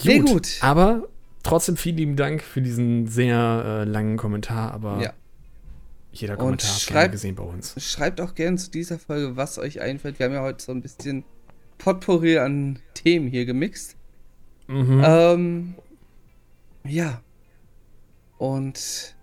Nee, 0.05 0.19
gut. 0.21 0.59
Aber 0.61 1.09
trotzdem 1.43 1.77
vielen 1.77 1.97
lieben 1.97 2.17
Dank 2.17 2.43
für 2.43 2.61
diesen 2.61 3.07
sehr 3.09 3.65
äh, 3.65 3.85
langen 3.85 4.17
Kommentar. 4.19 4.73
Aber 4.73 5.03
Ja. 5.03 5.13
jeder 6.13 6.37
Kommentar 6.37 6.71
ist 6.71 6.87
gerne 6.87 7.01
schreibt- 7.01 7.13
gesehen 7.13 7.35
bei 7.35 7.43
uns. 7.43 7.75
Schreibt 7.83 8.21
auch 8.21 8.35
gerne 8.35 8.59
zu 8.59 8.71
dieser 8.71 8.99
Folge, 8.99 9.37
was 9.37 9.59
euch 9.59 9.81
einfällt. 9.81 10.19
Wir 10.19 10.27
haben 10.27 10.35
ja 10.35 10.43
heute 10.43 10.63
so 10.63 10.73
ein 10.73 10.83
bisschen 10.83 11.25
Potpourri 11.79 12.39
an 12.39 12.79
Themen 12.95 13.27
hier 13.29 13.47
gemixt. 13.47 13.96
Mhm. 14.67 15.03
Ähm, 15.05 15.75
ja. 16.85 17.21
Und 18.39 19.17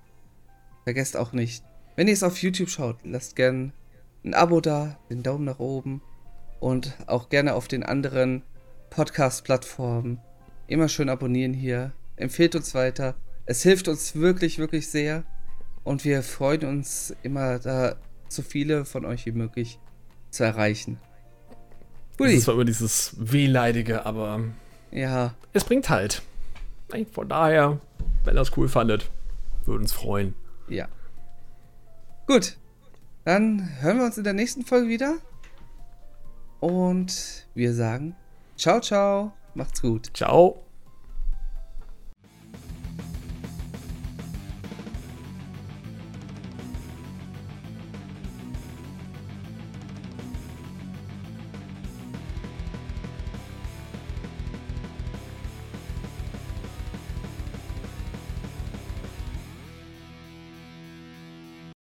vergesst 0.84 1.18
auch 1.18 1.34
nicht, 1.34 1.64
wenn 1.96 2.08
ihr 2.08 2.14
es 2.14 2.24
auf 2.24 2.42
YouTube 2.42 2.70
schaut, 2.70 2.98
lasst 3.04 3.36
gern 3.36 3.74
ein 4.24 4.34
Abo 4.34 4.62
da, 4.62 4.98
den 5.10 5.22
Daumen 5.22 5.46
nach 5.46 5.60
oben 5.60 6.02
und 6.60 6.96
auch 7.08 7.30
gerne 7.30 7.54
auf 7.54 7.68
den 7.68 7.84
anderen 7.84 8.42
Podcast-Plattformen. 8.90 10.20
Immer 10.68 10.88
schön 10.88 11.10
abonnieren 11.10 11.54
hier. 11.54 11.92
Empfehlt 12.16 12.56
uns 12.56 12.74
weiter. 12.74 13.16
Es 13.46 13.62
hilft 13.64 13.88
uns 13.88 14.16
wirklich, 14.16 14.58
wirklich 14.60 14.90
sehr. 14.90 15.24
Und 15.84 16.06
wir 16.06 16.24
freuen 16.24 16.64
uns 16.64 17.14
immer, 17.22 17.60
da 17.60 17.96
so 18.30 18.42
viele 18.42 18.86
von 18.86 19.06
euch 19.06 19.26
wie 19.26 19.34
möglich 19.34 19.80
zu 20.30 20.44
erreichen. 20.44 21.00
Das 22.18 22.28
Ui, 22.28 22.34
ist 22.34 22.44
zwar 22.44 22.56
immer 22.56 22.66
dieses 22.66 23.16
Wehleidige, 23.20 24.06
aber 24.06 24.42
ja, 24.94 25.34
es 25.54 25.64
bringt 25.66 25.90
halt. 25.90 26.22
Von 27.12 27.28
daher, 27.28 27.80
wenn 28.24 28.36
ihr 28.36 28.40
das 28.40 28.56
cool 28.56 28.70
fandet, 28.70 29.10
würde 29.66 29.82
uns 29.82 29.92
freuen. 29.92 30.36
Ja. 30.68 30.88
Gut. 32.28 32.58
Dann 33.26 33.70
hören 33.82 33.98
wir 33.98 34.06
uns 34.06 34.18
in 34.18 34.24
der 34.24 34.34
nächsten 34.34 34.64
Folge 34.64 34.90
wieder. 34.90 35.16
Und 36.60 37.48
wir 37.56 37.74
sagen 37.74 38.16
ciao, 38.58 38.80
ciao. 38.80 39.34
Macht's 39.56 39.82
gut. 39.82 40.12
Ciao. 40.14 40.64